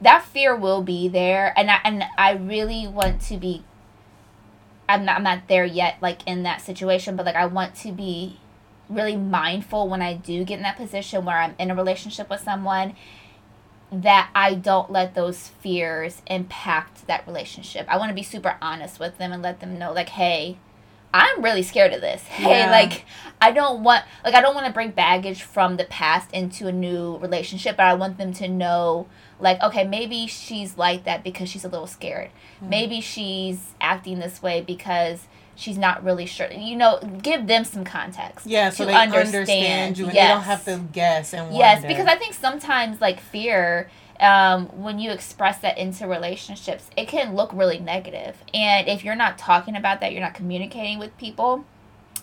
that 0.00 0.24
fear 0.24 0.56
will 0.56 0.82
be 0.82 1.08
there 1.08 1.52
and 1.56 1.70
I, 1.70 1.78
and 1.84 2.04
I 2.18 2.32
really 2.32 2.86
want 2.88 3.20
to 3.22 3.36
be 3.36 3.62
I'm 4.88 5.04
not, 5.04 5.16
I'm 5.16 5.22
not 5.22 5.48
there 5.48 5.64
yet 5.64 5.96
like 6.00 6.20
in 6.26 6.42
that 6.44 6.60
situation 6.60 7.16
but 7.16 7.26
like 7.26 7.36
I 7.36 7.46
want 7.46 7.74
to 7.76 7.92
be 7.92 8.38
really 8.88 9.16
mindful 9.16 9.88
when 9.88 10.02
I 10.02 10.14
do 10.14 10.44
get 10.44 10.56
in 10.58 10.62
that 10.62 10.76
position 10.76 11.24
where 11.24 11.38
I'm 11.38 11.54
in 11.58 11.70
a 11.70 11.74
relationship 11.74 12.28
with 12.28 12.40
someone 12.40 12.94
that 13.92 14.30
I 14.34 14.54
don't 14.54 14.90
let 14.90 15.14
those 15.14 15.48
fears 15.48 16.20
impact 16.26 17.06
that 17.06 17.26
relationship. 17.26 17.86
I 17.88 17.96
want 17.96 18.10
to 18.10 18.14
be 18.14 18.22
super 18.22 18.56
honest 18.60 18.98
with 18.98 19.18
them 19.18 19.32
and 19.32 19.42
let 19.42 19.60
them 19.60 19.78
know 19.78 19.92
like 19.92 20.08
hey, 20.10 20.58
I'm 21.12 21.42
really 21.42 21.62
scared 21.62 21.92
of 21.92 22.00
this. 22.00 22.22
Hey, 22.28 22.60
Yeah. 22.60 22.70
like 22.70 23.04
I 23.40 23.52
don't 23.52 23.82
want 23.84 24.04
like 24.24 24.34
I 24.34 24.40
don't 24.40 24.54
want 24.54 24.66
to 24.66 24.72
bring 24.72 24.90
baggage 24.90 25.42
from 25.42 25.76
the 25.76 25.84
past 25.84 26.30
into 26.32 26.66
a 26.66 26.72
new 26.72 27.16
relationship, 27.18 27.76
but 27.76 27.86
I 27.86 27.94
want 27.94 28.18
them 28.18 28.32
to 28.34 28.48
know 28.48 29.06
like 29.40 29.62
okay, 29.62 29.84
maybe 29.84 30.26
she's 30.26 30.76
like 30.76 31.04
that 31.04 31.24
because 31.24 31.48
she's 31.48 31.64
a 31.64 31.68
little 31.68 31.86
scared. 31.86 32.30
Mm. 32.62 32.68
Maybe 32.68 33.00
she's 33.00 33.74
acting 33.80 34.18
this 34.18 34.42
way 34.42 34.60
because 34.60 35.26
she's 35.56 35.78
not 35.78 36.04
really 36.04 36.26
sure. 36.26 36.50
You 36.50 36.76
know, 36.76 36.98
give 37.22 37.46
them 37.46 37.64
some 37.64 37.84
context. 37.84 38.46
yeah, 38.46 38.70
so 38.70 38.84
to 38.84 38.90
they 38.90 38.96
understand, 38.96 39.98
you 39.98 40.06
and 40.06 40.14
they 40.14 40.20
don't 40.20 40.42
have 40.42 40.64
to 40.64 40.80
guess 40.92 41.32
and 41.32 41.44
wonder. 41.44 41.58
Yes, 41.58 41.84
because 41.84 42.06
I 42.06 42.16
think 42.16 42.34
sometimes 42.34 43.00
like 43.00 43.20
fear, 43.20 43.90
um, 44.20 44.66
when 44.82 44.98
you 44.98 45.10
express 45.10 45.58
that 45.58 45.78
into 45.78 46.06
relationships, 46.06 46.90
it 46.96 47.08
can 47.08 47.34
look 47.34 47.52
really 47.52 47.78
negative. 47.78 48.36
And 48.52 48.88
if 48.88 49.04
you're 49.04 49.16
not 49.16 49.38
talking 49.38 49.76
about 49.76 50.00
that, 50.00 50.12
you're 50.12 50.22
not 50.22 50.34
communicating 50.34 50.98
with 50.98 51.16
people, 51.18 51.64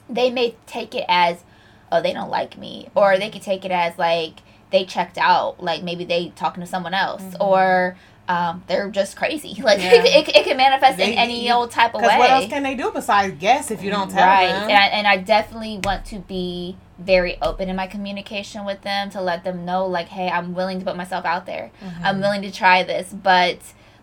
they 0.09 0.29
may 0.29 0.55
take 0.65 0.95
it 0.95 1.05
as, 1.07 1.43
oh, 1.91 2.01
they 2.01 2.13
don't 2.13 2.29
like 2.29 2.57
me, 2.57 2.89
or 2.95 3.17
they 3.17 3.29
could 3.29 3.41
take 3.41 3.65
it 3.65 3.71
as 3.71 3.97
like 3.97 4.39
they 4.71 4.85
checked 4.85 5.17
out, 5.17 5.61
like 5.63 5.83
maybe 5.83 6.05
they 6.05 6.29
talking 6.35 6.61
to 6.61 6.67
someone 6.67 6.93
else, 6.93 7.21
Mhm. 7.21 7.35
or 7.39 7.95
um, 8.27 8.63
they're 8.67 8.89
just 8.89 9.17
crazy. 9.17 9.55
Like 9.61 9.79
Yeah. 9.79 9.93
it, 9.95 10.27
it, 10.29 10.35
it 10.37 10.43
can 10.45 10.55
manifest 10.55 10.97
They- 10.97 11.11
in 11.13 11.17
any 11.17 11.45
you- 11.47 11.53
old 11.53 11.71
type 11.71 11.93
of 11.93 12.01
way. 12.01 12.17
what 12.17 12.29
else 12.29 12.47
can 12.47 12.63
they 12.63 12.75
do 12.75 12.89
besides 12.93 13.35
guess 13.39 13.71
if 13.71 13.83
you 13.83 13.91
don't 13.91 14.09
tell 14.09 14.25
right. 14.25 14.47
them? 14.47 14.69
And 14.69 14.77
I, 14.77 14.85
and 14.87 15.07
I 15.07 15.17
definitely 15.17 15.79
want 15.83 16.05
to 16.05 16.19
be 16.19 16.77
very 16.97 17.37
open 17.41 17.67
in 17.67 17.75
my 17.75 17.87
communication 17.87 18.63
with 18.63 18.81
them 18.83 19.09
to 19.09 19.19
let 19.21 19.43
them 19.43 19.65
know, 19.65 19.85
like, 19.85 20.07
hey, 20.07 20.29
I'm 20.29 20.53
willing 20.53 20.79
to 20.79 20.85
put 20.85 20.95
myself 20.95 21.25
out 21.25 21.45
there. 21.45 21.71
Mm-hmm. 21.83 22.05
I'm 22.05 22.21
willing 22.21 22.41
to 22.43 22.51
try 22.51 22.83
this, 22.83 23.11
but 23.11 23.57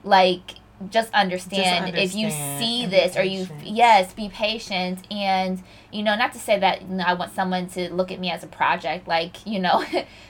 like, 0.05 0.57
just 0.91 1.13
understand, 1.15 1.97
if 1.97 2.15
you 2.15 2.31
see 2.31 2.87
this 2.87 3.17
or 3.17 3.23
you, 3.25 3.49
yes, 3.65 4.13
be 4.13 4.29
patient. 4.29 4.99
And, 5.11 5.63
you 5.91 6.03
know, 6.05 6.15
not 6.17 6.33
to 6.35 6.39
say 6.39 6.59
that 6.59 6.83
you 6.83 6.89
know, 6.89 7.05
I 7.05 7.15
want 7.15 7.35
someone 7.35 7.67
to 7.71 7.93
look 7.93 8.13
at 8.13 8.21
me 8.21 8.31
as 8.31 8.45
a 8.45 8.47
project, 8.47 9.09
like, 9.09 9.45
you 9.47 9.59
know, 9.59 9.85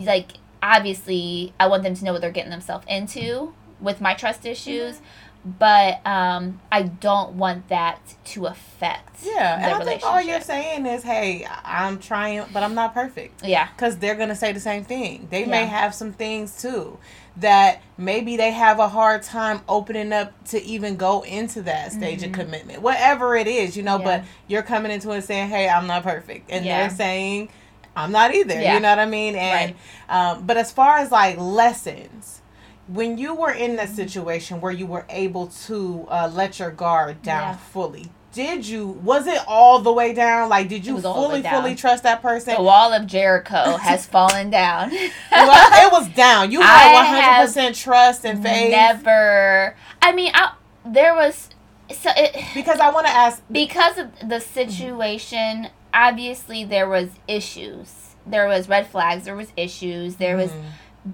like, 0.00 0.32
obviously, 0.62 1.52
I 1.60 1.66
want 1.66 1.82
them 1.82 1.94
to 1.94 2.04
know 2.04 2.12
what 2.12 2.20
they're 2.20 2.30
getting 2.30 2.50
themselves 2.50 2.84
into 2.88 3.54
with 3.80 4.00
my 4.00 4.14
trust 4.14 4.46
issues. 4.46 5.00
But 5.46 6.00
um, 6.06 6.62
I 6.72 6.84
don't 6.84 7.34
want 7.34 7.68
that 7.68 8.00
to 8.24 8.46
affect 8.46 9.18
Yeah, 9.22 9.56
and 9.56 9.74
I 9.74 9.84
think 9.84 10.02
all 10.02 10.18
you're 10.18 10.40
saying 10.40 10.86
is, 10.86 11.02
"Hey, 11.02 11.46
I'm 11.62 11.98
trying, 11.98 12.46
but 12.50 12.62
I'm 12.62 12.74
not 12.74 12.94
perfect." 12.94 13.44
Yeah. 13.44 13.68
Because 13.76 13.98
they're 13.98 14.14
gonna 14.14 14.36
say 14.36 14.52
the 14.52 14.60
same 14.60 14.84
thing. 14.84 15.28
They 15.30 15.44
may 15.44 15.66
have 15.66 15.94
some 15.94 16.14
things 16.14 16.62
too 16.62 16.98
that 17.36 17.82
maybe 17.98 18.38
they 18.38 18.52
have 18.52 18.78
a 18.78 18.88
hard 18.88 19.22
time 19.22 19.60
opening 19.68 20.14
up 20.14 20.32
to 20.46 20.62
even 20.62 20.96
go 20.96 21.22
into 21.22 21.60
that 21.62 21.92
stage 21.92 22.22
of 22.22 22.32
commitment, 22.32 22.80
whatever 22.80 23.36
it 23.36 23.46
is, 23.46 23.76
you 23.76 23.82
know. 23.82 23.98
Mm-hmm. 23.98 24.06
Yeah. 24.06 24.18
But 24.20 24.26
you're 24.48 24.62
coming 24.62 24.92
into 24.92 25.10
it 25.10 25.22
saying, 25.24 25.50
"Hey, 25.50 25.68
I'm 25.68 25.86
not 25.86 26.04
perfect," 26.04 26.50
and 26.50 26.64
Yeah. 26.64 26.80
they're 26.80 26.96
saying, 26.96 27.50
"I'm 27.96 28.12
not 28.12 28.34
either." 28.34 28.60
Yeah. 28.60 28.74
You 28.74 28.80
know 28.80 28.90
what 28.90 28.98
I 28.98 29.06
mean? 29.06 29.34
And 29.36 29.74
um, 30.08 30.46
but 30.46 30.56
as 30.56 30.70
far 30.72 30.98
as 30.98 31.10
like 31.10 31.36
lessons. 31.38 32.40
When 32.86 33.16
you 33.16 33.34
were 33.34 33.50
in 33.50 33.70
Mm-hmm. 33.70 33.76
that 33.76 33.88
situation 33.96 34.60
where 34.60 34.70
you 34.70 34.84
were 34.84 35.06
able 35.08 35.46
to 35.66 36.06
uh, 36.10 36.30
let 36.30 36.58
your 36.58 36.70
guard 36.70 37.22
down 37.22 37.52
Yeah. 37.52 37.56
fully, 37.56 38.10
did 38.34 38.66
you? 38.68 38.86
Was 39.02 39.26
it 39.26 39.38
all 39.48 39.78
the 39.78 39.90
way 39.90 40.12
down? 40.12 40.50
Like, 40.50 40.68
did 40.68 40.84
you 40.84 40.94
was 40.96 41.04
all 41.06 41.22
the 41.22 41.28
way 41.36 41.40
fully, 41.42 41.54
fully 41.62 41.74
trust 41.76 42.02
that 42.02 42.20
person? 42.20 42.54
The 42.54 42.62
wall 42.62 42.92
of 42.92 43.06
Jericho 43.06 43.76
has 43.80 44.04
fallen 44.04 44.50
down. 44.50 44.90
well, 44.90 45.86
it 45.86 45.92
was 45.92 46.08
down. 46.10 46.52
You 46.52 46.60
had 46.60 46.92
have 47.06 47.06
hundred 47.22 47.46
percent 47.46 47.74
trust 47.74 48.26
and 48.26 48.42
faith. 48.42 48.70
Never. 48.72 49.74
I 50.02 50.12
mean, 50.12 50.32
I, 50.34 50.52
there 50.84 51.14
was 51.14 51.48
so 51.90 52.10
it 52.14 52.36
Because 52.54 52.80
I 52.80 52.90
want 52.90 53.06
to 53.06 53.12
ask. 53.14 53.42
because 53.50 53.96
of 53.96 54.10
the 54.28 54.40
situation. 54.40 55.68
Obviously, 55.94 56.64
there 56.64 56.88
was 56.88 57.10
issues. 57.28 58.14
There 58.26 58.46
was 58.48 58.68
red 58.68 58.86
flags. 58.88 59.24
There 59.24 59.36
was 59.36 59.52
issues. 59.56 60.16
There 60.16 60.36
was, 60.36 60.50
Mhm. 60.50 60.62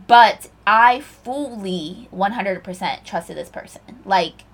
but 0.06 0.48
I 0.66 1.00
fully 1.00 2.08
one 2.10 2.32
hundred 2.32 2.64
percent 2.64 3.04
trusted 3.04 3.36
this 3.36 3.50
person. 3.50 3.82
Like, 4.04 4.44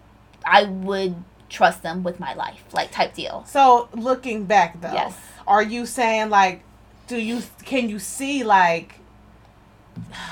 I 0.45 0.65
would 0.65 1.23
trust 1.49 1.83
them 1.83 2.03
with 2.03 2.19
my 2.19 2.35
life, 2.35 2.65
like 2.73 2.91
type 2.91 3.15
deal. 3.15 3.45
So 3.47 3.89
looking 3.95 4.45
back 4.47 4.81
though, 4.81 4.93
Yes. 4.93 5.15
are 5.47 5.63
you 5.63 5.87
saying 5.87 6.29
like, 6.29 6.63
do 7.07 7.17
you 7.21 7.43
can 7.65 7.89
you 7.89 8.01
see 8.01 8.43
like, 8.43 8.99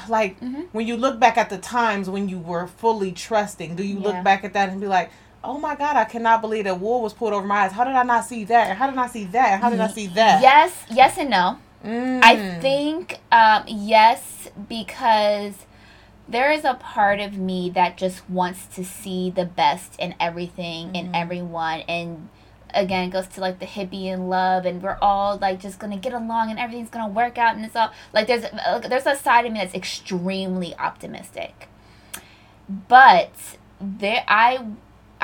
like 0.08 0.40
Mhm. 0.40 0.66
when 0.72 0.86
you 0.86 0.96
look 0.96 1.20
back 1.20 1.38
at 1.38 1.50
the 1.50 1.58
times 1.58 2.10
when 2.10 2.28
you 2.28 2.38
were 2.38 2.66
fully 2.66 3.12
trusting, 3.12 3.76
do 3.76 3.84
you 3.84 3.98
Yeah. 4.00 4.08
look 4.08 4.24
back 4.24 4.42
at 4.44 4.52
that 4.54 4.68
and 4.70 4.80
be 4.80 4.86
like? 4.88 5.10
Oh 5.44 5.58
my 5.58 5.76
God! 5.76 5.96
I 5.96 6.04
cannot 6.04 6.40
believe 6.40 6.64
that 6.64 6.80
wool 6.80 7.02
was 7.02 7.12
pulled 7.12 7.32
over 7.34 7.46
my 7.46 7.64
eyes. 7.64 7.72
How 7.72 7.84
did 7.84 7.94
I 7.94 8.02
not 8.02 8.24
see 8.24 8.44
that? 8.44 8.76
How 8.76 8.88
did 8.88 8.98
I 8.98 9.06
see 9.06 9.24
that? 9.26 9.60
How 9.60 9.70
did 9.70 9.80
I 9.80 9.88
see 9.88 10.06
that? 10.08 10.40
Yes, 10.42 10.84
yes, 10.90 11.18
and 11.18 11.30
no. 11.30 11.58
Mm. 11.84 12.20
I 12.22 12.60
think 12.60 13.20
um, 13.30 13.64
yes 13.68 14.48
because 14.68 15.54
there 16.26 16.50
is 16.50 16.64
a 16.64 16.72
part 16.74 17.20
of 17.20 17.36
me 17.36 17.68
that 17.74 17.98
just 17.98 18.28
wants 18.30 18.64
to 18.76 18.82
see 18.84 19.28
the 19.30 19.44
best 19.44 19.94
in 19.98 20.14
everything 20.18 20.96
and 20.96 21.08
Mhm. 21.08 21.20
everyone 21.22 21.80
and 21.86 22.30
again 22.72 23.08
it 23.08 23.12
goes 23.12 23.26
to 23.28 23.40
like 23.42 23.58
the 23.58 23.66
hippie 23.66 24.06
and 24.06 24.30
love 24.30 24.64
and 24.64 24.82
we're 24.82 24.96
all 25.02 25.36
like 25.36 25.60
just 25.60 25.78
gonna 25.78 25.98
get 25.98 26.14
along 26.14 26.48
and 26.50 26.58
everything's 26.58 26.88
gonna 26.88 27.12
work 27.12 27.36
out 27.36 27.54
and 27.54 27.64
it's 27.66 27.76
all 27.76 27.90
like 28.14 28.26
there's 28.26 28.44
uh, 28.44 28.78
there's 28.78 29.04
a 29.06 29.14
side 29.14 29.44
of 29.44 29.52
me 29.52 29.58
that's 29.58 29.74
extremely 29.74 30.74
optimistic 30.78 31.68
but 32.88 33.30
there 33.80 34.24
i 34.26 34.64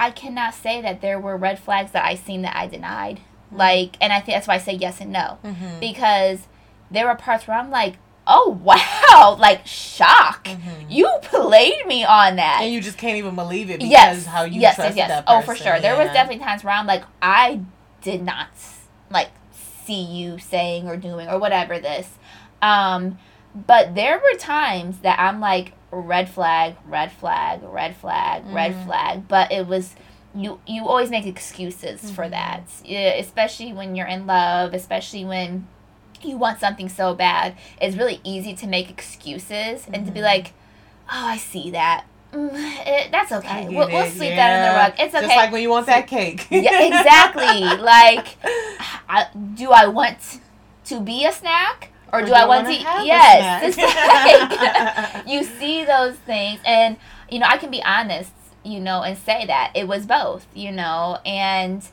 i 0.01 0.11
cannot 0.11 0.55
say 0.55 0.81
that 0.81 1.01
there 1.01 1.19
were 1.21 1.37
red 1.37 1.59
flags 1.59 1.93
that 1.93 2.05
i 2.05 2.15
seen 2.15 2.43
that 2.43 2.57
i 2.57 2.67
denied 2.67 3.21
like 3.53 3.97
and 4.01 4.13
i 4.13 4.21
think 4.21 4.35
that's 4.37 4.49
why 4.49 4.55
i 4.55 4.59
say 4.59 4.73
yes 4.73 5.01
and 5.01 5.13
no 5.13 5.39
Mhm. 5.45 5.79
because 5.81 6.49
there 6.91 7.07
were 7.07 7.15
parts 7.15 7.47
where 7.47 7.57
I'm 7.57 7.71
like, 7.71 7.95
oh 8.27 8.59
wow, 8.65 9.37
like 9.39 9.65
shock. 9.65 10.45
Mhm. 10.47 10.87
You 10.89 11.09
played 11.23 11.87
me 11.87 12.03
on 12.05 12.35
that. 12.35 12.63
and 12.63 12.73
you 12.73 12.81
just 12.81 12.99
can't 12.99 13.17
even 13.17 13.37
believe 13.37 13.71
it 13.71 13.79
because 13.79 13.91
yes, 13.93 14.27
how 14.27 14.43
you 14.43 14.61
yes, 14.61 14.75
trusted 14.75 14.97
yes, 14.97 15.09
yes. 15.09 15.25
that 15.25 15.25
Oh, 15.29 15.41
for 15.41 15.55
sure. 15.55 15.79
There 15.79 15.97
was 15.97 16.09
definitely 16.13 16.45
times 16.45 16.65
where 16.65 16.75
I'm 16.75 16.87
like, 16.89 17.05
I 17.23 17.61
did 18.03 18.23
not 18.25 18.49
like 19.09 19.31
see 19.85 20.03
you 20.03 20.39
saying 20.39 20.89
or 20.89 20.97
doing 20.97 21.29
or 21.29 21.39
whatever 21.39 21.79
this. 21.79 22.09
Um, 22.61 23.19
but 23.55 23.95
there 23.95 24.19
were 24.19 24.37
times 24.39 24.99
that 25.03 25.19
I'm 25.21 25.39
like, 25.41 25.75
red 25.91 26.29
flag, 26.29 26.77
red 26.87 27.11
flag, 27.13 27.61
red 27.63 27.97
flag, 27.97 28.43
red 28.53 28.73
Mhm. 28.75 28.85
flag. 28.87 29.29
But 29.29 29.51
it 29.53 29.67
was 29.67 29.95
you. 30.35 30.61
You 30.67 30.87
always 30.87 31.11
make 31.11 31.27
excuses 31.27 32.11
for 32.11 32.25
Mhm. 32.27 32.31
that, 32.31 32.63
yeah, 32.85 33.15
especially 33.15 33.73
when 33.73 33.97
you're 33.97 34.07
in 34.07 34.27
love, 34.27 34.75
especially 34.75 35.25
when 35.25 35.67
you 36.23 36.37
want 36.37 36.61
something 36.61 36.89
so 36.89 37.15
bad. 37.15 37.55
It's 37.81 37.97
really 37.97 38.21
easy 38.23 38.55
to 38.55 38.67
make 38.67 38.91
excuses 38.91 39.87
and 39.93 40.07
to 40.07 40.13
be 40.13 40.21
Mhm. 40.21 40.25
like, 40.25 40.53
oh, 41.11 41.27
I 41.27 41.37
see 41.39 41.71
that. 41.71 42.05
Mm, 42.33 42.51
it, 42.87 43.11
that's 43.11 43.33
okay. 43.33 43.67
We'll, 43.69 43.89
we'll 43.89 44.05
it, 44.05 44.13
sleep 44.13 44.37
that 44.37 44.55
in 44.57 44.63
the 44.71 44.79
rug. 44.79 44.93
It's 45.01 45.15
okay. 45.15 45.27
Just 45.27 45.37
like 45.37 45.51
when 45.51 45.63
you 45.63 45.71
want 45.71 45.87
that 45.87 46.07
cake. 46.07 46.47
yeah, 46.51 46.83
exactly. 46.83 47.65
like, 47.83 48.37
I, 49.09 49.27
do 49.55 49.73
I 49.73 49.87
want 49.89 50.39
to 50.85 51.01
be 51.01 51.25
a 51.27 51.33
snack 51.33 51.89
or, 52.13 52.21
Or 52.21 52.27
do 52.27 52.33
I 52.33 52.45
want 52.47 52.67
to? 52.67 52.73
wanna 52.73 52.85
have 52.85 53.03
a 53.03 53.07
Yes, 53.07 53.77
like 55.15 55.27
you 55.29 55.45
see 55.45 55.85
those 55.85 56.17
things, 56.17 56.61
and 56.65 56.97
you 57.31 57.39
know 57.39 57.47
I 57.49 57.57
can 57.57 57.71
be 57.71 57.83
honest, 57.83 58.33
you 58.65 58.81
know, 58.81 59.03
and 59.03 59.17
say 59.19 59.47
that 59.47 59.73
it 59.75 59.87
was 59.89 60.07
both, 60.07 60.47
you 60.55 60.73
know, 60.73 61.19
and 61.25 61.87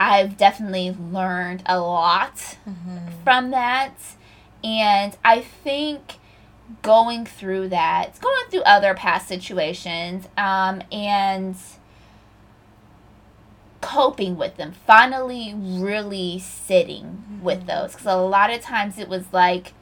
I've 0.00 0.36
definitely 0.36 0.90
learned 1.12 1.62
a 1.66 1.78
lot 1.80 2.36
Mhm. 2.68 3.22
from 3.24 3.50
that. 3.52 3.94
And 4.64 5.16
I 5.24 5.40
think 5.40 6.18
going 6.82 7.26
through 7.26 7.68
that, 7.70 8.20
going 8.20 8.46
through 8.50 8.62
other 8.62 8.94
past 8.94 9.26
situations, 9.28 10.28
um, 10.38 10.82
and 10.92 11.56
coping 13.82 14.38
with 14.38 14.56
them, 14.56 14.72
finally 14.86 15.52
really 15.54 16.38
sitting 16.38 17.40
with 17.42 17.64
Mhm. 17.64 17.66
those. 17.66 17.90
Because 17.92 18.06
a 18.06 18.16
lot 18.16 18.50
of 18.50 18.62
times 18.62 18.98
it 18.98 19.08
was 19.08 19.24
like, 19.32 19.74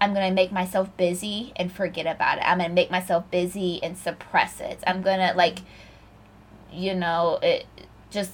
I'm 0.00 0.14
going 0.14 0.26
to 0.26 0.34
make 0.34 0.50
myself 0.50 0.88
busy 0.96 1.52
and 1.56 1.70
forget 1.70 2.06
about 2.06 2.38
it. 2.38 2.44
I'm 2.48 2.56
going 2.58 2.70
to 2.70 2.74
make 2.74 2.90
myself 2.90 3.30
busy 3.30 3.82
and 3.82 3.98
suppress 3.98 4.58
it. 4.60 4.78
I'm 4.86 5.02
going 5.02 5.18
to, 5.18 5.34
like, 5.36 5.58
you 6.72 6.94
know, 6.94 7.38
it, 7.42 7.66
just 8.10 8.30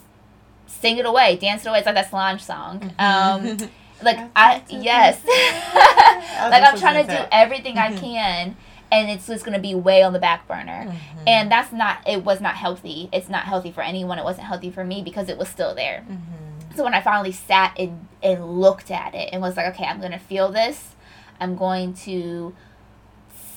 sing 0.66 0.98
it 0.98 1.07
away, 1.07 1.37
dance 1.37 1.64
it 1.66 1.68
away. 1.68 1.79
It's 1.79 1.87
like 1.87 1.94
that 1.96 2.11
Solange 2.11 2.42
song. 2.44 2.92
Um, 2.98 3.57
like 4.02 4.18
I 4.37 4.62
yes, 4.68 5.24
like 5.24 6.62
I'm 6.62 6.79
trying 6.79 7.07
to 7.07 7.12
do 7.12 7.24
everything 7.33 7.79
I 7.79 7.92
Mhm. 7.92 8.00
can, 8.00 8.57
and 8.92 9.11
it's 9.11 9.27
just 9.27 9.44
gonna 9.44 9.59
be 9.59 9.75
way 9.75 10.03
on 10.03 10.12
the 10.12 10.18
back 10.18 10.46
burner. 10.49 10.87
Mhm. 10.88 10.94
And 11.27 11.51
that's 11.51 11.72
not. 11.72 11.99
It 12.07 12.25
was 12.25 12.40
not 12.40 12.55
healthy. 12.55 13.09
It's 13.12 13.29
not 13.29 13.44
healthy 13.44 13.70
for 13.72 13.81
anyone. 13.83 14.18
It 14.18 14.25
wasn't 14.25 14.46
healthy 14.46 14.70
for 14.70 14.85
me 14.85 15.03
because 15.03 15.29
it 15.29 15.37
was 15.38 15.49
still 15.49 15.75
there. 15.75 16.05
Mhm. 16.09 16.77
So 16.77 16.85
when 16.85 16.94
I 16.94 17.01
finally 17.01 17.33
sat 17.33 17.72
and 17.79 18.07
and 18.22 18.61
looked 18.61 18.91
at 18.91 19.14
it 19.14 19.30
and 19.32 19.41
was 19.43 19.57
like, 19.57 19.66
okay, 19.74 19.84
I'm 19.84 20.01
gonna 20.01 20.18
feel 20.18 20.51
this. 20.51 20.95
I'm 21.41 21.55
going 21.57 21.95
to 22.05 22.55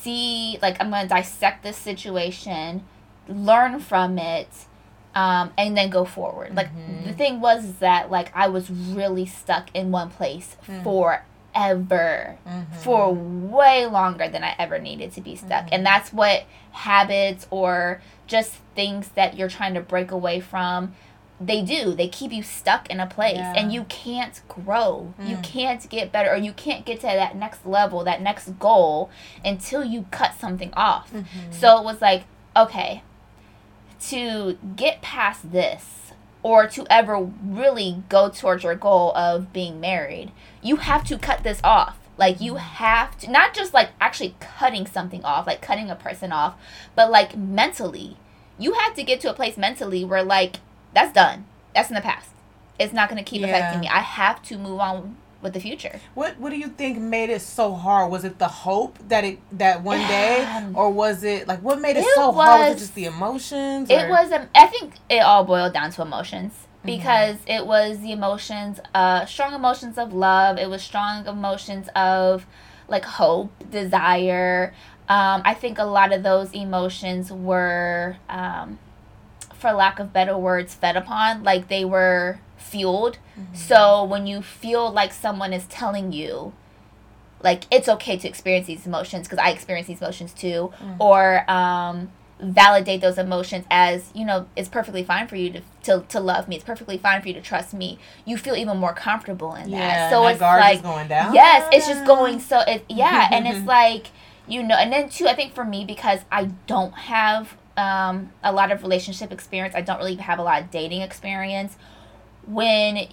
see, 0.01 0.57
like, 0.61 0.77
I'm 0.81 0.89
gonna 0.89 1.07
dissect 1.07 1.63
this 1.63 1.77
situation, 1.77 2.83
learn 3.27 3.79
from 3.79 4.17
it, 4.17 4.47
um, 5.15 5.51
and 5.57 5.75
then 5.77 5.89
go 5.89 6.05
forward. 6.05 6.55
Like 6.55 6.69
Mhm. 6.75 7.05
the 7.05 7.13
thing 7.13 7.41
was 7.41 7.75
that 7.79 8.09
like 8.11 8.31
I 8.35 8.47
was 8.47 8.69
really 8.69 9.25
stuck 9.25 9.69
in 9.73 9.91
one 9.91 10.09
place 10.09 10.55
Mm. 10.67 10.83
Forever. 11.53 12.37
Mhm. 12.47 12.73
For 12.75 13.13
way 13.13 13.85
longer 13.85 14.27
than 14.27 14.43
I 14.43 14.55
ever 14.57 14.79
needed 14.79 15.13
to 15.13 15.21
be 15.21 15.35
stuck. 15.35 15.65
Mhm. 15.65 15.69
And 15.73 15.85
that's 15.85 16.13
what 16.13 16.43
habits 16.71 17.47
or 17.49 18.01
just 18.27 18.53
things 18.75 19.09
that 19.09 19.35
you're 19.37 19.49
trying 19.49 19.73
to 19.73 19.81
break 19.81 20.11
away 20.11 20.39
from 20.39 20.93
they 21.41 21.61
do. 21.61 21.93
They 21.93 22.09
keep 22.09 22.33
you 22.33 22.43
stuck 22.43 22.89
in 22.89 22.99
a 22.99 23.07
place 23.07 23.37
Yeah. 23.37 23.53
and 23.55 23.71
you 23.71 23.85
can't 23.85 24.41
grow. 24.49 25.13
You 25.17 25.37
Mm. 25.37 25.43
can't 25.43 25.89
get 25.89 26.11
better 26.11 26.29
or 26.29 26.35
you 26.35 26.51
can't 26.51 26.83
get 26.83 26.99
to 26.99 27.07
that 27.07 27.33
next 27.33 27.65
level, 27.65 28.03
that 28.03 28.21
next 28.21 28.59
goal 28.59 29.09
until 29.45 29.81
you 29.85 30.05
cut 30.11 30.33
something 30.33 30.73
off. 30.73 31.13
Mhm. 31.13 31.25
So 31.51 31.77
it 31.77 31.85
was 31.85 32.01
like, 32.01 32.25
okay, 32.57 33.03
to 34.09 34.57
get 34.75 35.01
past 35.01 35.53
this 35.53 36.08
or 36.41 36.67
to 36.67 36.85
ever 36.89 37.19
really 37.43 38.03
go 38.09 38.29
towards 38.29 38.63
your 38.63 38.75
goal 38.75 39.13
of 39.15 39.51
being 39.51 39.79
married, 39.79 40.31
you 40.61 40.77
have 40.77 41.03
to 41.05 41.17
cut 41.17 41.43
this 41.43 41.59
off. 41.63 41.97
Like 42.17 42.41
you 42.41 42.53
mm-hmm. 42.53 42.59
have 42.59 43.17
to 43.19 43.31
not 43.31 43.53
just 43.53 43.73
like 43.73 43.89
actually 43.99 44.35
cutting 44.39 44.85
something 44.85 45.23
off, 45.23 45.47
like 45.47 45.61
cutting 45.61 45.89
a 45.89 45.95
person 45.95 46.31
off, 46.31 46.55
but 46.95 47.09
like 47.09 47.37
mentally. 47.37 48.17
You 48.57 48.73
have 48.73 48.93
to 48.95 49.03
get 49.03 49.21
to 49.21 49.29
a 49.29 49.33
place 49.33 49.57
mentally 49.57 50.03
where 50.03 50.23
like 50.23 50.57
that's 50.93 51.13
done. 51.13 51.45
That's 51.73 51.89
in 51.89 51.95
the 51.95 52.01
past. 52.01 52.31
It's 52.77 52.93
not 52.93 53.09
going 53.09 53.23
to 53.23 53.29
keep 53.29 53.41
Yeah. 53.41 53.47
affecting 53.47 53.81
me. 53.81 53.87
I 53.87 53.99
have 53.99 54.41
to 54.43 54.57
move 54.57 54.79
on 54.79 55.15
with 55.41 55.53
the 55.53 55.59
future. 55.59 55.99
What 56.13 56.39
What 56.39 56.49
do 56.49 56.57
you 56.57 56.67
think 56.67 56.97
made 56.97 57.29
it 57.29 57.41
so 57.41 57.73
hard? 57.73 58.11
Was 58.11 58.23
it 58.25 58.39
the 58.39 58.47
hope 58.47 58.99
that 59.07 59.23
it 59.23 59.39
that 59.57 59.83
one 59.83 59.99
day, 60.07 60.47
or 60.73 60.89
was 60.89 61.23
it 61.23 61.47
like 61.47 61.61
what 61.61 61.79
made 61.79 61.97
it, 61.97 62.03
It 62.03 62.15
so 62.15 62.31
hard? 62.31 62.59
Was 62.61 62.75
it 62.75 62.79
just 62.79 62.95
the 62.95 63.05
emotions? 63.05 63.89
It 63.89 64.09
was, 64.09 64.31
um, 64.31 64.47
I 64.55 64.67
think 64.67 64.95
it 65.09 65.19
all 65.19 65.43
boiled 65.43 65.73
down 65.73 65.91
to 65.91 66.01
emotions 66.01 66.53
Mm-hmm. 66.79 66.97
because 66.97 67.35
it 67.45 67.65
was 67.67 67.99
the 67.99 68.13
emotions, 68.13 68.79
uh, 68.95 69.25
strong 69.25 69.53
emotions 69.53 69.97
of 69.97 70.13
love. 70.13 70.57
It 70.57 70.69
was 70.69 70.81
strong 70.81 71.27
emotions 71.27 71.89
of 71.93 72.45
like 72.87 73.03
hope, 73.03 73.51
desire. 73.69 74.73
Um, 75.09 75.41
I 75.43 75.55
think 75.55 75.77
a 75.77 75.83
lot 75.83 76.13
of 76.13 76.23
those 76.23 76.53
emotions 76.53 77.33
were, 77.33 78.15
um, 78.29 78.79
for 79.53 79.73
lack 79.73 79.99
of 79.99 80.13
better 80.13 80.37
words, 80.37 80.73
fed 80.73 80.95
upon. 80.95 81.43
Like 81.43 81.67
they 81.67 81.83
were 81.83 82.39
fueled. 82.59 83.17
Mm-hmm. 83.39 83.55
So 83.55 84.03
when 84.03 84.27
you 84.27 84.41
feel 84.41 84.91
like 84.91 85.13
someone 85.13 85.53
is 85.53 85.65
telling 85.67 86.11
you, 86.11 86.53
like 87.41 87.63
it's 87.71 87.87
okay 87.87 88.17
to 88.17 88.27
experience 88.27 88.67
these 88.67 88.85
emotions 88.85 89.27
because 89.27 89.39
I 89.39 89.49
experience 89.51 89.87
these 89.87 90.01
emotions 90.01 90.33
too, 90.33 90.71
Mm. 90.83 90.97
or 90.99 91.49
um, 91.49 92.11
validate 92.41 93.01
those 93.01 93.17
emotions 93.17 93.65
as 93.69 94.11
you 94.13 94.25
know 94.25 94.47
it's 94.55 94.69
perfectly 94.69 95.03
fine 95.03 95.27
for 95.27 95.35
you 95.35 95.51
to, 95.51 95.61
to 95.83 96.05
to 96.09 96.19
love 96.19 96.47
me. 96.47 96.55
It's 96.57 96.65
perfectly 96.65 96.97
fine 96.97 97.21
for 97.21 97.27
you 97.29 97.33
to 97.35 97.41
trust 97.41 97.73
me. 97.73 97.97
You 98.25 98.37
feel 98.37 98.55
even 98.55 98.77
more 98.77 98.93
comfortable 98.93 99.55
in 99.55 99.71
that. 99.71 99.77
yeah. 99.77 100.09
so 100.09 100.23
that 100.23 100.31
it's 100.31 100.39
guard 100.39 100.59
like 100.61 100.75
is 100.77 100.81
going 100.81 101.07
down. 101.07 101.33
Yes, 101.33 101.67
it's 101.71 101.87
just 101.87 102.05
going 102.05 102.39
so 102.39 102.59
it 102.67 102.83
yeah, 102.89 103.29
and 103.31 103.47
it's 103.47 103.65
like 103.77 104.07
you 104.47 104.63
know, 104.63 104.75
and 104.75 104.91
then 104.91 105.09
too, 105.09 105.27
I 105.27 105.35
think 105.35 105.53
for 105.53 105.63
me 105.63 105.85
because 105.85 106.21
I 106.31 106.45
don't 106.65 106.93
have 106.93 107.55
um, 107.77 108.31
a 108.43 108.51
lot 108.51 108.71
of 108.71 108.81
relationship 108.81 109.31
experience, 109.31 109.75
I 109.75 109.81
don't 109.81 109.99
really 109.99 110.15
have 110.15 110.39
a 110.39 110.43
lot 110.43 110.61
of 110.61 110.71
dating 110.71 111.01
experience. 111.01 111.77
When 112.49 113.07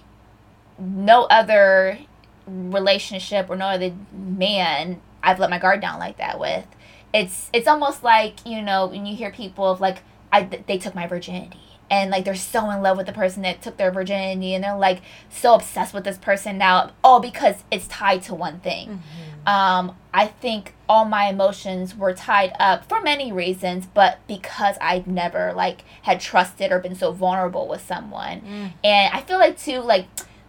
no 0.79 1.23
other 1.25 1.99
relationship 2.45 3.49
or 3.49 3.55
no 3.55 3.65
other 3.65 3.93
man 4.11 5.01
I've 5.23 5.39
let 5.39 5.49
my 5.49 5.59
guard 5.59 5.81
down 5.81 5.99
like 5.99 6.17
that 6.17 6.39
with, 6.39 6.65
it's 7.13 7.49
it's 7.51 7.67
almost 7.67 8.03
like 8.03 8.45
you 8.45 8.61
know 8.61 8.87
when 8.87 9.05
you 9.05 9.15
hear 9.15 9.31
people 9.31 9.69
of 9.69 9.81
like 9.81 9.99
I 10.31 10.43
they 10.43 10.77
took 10.77 10.95
my 10.95 11.07
virginity. 11.07 11.59
And 11.89 12.11
like 12.11 12.25
they're 12.25 12.35
so 12.35 12.69
in 12.71 12.81
love 12.81 12.97
with 12.97 13.05
the 13.05 13.13
person 13.13 13.43
that 13.43 13.61
took 13.61 13.77
their 13.77 13.91
virginity 13.91 14.53
and 14.53 14.61
they're 14.61 14.75
like 14.75 15.01
so 15.29 15.53
obsessed 15.55 15.93
with 15.93 16.03
this 16.03 16.17
person 16.17 16.57
now 16.57 16.91
all 17.01 17.21
because 17.21 17.63
it's 17.71 17.87
tied 17.87 18.23
to 18.23 18.35
one 18.35 18.59
thing 18.59 18.89
mm-hmm. 18.89 19.26
Um, 19.47 19.95
i 20.13 20.27
think 20.27 20.73
all 20.89 21.05
my 21.05 21.25
emotions 21.29 21.95
were 21.95 22.13
tied 22.13 22.53
up 22.59 22.87
for 22.87 23.01
many 23.01 23.31
reasons 23.31 23.85
but 23.87 24.19
because 24.27 24.75
i've 24.81 25.07
never 25.07 25.53
like 25.53 25.83
had 26.03 26.19
trusted 26.19 26.71
or 26.71 26.79
been 26.79 26.95
so 26.95 27.11
vulnerable 27.11 27.67
with 27.67 27.81
someone 27.81 28.41
Mm. 28.41 28.71
and 28.83 29.13
i 29.13 29.21
feel 29.21 29.39
like 29.39 29.57
too 29.57 29.79
like 29.79 30.05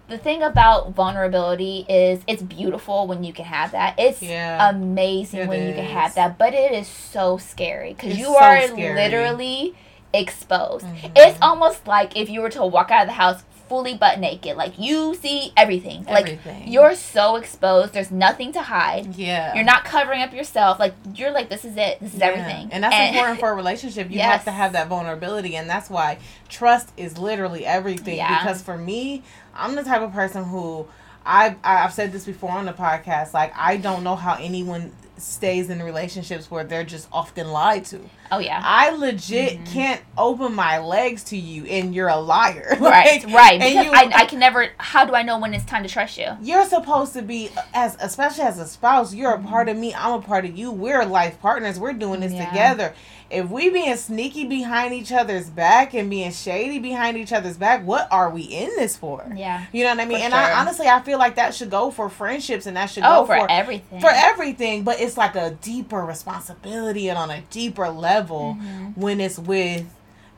the 0.09 0.18
thing 0.18 0.42
about 0.42 0.92
vulnerability 0.94 1.84
is 1.88 2.20
it's 2.26 2.42
beautiful 2.42 3.07
when 3.07 3.22
you 3.24 3.32
can 3.32 3.44
have 3.44 3.72
that 3.72 3.94
it's 3.99 4.22
Yeah. 4.22 4.68
amazing 4.70 5.40
It 5.40 5.49
when 5.49 5.66
you 5.68 5.74
can 5.74 5.84
have 5.84 6.14
that 6.14 6.36
but 6.38 6.53
it 6.55 6.72
is 6.72 6.88
so 6.88 7.36
scary 7.38 7.92
because 7.94 8.18
you 8.18 8.24
so 8.26 8.36
are 8.38 8.61
scary. 8.68 8.94
literally 8.94 9.74
exposed. 10.14 10.86
Mhm. 10.86 11.11
It's 11.14 11.38
almost 11.42 11.86
like 11.86 12.16
if 12.16 12.30
you 12.30 12.40
were 12.40 12.49
to 12.51 12.64
walk 12.64 12.90
out 12.90 13.03
of 13.03 13.09
the 13.09 13.12
house 13.12 13.42
fully 13.69 13.95
butt 13.97 14.19
naked, 14.19 14.57
like 14.57 14.79
you 14.79 15.14
see 15.14 15.53
everything. 15.57 16.05
Everything. 16.09 16.61
Like 16.62 16.69
you're 16.73 16.95
so 16.95 17.37
exposed. 17.37 17.93
There's 17.93 18.11
nothing 18.11 18.53
to 18.53 18.62
hide. 18.62 19.14
yeah. 19.16 19.55
You're 19.55 19.64
not 19.64 19.85
covering 19.85 20.23
up 20.23 20.33
yourself. 20.33 20.79
Like 20.79 20.95
you're 21.14 21.31
like 21.31 21.49
this 21.49 21.64
is 21.64 21.77
it. 21.77 22.01
This 22.01 22.14
is 22.14 22.21
Yeah. 22.21 22.27
everything. 22.27 22.69
And 22.73 22.83
that's 22.85 23.14
important 23.14 23.41
for 23.41 23.51
a 23.51 23.55
relationship. 23.55 24.11
You 24.11 24.21
have 24.21 24.45
to 24.45 24.51
have 24.51 24.73
that 24.73 24.89
vulnerability. 24.89 25.57
And 25.57 25.69
that's 25.69 25.89
why 25.91 26.19
trust 26.49 26.93
is 26.97 27.19
literally 27.19 27.64
everything. 27.66 28.16
Yeah. 28.16 28.39
Because 28.43 28.62
for 28.62 28.77
me, 28.79 29.23
I'm 29.55 29.75
the 29.75 29.83
type 29.85 30.01
of 30.03 30.12
person 30.12 30.45
who 30.45 30.87
I've, 31.27 31.57
I've 31.62 31.93
said 31.93 32.12
this 32.12 32.25
before 32.25 32.51
on 32.53 32.64
the 32.64 32.73
podcast. 32.73 33.35
Like 33.35 33.53
I 33.57 33.77
don't 33.77 34.03
know 34.03 34.16
how 34.16 34.35
anyone 34.41 34.93
stays 35.19 35.69
in 35.69 35.83
relationships 35.83 36.51
where 36.51 36.64
they're 36.64 36.85
just 36.85 37.09
often 37.12 37.49
lied 37.49 37.85
to. 37.87 38.01
Oh 38.31 38.39
yeah. 38.39 38.61
I 38.64 38.91
legit 38.91 39.55
Mm-hmm. 39.59 39.64
can't 39.72 40.01
open 40.16 40.55
my 40.55 40.79
legs 40.79 41.24
to 41.24 41.37
you 41.37 41.64
and 41.66 41.95
you're 41.95 42.09
a 42.09 42.16
liar. 42.16 42.76
right. 42.81 43.24
Like, 43.24 43.35
Right. 43.35 43.61
and 43.61 43.62
Because 43.62 43.87
you- 43.87 43.93
I, 43.93 44.22
I 44.22 44.24
can 44.26 44.39
never. 44.39 44.68
How 44.79 45.05
do 45.05 45.14
I 45.14 45.22
know 45.22 45.39
when 45.39 45.55
it's 45.55 45.64
time 45.64 45.83
to 45.83 45.89
trust 45.89 46.18
you? 46.18 46.29
you're 46.43 46.64
supposed 46.66 47.12
to 47.14 47.22
be 47.22 47.51
as 47.74 47.97
especially 48.01 48.45
as 48.45 48.59
a 48.59 48.66
spouse 48.66 49.14
you're 49.14 49.33
a 49.33 49.39
part 49.43 49.68
of 49.68 49.76
me 49.76 49.95
i'm 49.95 50.12
a 50.14 50.22
part 50.22 50.45
of 50.45 50.57
you 50.57 50.70
we're 50.70 51.05
life 51.05 51.41
partners 51.41 51.79
we're 51.79 51.93
doing 51.93 52.20
this 52.20 52.33
Yeah. 52.33 52.49
together 52.49 52.95
if 53.31 53.49
we 53.51 53.68
being 53.70 53.97
sneaky 53.97 54.45
behind 54.47 54.95
each 54.95 55.12
other's 55.12 55.51
back 55.51 55.93
and 55.95 56.09
being 56.09 56.31
shady 56.33 56.79
behind 56.79 57.16
each 57.16 57.33
other's 57.33 57.57
back 57.57 57.85
what 57.85 58.09
are 58.11 58.31
we 58.31 58.43
in 58.43 58.70
this 58.76 58.97
for 58.97 59.31
Yeah. 59.35 59.66
you 59.72 59.85
know 59.85 59.91
what 59.91 60.01
i 60.01 60.05
mean 60.05 60.18
For 60.18 60.24
and 60.24 60.33
sure. 60.33 60.41
I, 60.43 60.61
honestly 60.61 60.87
i 60.89 61.01
feel 61.01 61.18
like 61.18 61.35
that 61.37 61.55
should 61.55 61.70
go 61.70 61.91
for 61.91 62.09
friendships 62.09 62.66
and 62.66 62.76
that 62.76 62.87
should 62.87 63.03
Oh, 63.05 63.22
go 63.22 63.26
for, 63.26 63.41
for 63.41 63.51
everything. 63.51 64.01
for 64.01 64.11
everything 64.12 64.83
but 64.85 65.01
it's 65.01 65.16
like 65.16 65.35
a 65.37 65.51
deeper 65.62 66.05
responsibility 66.05 67.09
and 67.09 67.18
on 67.18 67.31
a 67.31 67.41
deeper 67.51 67.89
level 67.89 68.18
Mm-hmm. 68.27 69.01
when 69.01 69.21
it's 69.21 69.39
with 69.39 69.85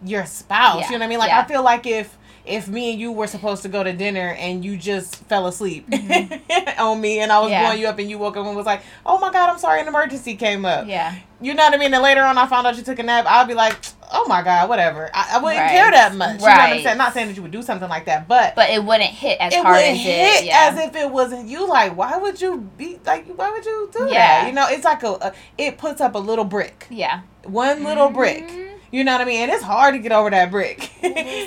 your 0.05 0.24
spouse 0.26 0.81
Yeah. 0.83 0.87
you 0.87 0.93
know 0.93 0.99
what 0.99 1.05
i 1.05 1.09
mean 1.09 1.18
like 1.18 1.28
Yeah. 1.28 1.41
i 1.41 1.45
feel 1.45 1.62
like 1.62 1.87
if 1.87 2.16
if 2.47 2.68
me 2.68 2.93
and 2.93 3.01
you 3.01 3.12
were 3.12 3.26
supposed 3.26 3.62
to 3.62 3.68
go 3.68 3.85
to 3.85 3.93
dinner 3.93 4.35
and 4.39 4.64
you 4.64 4.76
just 4.78 5.16
fell 5.26 5.47
asleep 5.47 5.87
on 6.78 7.01
me 7.01 7.20
and 7.20 7.31
I 7.31 7.39
was 7.39 7.51
Mm-hmm. 7.51 7.53
Yeah. 7.53 7.66
blowing 7.66 7.81
you 7.81 7.87
up 7.89 7.99
and 7.99 8.09
you 8.11 8.18
woke 8.18 8.37
up 8.39 8.47
and 8.47 8.57
was 8.57 8.64
like, 8.66 8.83
oh 9.05 9.18
my 9.18 9.31
God, 9.31 9.51
I'm 9.51 9.59
sorry, 9.59 9.81
an 9.83 9.89
emergency 9.89 10.37
came 10.37 10.64
up. 10.64 10.87
Yeah. 10.89 11.14
You 11.41 11.53
know 11.55 11.64
what 11.64 11.74
I 11.74 11.76
mean? 11.76 11.93
And 11.93 12.03
later 12.03 12.22
on 12.22 12.39
I 12.39 12.47
found 12.47 12.66
out 12.66 12.76
you 12.76 12.83
took 12.83 12.99
a 12.99 13.03
nap, 13.03 13.26
I'd 13.28 13.47
be 13.47 13.53
like, 13.55 13.76
oh 14.12 14.26
my 14.28 14.42
God, 14.42 14.68
whatever. 14.68 15.11
I, 15.14 15.32
I 15.34 15.38
wouldn't 15.38 15.61
Right. 15.61 15.70
care 15.70 15.90
that 15.90 16.14
much. 16.14 16.40
You 16.40 16.46
know 16.46 16.52
what 16.52 16.61
I'm 16.61 16.82
saying? 16.82 16.98
Not 16.98 17.14
saying 17.14 17.28
that 17.28 17.36
you 17.36 17.42
would 17.42 17.50
do 17.50 17.62
something 17.62 17.88
like 17.88 18.06
that, 18.06 18.26
but, 18.26 18.54
But 18.56 18.70
it 18.70 18.82
wouldn't 18.84 19.11
hit 19.11 19.38
as 19.40 19.52
it 19.52 19.62
hard 19.62 19.76
wouldn't 19.76 19.92
as 19.98 20.02
hit 20.04 20.42
it. 20.42 20.44
Yeah. 20.46 20.70
as 20.72 20.78
if 20.78 20.96
it 20.96 21.11
wasn't 21.11 21.48
you. 21.48 21.66
Like, 21.68 21.96
why 21.96 22.16
would 22.16 22.40
you 22.40 22.58
be 22.76 22.98
like, 23.06 23.26
why 23.28 23.50
would 23.50 23.64
you 23.64 23.88
do 23.92 24.06
Yeah. 24.11 24.42
that? 24.42 24.46
You 24.48 24.52
know, 24.52 24.66
it's 24.68 24.84
like 24.84 25.02
a, 25.02 25.12
a, 25.12 25.32
it 25.58 25.78
puts 25.78 26.00
up 26.00 26.14
a 26.14 26.18
little 26.18 26.44
brick, 26.44 26.86
yeah. 26.90 27.20
one 27.44 27.84
little 27.84 28.11
brick. 28.11 28.48
Mhm. 28.48 28.66
You 28.90 29.04
know 29.04 29.12
what 29.12 29.20
I 29.20 29.24
mean? 29.24 29.42
And 29.42 29.52
it's 29.52 29.62
hard 29.62 29.94
to 29.94 30.00
get 30.00 30.11
over 30.12 30.30
that 30.30 30.50
brick. 30.50 30.90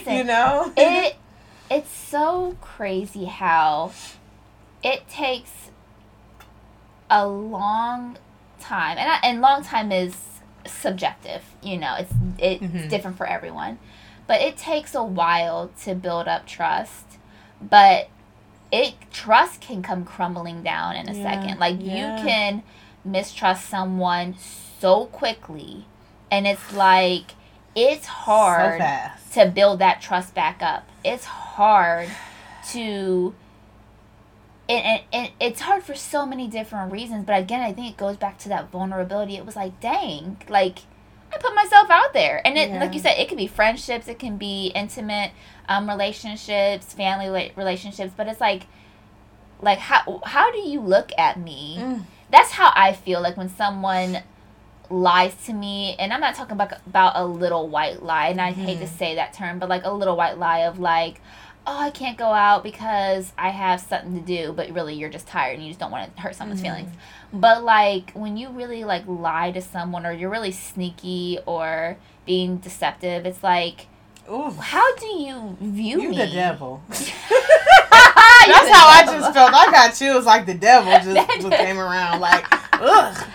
You 0.07 0.24
know? 0.24 0.72
it 0.78 1.16
it's 1.70 1.91
so 1.91 2.55
crazy 2.61 3.26
how 3.26 3.91
it 4.84 5.07
takes 5.09 5.51
a 7.09 7.28
long 7.28 8.18
time 8.59 8.97
and 8.97 9.09
I, 9.11 9.20
and 9.24 9.41
long 9.41 9.64
time 9.64 9.91
is 9.91 10.16
subjective 10.84 11.44
you 11.70 11.78
know 11.78 11.94
it's 12.02 12.14
it's 12.38 12.64
Mhm. 12.66 12.90
different 12.90 13.18
for 13.18 13.26
everyone 13.26 13.78
but 14.28 14.40
it 14.42 14.56
takes 14.58 14.94
a 14.96 15.04
while 15.04 15.72
to 15.84 15.96
build 15.96 16.28
up 16.28 16.46
trust 16.46 17.06
but 17.62 18.10
it 18.72 18.94
trust 19.12 19.62
can 19.62 19.82
come 19.82 20.04
crumbling 20.04 20.62
down 20.64 20.96
in 20.96 21.08
a 21.10 21.14
Yeah, 21.16 21.24
second 21.30 21.60
like 21.60 21.78
yeah. 21.80 21.96
you 21.96 22.06
can 22.26 22.64
mistrust 23.06 23.64
someone 23.70 24.36
so 24.80 25.06
quickly 25.06 25.86
and 26.30 26.46
it's 26.48 26.74
like 26.74 27.28
it's 27.76 28.06
hard 28.06 28.82
So 29.32 29.46
to 29.46 29.50
build 29.50 29.80
that 29.80 30.00
trust 30.00 30.36
back 30.36 30.62
up. 30.62 30.84
It's 31.04 31.26
hard 31.26 32.08
to 32.72 33.34
and, 34.70 34.86
and, 34.86 35.01
and 35.11 35.32
it's 35.39 35.61
hard 35.61 35.84
for 35.84 35.93
so 35.95 36.26
many 36.26 36.47
different 36.47 36.91
reasons, 36.91 37.26
but 37.26 37.38
again, 37.39 37.61
I 37.61 37.74
think 37.74 37.89
it 37.91 37.97
goes 37.97 38.18
back 38.18 38.38
to 38.39 38.49
that 38.49 38.72
vulnerability. 38.72 39.36
It 39.36 39.45
was 39.45 39.55
like, 39.55 39.80
dang, 39.80 40.38
like 40.49 40.80
I 41.34 41.38
put 41.38 41.53
myself 41.55 41.89
out 41.89 42.14
there, 42.14 42.41
and 42.45 42.57
it, 42.57 42.70
Yeah. 42.70 42.80
like 42.80 42.93
you 42.93 42.99
said, 42.99 43.18
it 43.18 43.28
can 43.28 43.38
be 43.38 43.47
friendships, 43.47 44.07
it 44.07 44.20
can 44.20 44.38
be 44.38 44.68
intimate 44.76 45.32
um, 45.68 45.89
relationships, 45.89 46.93
family 46.93 47.51
relationships, 47.55 48.14
but 48.16 48.28
it's 48.28 48.39
like, 48.41 48.68
like 49.61 49.80
how 49.80 50.22
how 50.26 50.51
do 50.51 50.59
you 50.59 50.80
look 50.82 51.11
at 51.18 51.39
me? 51.39 51.78
Mm. 51.80 52.03
That's 52.30 52.51
how 52.51 52.72
I 52.76 52.93
feel 52.93 53.22
like 53.22 53.38
when 53.38 53.49
someone 53.49 54.20
lies 54.89 55.34
to 55.45 55.53
me 55.53 55.95
and 55.97 56.11
i'm 56.14 56.20
not 56.20 56.36
talking 56.36 56.51
about 56.51 56.74
about 56.86 57.14
a 57.16 57.26
little 57.26 57.68
white 57.70 58.03
lie 58.03 58.28
and 58.28 58.39
i 58.39 58.51
hate 58.51 58.78
to 58.80 58.86
Mhm. 58.86 58.97
say 58.97 59.16
that 59.16 59.34
term 59.34 59.57
but 59.57 59.68
like 59.70 59.86
a 59.86 59.89
little 59.91 60.16
white 60.16 60.38
lie 60.38 60.59
of 60.59 60.78
like 60.78 61.20
oh 61.66 61.80
i 61.80 61.89
can't 61.89 62.18
go 62.18 62.26
out 62.34 62.64
because 62.64 63.32
i 63.38 63.49
have 63.49 63.80
something 63.80 64.14
to 64.20 64.22
do 64.26 64.51
but 64.53 64.70
really 64.72 64.93
you're 64.95 65.09
just 65.09 65.28
tired 65.28 65.53
and 65.53 65.64
you 65.64 65.70
just 65.70 65.80
don't 65.80 65.91
want 65.91 66.14
to 66.16 66.22
hurt 66.22 66.36
someone's 66.36 66.59
Mhm. 66.61 66.66
feelings 66.66 66.89
but 67.32 67.64
like 67.64 68.11
when 68.11 68.36
you 68.38 68.49
really 68.49 68.84
like 68.84 69.03
lie 69.07 69.51
to 69.51 69.61
someone 69.61 70.05
or 70.05 70.11
you're 70.11 70.30
really 70.30 70.51
sneaky 70.51 71.39
or 71.45 71.97
being 72.26 72.57
deceptive 72.57 73.26
it's 73.26 73.43
like 73.43 73.88
Ooh. 74.32 74.51
how 74.51 74.95
do 74.97 75.05
you 75.07 75.57
view 75.59 76.01
You 76.01 76.09
me 76.09 76.18
the 76.18 76.28
devil. 76.28 76.82
That's 76.89 78.70
how 78.70 78.88
I 78.88 79.03
just 79.05 79.34
felt. 79.34 79.53
I 79.53 79.72
got 79.72 79.93
chills 79.95 80.26
like 80.26 80.45
the 80.45 80.53
devil 80.53 80.91
just, 81.14 81.41
just 81.41 81.51
came 81.51 81.80
around. 81.80 82.20
Like, 82.20 82.45
ugh. 82.74 83.28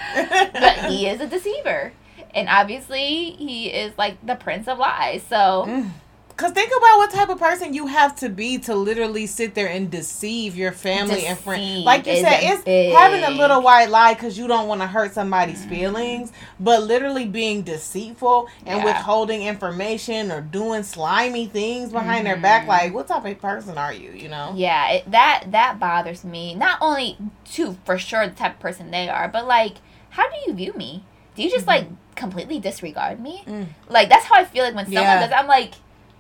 but 0.53 0.91
he 0.91 1.07
is 1.09 1.21
a 1.21 1.27
deceiver 1.27 1.93
and 2.35 2.47
obviously 2.49 3.31
he 3.39 3.69
is 3.69 3.97
like 3.97 4.25
the 4.27 4.35
prince 4.35 4.69
of 4.69 4.79
lies 4.79 5.23
so 5.29 5.65
Mm. 5.67 5.91
Cause 6.39 6.53
think 6.53 6.71
about 6.71 6.99
what 6.99 7.11
type 7.11 7.31
of 7.31 7.39
person 7.41 7.75
you 7.75 7.89
have 7.89 8.15
to 8.21 8.29
be 8.29 8.59
to 8.59 8.73
literally 8.77 9.27
sit 9.27 9.57
there 9.57 9.67
and 9.69 9.91
deceive 9.91 10.55
your 10.55 10.71
family 10.71 11.27
and 11.27 11.37
friends. 11.37 11.85
Like 11.85 12.07
you 12.07 12.15
said, 12.21 12.39
it's 12.43 12.63
big. 12.63 12.95
having 12.95 13.25
a 13.25 13.31
little 13.31 13.61
white 13.61 13.91
lie 13.91 14.15
because 14.15 14.39
you 14.39 14.47
don't 14.47 14.69
want 14.69 14.81
to 14.81 14.87
hurt 14.87 15.13
somebody's 15.13 15.65
feelings, 15.65 16.31
but 16.61 16.85
literally 16.85 17.27
being 17.27 17.63
deceitful 17.63 18.47
and 18.65 18.79
Yeah. 18.79 18.85
withholding 18.85 19.43
information 19.43 20.31
or 20.31 20.41
doing 20.41 20.85
slimy 20.85 21.47
things 21.47 21.91
behind 21.91 22.25
their 22.25 22.37
back. 22.37 22.67
Mhm. 22.67 22.69
Like, 22.69 22.95
what 22.95 23.09
type 23.09 23.25
of 23.25 23.41
person 23.41 23.77
are 23.77 23.93
you? 23.93 24.13
You 24.13 24.29
know? 24.29 24.53
Yeah, 24.55 24.91
it, 24.93 25.11
that 25.11 25.43
that 25.51 25.81
bothers 25.81 26.23
me. 26.25 26.55
Not 26.55 26.79
only 26.81 27.19
to 27.55 27.77
for 27.85 27.99
sure 27.99 28.29
the 28.29 28.35
type 28.37 28.55
of 28.55 28.61
person 28.61 28.93
they 28.93 29.09
are, 29.09 29.27
but 29.27 29.45
like, 29.49 29.79
how 30.11 30.23
do 30.29 30.37
you 30.47 30.53
view 30.55 30.73
me? 30.75 31.03
Do 31.35 31.43
you 31.43 31.51
just 31.51 31.67
like 31.67 31.89
completely 32.15 32.61
disregard 32.61 33.19
me? 33.19 33.43
Mm. 33.45 33.67
Like 33.89 34.09
that's 34.09 34.27
how 34.27 34.37
I 34.37 34.45
feel 34.45 34.63
like 34.63 34.77
when 34.77 34.85
someone 34.87 35.03
Yeah. 35.03 35.27
does. 35.27 35.33
I'm 35.37 35.49
like, 35.49 35.73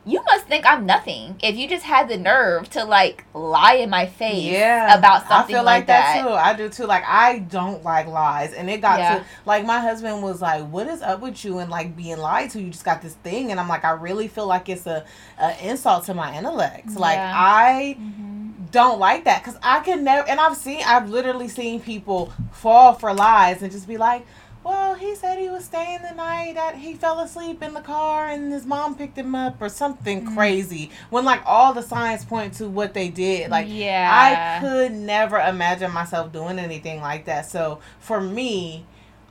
you 0.05 0.23
must 0.25 0.47
think 0.47 0.65
I'm 0.65 0.87
nothing 0.87 1.37
if 1.43 1.57
you 1.57 1.69
just 1.69 1.85
had 1.85 2.09
the 2.09 2.17
nerve 2.17 2.71
to 2.71 2.85
like 2.85 3.25
lie 3.35 3.75
in 3.75 3.91
my 3.91 4.07
face 4.07 4.45
Yeah, 4.53 4.97
about 4.97 5.29
something 5.29 5.55
I 5.55 5.59
feel 5.59 5.65
like, 5.65 5.81
like, 5.81 5.87
that. 5.89 6.23
too. 6.23 6.31
I 6.31 6.55
do 6.55 6.69
too. 6.71 6.87
Like 6.87 7.05
I 7.07 7.41
don't 7.41 7.83
like 7.85 8.07
lies, 8.07 8.53
and 8.55 8.71
it 8.71 8.81
got 8.81 8.99
Yeah. 8.99 9.19
to 9.19 9.25
like 9.45 9.67
my 9.67 9.81
husband 9.81 10.23
was 10.23 10.41
like, 10.41 10.65
"What 10.69 10.87
is 10.87 11.03
up 11.03 11.21
with 11.21 11.45
you?" 11.45 11.59
and 11.59 11.71
like 11.71 11.95
being 11.97 12.17
lied 12.19 12.51
to. 12.51 12.61
You 12.61 12.71
just 12.71 12.85
got 12.85 13.03
this 13.03 13.15
thing, 13.15 13.51
and 13.51 13.61
I'm 13.61 13.69
like, 13.69 13.85
I 13.85 13.91
really 13.91 14.29
feel 14.29 14.47
like 14.47 14.69
it's 14.71 14.87
a, 14.87 15.05
a 15.39 15.67
insult 15.69 16.05
to 16.07 16.15
my 16.15 16.37
intellect. 16.37 16.97
Like 16.97 17.17
Yeah. 17.19 17.33
I 17.37 17.97
Mhm. 18.01 18.71
don't 18.71 18.99
like 18.99 19.25
that 19.25 19.43
because 19.45 19.59
I 19.63 19.81
can 19.81 20.05
never. 20.05 20.27
And 20.29 20.41
I've 20.41 20.57
seen, 20.57 20.83
I've 20.87 21.11
literally 21.11 21.49
seen 21.49 21.81
people 21.81 22.33
fall 22.53 22.95
for 22.95 23.13
lies 23.13 23.63
and 23.63 23.71
just 23.71 23.87
be 23.87 23.99
like. 23.99 24.25
Well, 24.69 24.95
he 24.97 25.15
said 25.15 25.39
he 25.39 25.49
was 25.49 25.65
staying 25.65 26.01
the 26.03 26.15
night 26.15 26.57
that 26.57 26.75
he 26.75 26.93
fell 26.93 27.21
asleep 27.21 27.63
in 27.63 27.73
the 27.73 27.81
car 27.81 28.29
and 28.29 28.53
his 28.53 28.67
mom 28.67 28.97
picked 28.97 29.17
him 29.17 29.35
up 29.35 29.57
or 29.63 29.71
something 29.71 30.27
Mhm. 30.27 30.35
crazy. 30.35 30.91
When 31.09 31.25
like 31.25 31.41
all 31.47 31.73
the 31.73 31.81
signs 31.83 32.27
point 32.27 32.53
to 32.59 32.69
what 32.69 32.93
they 32.93 33.09
did. 33.09 33.51
Like 33.51 33.67
yeah, 33.71 34.11
I 34.13 34.61
could 34.61 34.93
never 34.93 35.39
imagine 35.39 35.91
myself 35.91 36.33
doing 36.33 36.59
anything 36.59 37.01
like 37.01 37.25
that. 37.25 37.47
So 37.47 37.79
for 37.99 38.21
me, 38.21 38.85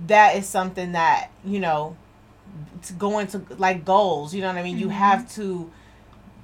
that 0.07 0.35
is 0.35 0.49
something 0.49 0.93
that 0.93 1.29
you 1.45 1.59
know, 1.59 1.95
going 2.55 2.81
to 2.81 2.93
go 2.93 3.19
into 3.19 3.55
like 3.59 3.85
goals. 3.85 4.33
You 4.33 4.41
know 4.41 4.47
what 4.47 4.57
I 4.57 4.63
mean? 4.63 4.79
You 4.79 4.87
Mhm. 4.87 4.93
have 4.93 5.31
to 5.35 5.69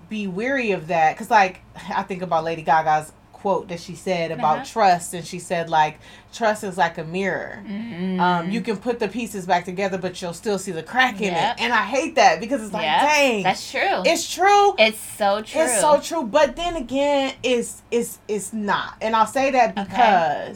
be 0.07 0.27
weary 0.27 0.69
of 0.69 0.85
that 0.89 1.13
because, 1.15 1.31
like, 1.31 1.61
I 1.95 2.03
think 2.03 2.21
about 2.21 2.43
Lady 2.43 2.61
Gaga's 2.61 3.11
quote 3.43 3.67
that 3.67 3.79
she 3.81 3.93
said 3.93 4.31
about 4.31 4.55
Uh-huh. 4.59 4.65
trust, 4.65 5.13
and 5.13 5.27
she 5.27 5.37
said 5.37 5.69
like, 5.69 5.99
trust 6.33 6.63
is 6.63 6.77
like 6.77 6.97
a 6.97 7.03
mirror. 7.03 7.61
Mhm. 7.67 8.17
Um, 8.19 8.49
you 8.49 8.61
can 8.61 8.77
put 8.77 8.99
the 8.99 9.09
pieces 9.09 9.45
back 9.45 9.65
together, 9.65 9.97
but 9.97 10.19
you'll 10.21 10.33
still 10.33 10.57
see 10.57 10.71
the 10.71 10.81
crack 10.81 11.15
in 11.19 11.33
Yep. 11.33 11.57
it. 11.57 11.61
And 11.63 11.73
I 11.73 11.83
hate 11.83 12.15
that 12.15 12.39
because 12.39 12.63
it's 12.63 12.71
like, 12.73 12.83
Yep. 12.85 13.01
dang, 13.01 13.43
that's 13.43 13.69
true. 13.69 14.01
it's 14.05 14.33
true. 14.33 14.75
It's 14.79 14.97
so 14.97 15.41
true. 15.41 15.61
It's 15.61 15.79
so 15.81 15.99
true, 15.99 16.23
but 16.23 16.55
then 16.55 16.77
again, 16.77 17.33
it's 17.43 17.83
it's 17.91 18.19
it's 18.29 18.53
not, 18.53 18.93
and 19.01 19.13
I'll 19.13 19.27
say 19.27 19.51
that 19.51 19.77
Okay. 19.77 20.53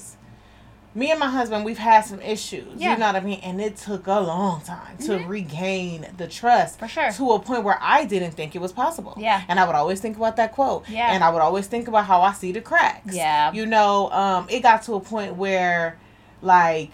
Me 0.97 1.11
and 1.11 1.19
my 1.19 1.27
husband 1.29 1.63
we've 1.63 1.77
had 1.77 2.01
some 2.01 2.19
issues. 2.21 2.65
Yeah. 2.75 2.93
You 2.93 2.97
know 2.99 3.05
what 3.07 3.15
I 3.15 3.19
mean, 3.19 3.39
and 3.43 3.61
it 3.61 3.77
took 3.77 4.07
a 4.07 4.19
long 4.19 4.61
time 4.61 4.97
to 5.05 5.11
Mhm. 5.19 5.27
regain 5.27 6.07
the 6.17 6.27
trust 6.27 6.79
for 6.79 6.87
sure. 6.87 7.11
to 7.11 7.31
a 7.33 7.39
point 7.39 7.63
where 7.63 7.77
I 7.79 8.05
didn't 8.05 8.31
think 8.31 8.55
it 8.55 8.59
was 8.61 8.71
possible. 8.71 9.13
Yeah. 9.17 9.41
and 9.47 9.59
I 9.59 9.65
would 9.65 9.75
always 9.75 9.99
think 10.01 10.17
about 10.17 10.35
that 10.37 10.53
quote. 10.53 10.89
Yeah. 10.89 11.11
and 11.11 11.23
I 11.23 11.29
would 11.29 11.41
always 11.41 11.67
think 11.67 11.87
about 11.87 12.05
how 12.05 12.21
I 12.21 12.33
see 12.33 12.51
the 12.51 12.61
cracks. 12.61 13.13
Yeah. 13.15 13.51
you 13.53 13.65
know, 13.65 14.09
um, 14.11 14.47
it 14.49 14.61
got 14.61 14.81
to 14.83 14.95
a 14.95 14.99
point 14.99 15.35
where, 15.35 15.97
like. 16.41 16.91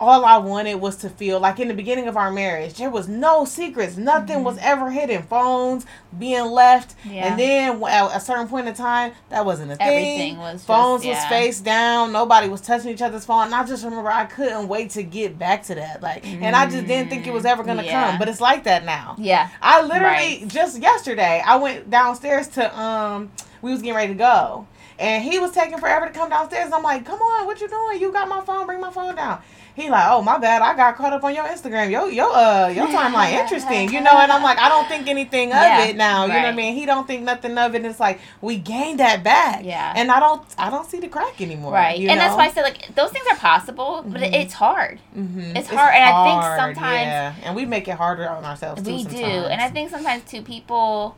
All 0.00 0.24
I 0.24 0.38
wanted 0.38 0.74
was 0.76 0.96
to 0.98 1.08
feel 1.08 1.38
like 1.38 1.60
in 1.60 1.68
the 1.68 1.74
beginning 1.74 2.08
of 2.08 2.16
our 2.16 2.30
marriage, 2.30 2.74
there 2.74 2.90
was 2.90 3.06
no 3.06 3.44
secrets. 3.44 3.96
Nothing 3.96 4.42
was 4.42 4.58
ever 4.58 4.90
hidden. 4.90 5.22
Phones 5.22 5.86
being 6.18 6.46
left, 6.46 6.96
Mm-hmm. 7.04 7.12
Yeah. 7.14 7.26
and 7.30 7.38
then 7.38 7.82
at 7.84 8.16
a 8.16 8.20
certain 8.20 8.48
point 8.48 8.66
in 8.66 8.74
time, 8.74 9.12
that 9.30 9.46
wasn't 9.46 9.70
a 9.70 9.76
thing. 9.76 9.86
Everything 9.86 10.38
was 10.38 10.54
just, 10.54 10.66
Phones 10.66 10.98
was 11.04 11.16
yeah. 11.16 11.28
face 11.28 11.60
down. 11.60 12.10
Nobody 12.12 12.48
was 12.48 12.60
touching 12.60 12.90
each 12.90 13.02
other's 13.02 13.24
phone. 13.24 13.46
And 13.46 13.54
I 13.54 13.64
just 13.64 13.84
remember 13.84 14.10
I 14.10 14.24
couldn't 14.24 14.66
wait 14.66 14.90
to 14.90 15.02
get 15.04 15.38
back 15.38 15.62
to 15.64 15.76
that. 15.76 16.02
Like, 16.02 16.26
and 16.26 16.56
I 16.56 16.66
just 16.68 16.86
didn't 16.88 17.08
think 17.08 17.26
it 17.28 17.32
was 17.32 17.44
ever 17.44 17.62
gonna 17.62 17.82
Mm, 17.82 17.86
Yeah. 17.86 18.10
come. 18.10 18.18
But 18.18 18.28
it's 18.28 18.40
like 18.40 18.64
that 18.64 18.84
now. 18.84 19.14
Yeah. 19.16 19.48
I 19.62 19.80
literally 19.82 20.04
Right. 20.04 20.48
just 20.48 20.80
yesterday 20.82 21.40
I 21.46 21.54
went 21.56 21.88
downstairs 21.88 22.48
to 22.48 22.78
um 22.80 23.30
we 23.62 23.70
was 23.70 23.80
getting 23.80 23.94
ready 23.96 24.12
to 24.12 24.18
go. 24.18 24.66
And 24.98 25.24
he 25.24 25.38
was 25.40 25.50
taking 25.52 25.78
forever 25.78 26.06
to 26.06 26.12
come 26.12 26.28
downstairs. 26.30 26.70
I'm 26.72 26.82
like, 26.82 27.04
come 27.04 27.20
on, 27.20 27.46
what 27.46 27.60
you 27.60 27.68
doing? 27.68 28.00
You 28.00 28.12
got 28.12 28.28
my 28.28 28.40
phone, 28.42 28.64
bring 28.66 28.80
my 28.80 28.90
phone 28.92 29.16
down. 29.16 29.40
He 29.74 29.90
like, 29.90 30.04
oh 30.08 30.22
my 30.22 30.38
bad, 30.38 30.62
I 30.62 30.76
got 30.76 30.94
caught 30.96 31.12
up 31.12 31.24
on 31.24 31.34
your 31.34 31.44
Instagram. 31.46 31.90
Yo, 31.90 32.06
yo, 32.06 32.30
uh, 32.30 32.72
your 32.72 32.86
timeline 32.86 33.32
interesting, 33.42 33.92
you 33.92 34.00
know. 34.00 34.12
And 34.12 34.30
I'm 34.30 34.42
like, 34.42 34.56
I 34.58 34.68
don't 34.68 34.86
think 34.86 35.08
anything 35.08 35.48
of 35.50 35.56
Yeah, 35.56 35.84
it 35.86 35.96
now. 35.96 36.22
You 36.26 36.32
know 36.32 36.38
what 36.38 36.46
I 36.46 36.52
mean? 36.52 36.74
He 36.76 36.86
don't 36.86 37.06
think 37.08 37.22
nothing 37.24 37.58
of 37.58 37.74
it. 37.74 37.78
And 37.78 37.86
it's 37.86 37.98
like 37.98 38.20
we 38.40 38.56
gained 38.56 39.00
that 39.00 39.24
back. 39.24 39.64
Yeah. 39.64 39.92
And 39.96 40.12
I 40.12 40.20
don't, 40.20 40.42
I 40.56 40.70
don't 40.70 40.86
see 40.88 41.00
the 41.00 41.08
crack 41.08 41.40
anymore. 41.40 41.72
Right. 41.72 41.98
and 41.98 42.20
that's 42.20 42.36
why 42.36 42.44
I 42.46 42.50
said 42.52 42.62
like 42.62 42.94
those 42.94 43.10
things 43.10 43.26
are 43.30 43.36
possible, 43.36 44.04
but 44.06 44.20
Mhm. 44.20 44.32
it's 44.32 44.54
hard. 44.54 45.00
Mhm. 45.16 45.56
it's 45.56 45.68
hard, 45.68 45.92
and 45.92 46.04
I 46.04 46.24
think 46.24 46.60
sometimes- 46.60 47.06
yeah. 47.06 47.34
and 47.42 47.56
we 47.56 47.66
make 47.66 47.88
it 47.88 47.96
harder 47.96 48.28
on 48.28 48.44
ourselves. 48.44 48.80
Too, 48.82 48.90
we 48.94 49.02
do. 49.02 49.10
sometimes. 49.10 49.46
And 49.48 49.60
I 49.60 49.70
think 49.70 49.90
sometimes 49.90 50.22
too 50.30 50.42
people 50.42 51.16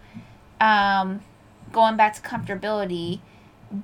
um 0.63 1.21
going 1.73 1.97
back 1.97 2.15
to 2.15 2.23
comfortability 2.23 3.21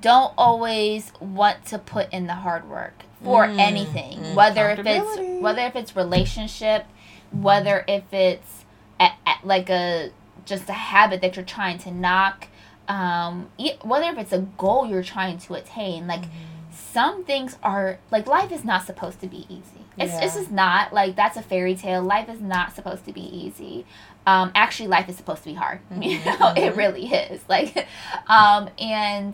don't 0.01 0.33
always 0.37 1.11
want 1.19 1.63
to 1.67 1.77
put 1.77 2.11
in 2.11 2.25
the 2.25 2.33
hard 2.35 2.67
work 2.67 3.03
for 3.23 3.47
Mm, 3.47 3.59
anything. 3.59 4.19
mm, 4.19 4.35
whether 4.35 4.69
if 4.71 4.79
it's 4.85 5.41
whether 5.41 5.61
if 5.61 5.75
it's 5.75 5.95
relationship, 5.95 6.85
whether 7.31 7.83
if 7.87 8.03
it's 8.13 8.65
a, 8.99 9.09
a- 9.25 9.39
like 9.45 9.69
a 9.69 10.11
just 10.45 10.67
a 10.69 10.73
habit 10.73 11.21
that 11.21 11.35
you're 11.35 11.45
trying 11.45 11.77
to 11.79 11.91
knock 11.91 12.47
um 12.89 13.49
whether 13.83 14.07
if 14.09 14.17
it's 14.17 14.33
a 14.33 14.39
goal 14.57 14.85
you're 14.85 15.01
trying 15.03 15.37
to 15.37 15.53
attain 15.53 16.05
like 16.05 16.25
some 16.69 17.23
things 17.23 17.57
are 17.63 17.97
like 18.11 18.27
life 18.27 18.51
is 18.51 18.65
not 18.65 18.83
supposed 18.85 19.19
to 19.21 19.27
be 19.27 19.45
easy. 19.49 19.85
It's 19.97 20.11
Yeah. 20.13 20.23
it's 20.25 20.35
just 20.35 20.51
not 20.51 20.91
like 20.93 21.15
that's 21.15 21.37
a 21.37 21.41
fairy 21.41 21.75
tale. 21.75 22.01
Life 22.01 22.27
is 22.29 22.41
not 22.41 22.75
supposed 22.75 23.05
to 23.05 23.13
be 23.13 23.21
easy. 23.21 23.85
Um, 24.25 24.51
actually, 24.55 24.87
life 24.87 25.07
is 25.07 25.15
supposed 25.15 25.43
to 25.43 25.49
be 25.49 25.55
hard. 25.55 25.79
You 25.91 26.17
Mhm, 26.19 26.39
know, 26.39 26.53
it 26.57 26.73
mhm. 26.73 26.77
really 26.77 27.05
is. 27.13 27.41
Like, 27.47 27.87
um, 28.27 28.69
and 28.79 29.33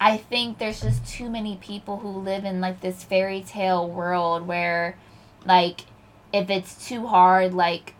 I 0.00 0.16
think 0.16 0.58
there's 0.58 0.80
just 0.80 1.06
too 1.06 1.28
many 1.28 1.56
people 1.56 1.98
who 1.98 2.08
live 2.08 2.44
in 2.46 2.60
like 2.60 2.80
this 2.80 3.04
fairy 3.04 3.42
tale 3.42 3.86
world 3.88 4.46
where, 4.46 4.96
like, 5.44 5.82
if 6.32 6.48
it's 6.48 6.88
too 6.88 7.06
hard, 7.06 7.52
like, 7.52 7.94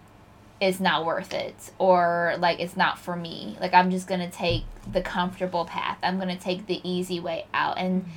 it's 0.61 0.81
not 0.81 1.05
worth 1.05 1.33
it, 1.35 1.71
or 1.79 2.35
like 2.39 2.61
it's 2.61 2.77
not 2.77 2.99
for 2.99 3.17
me. 3.17 3.57
Like, 3.61 3.75
I'm 3.75 3.91
just 3.91 4.07
gonna 4.07 4.31
take 4.31 4.65
the 4.91 5.03
comfortable 5.03 5.65
path. 5.65 5.99
I'm 6.03 6.19
gonna 6.19 6.39
take 6.39 6.67
the 6.67 6.81
easy 6.89 7.21
way 7.21 7.47
out, 7.53 7.79
and 7.79 8.03
mm-hmm. 8.03 8.11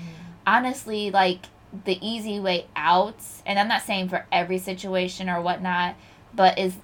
honestly, 0.47 1.11
like 1.11 1.45
the 1.86 1.97
easy 2.05 2.39
way 2.39 2.67
out, 2.75 3.15
and 3.45 3.57
I'm 3.59 3.67
not 3.67 3.81
saying 3.81 4.09
for 4.09 4.25
every 4.31 4.59
situation 4.59 5.29
or 5.29 5.41
whatnot, 5.41 5.95
but 6.34 6.57
is 6.57 6.75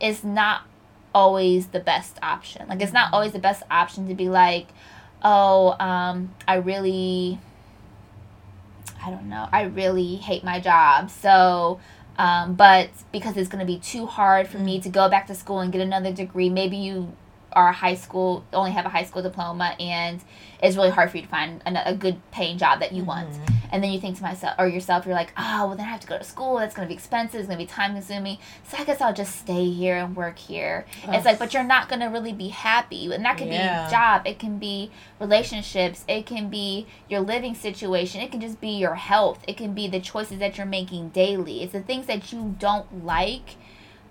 is 0.00 0.24
not 0.24 0.62
always 1.14 1.68
the 1.68 1.80
best 1.80 2.18
option. 2.22 2.66
Like 2.68 2.80
it's 2.80 2.92
not 2.92 3.06
mm-hmm. 3.06 3.14
always 3.14 3.32
the 3.32 3.38
best 3.38 3.62
option 3.70 4.08
to 4.08 4.14
be 4.14 4.28
like, 4.28 4.68
oh, 5.22 5.76
um, 5.78 6.34
I 6.46 6.56
really 6.56 7.38
I 9.04 9.10
don't 9.10 9.28
know, 9.28 9.48
I 9.50 9.62
really 9.62 10.16
hate 10.16 10.44
my 10.44 10.60
job. 10.60 11.10
So 11.10 11.80
um, 12.18 12.54
but 12.54 12.90
because 13.10 13.36
it's 13.36 13.48
going 13.48 13.60
to 13.60 13.66
be 13.66 13.78
too 13.78 14.06
hard 14.06 14.46
for 14.46 14.58
me 14.58 14.80
to 14.80 14.88
go 14.88 15.08
back 15.08 15.26
to 15.28 15.34
school 15.34 15.60
and 15.60 15.72
get 15.72 15.80
another 15.80 16.12
degree, 16.12 16.50
maybe 16.50 16.76
you 16.76 17.16
are 17.54 17.72
high 17.72 17.94
school, 17.94 18.44
only 18.52 18.70
have 18.72 18.86
a 18.86 18.88
high 18.88 19.04
school 19.04 19.22
diploma, 19.22 19.74
and 19.80 20.22
it's 20.62 20.76
really 20.76 20.90
hard 20.90 21.10
for 21.10 21.16
you 21.16 21.22
to 21.24 21.28
find 21.28 21.60
a, 21.66 21.90
a 21.90 21.94
good 21.94 22.16
paying 22.30 22.56
job 22.58 22.80
that 22.80 22.92
you 22.92 23.04
want. 23.04 23.30
Mhm. 23.32 23.54
And 23.72 23.82
then 23.82 23.90
you 23.90 23.98
think 24.00 24.16
to 24.18 24.22
myself 24.22 24.54
or 24.58 24.68
yourself, 24.68 25.06
you're 25.06 25.14
like, 25.14 25.32
oh, 25.36 25.66
well, 25.68 25.76
then 25.76 25.86
I 25.86 25.88
have 25.88 26.00
to 26.00 26.06
go 26.06 26.18
to 26.18 26.24
school. 26.24 26.58
That's 26.58 26.74
going 26.74 26.86
to 26.86 26.90
be 26.90 26.94
expensive. 26.94 27.40
It's 27.40 27.48
going 27.48 27.58
to 27.58 27.64
be 27.64 27.66
time 27.66 27.94
consuming. 27.94 28.36
So 28.68 28.76
I 28.78 28.84
guess 28.84 29.00
I'll 29.00 29.14
just 29.14 29.34
stay 29.36 29.64
here 29.70 29.96
and 29.96 30.14
work 30.14 30.38
here. 30.38 30.84
It's 31.08 31.24
like, 31.24 31.38
but 31.38 31.54
you're 31.54 31.64
not 31.64 31.88
going 31.88 32.00
to 32.00 32.06
really 32.08 32.34
be 32.34 32.48
happy. 32.48 33.10
And 33.12 33.24
that 33.24 33.38
could 33.38 33.48
Yeah. 33.48 33.86
be 33.86 33.90
job. 33.90 34.26
It 34.26 34.38
can 34.38 34.58
be 34.58 34.90
relationships. 35.18 36.04
It 36.06 36.26
can 36.26 36.48
be 36.50 36.86
your 37.08 37.20
living 37.20 37.54
situation. 37.54 38.20
It 38.20 38.30
can 38.30 38.40
just 38.42 38.60
be 38.60 38.68
your 38.70 38.94
health. 38.96 39.40
It 39.48 39.56
can 39.56 39.72
be 39.72 39.88
the 39.88 40.00
choices 40.00 40.38
that 40.40 40.58
you're 40.58 40.66
making 40.66 41.08
daily. 41.10 41.62
It's 41.62 41.72
the 41.72 41.80
things 41.80 42.06
that 42.06 42.30
you 42.32 42.54
don't 42.58 43.04
like, 43.06 43.56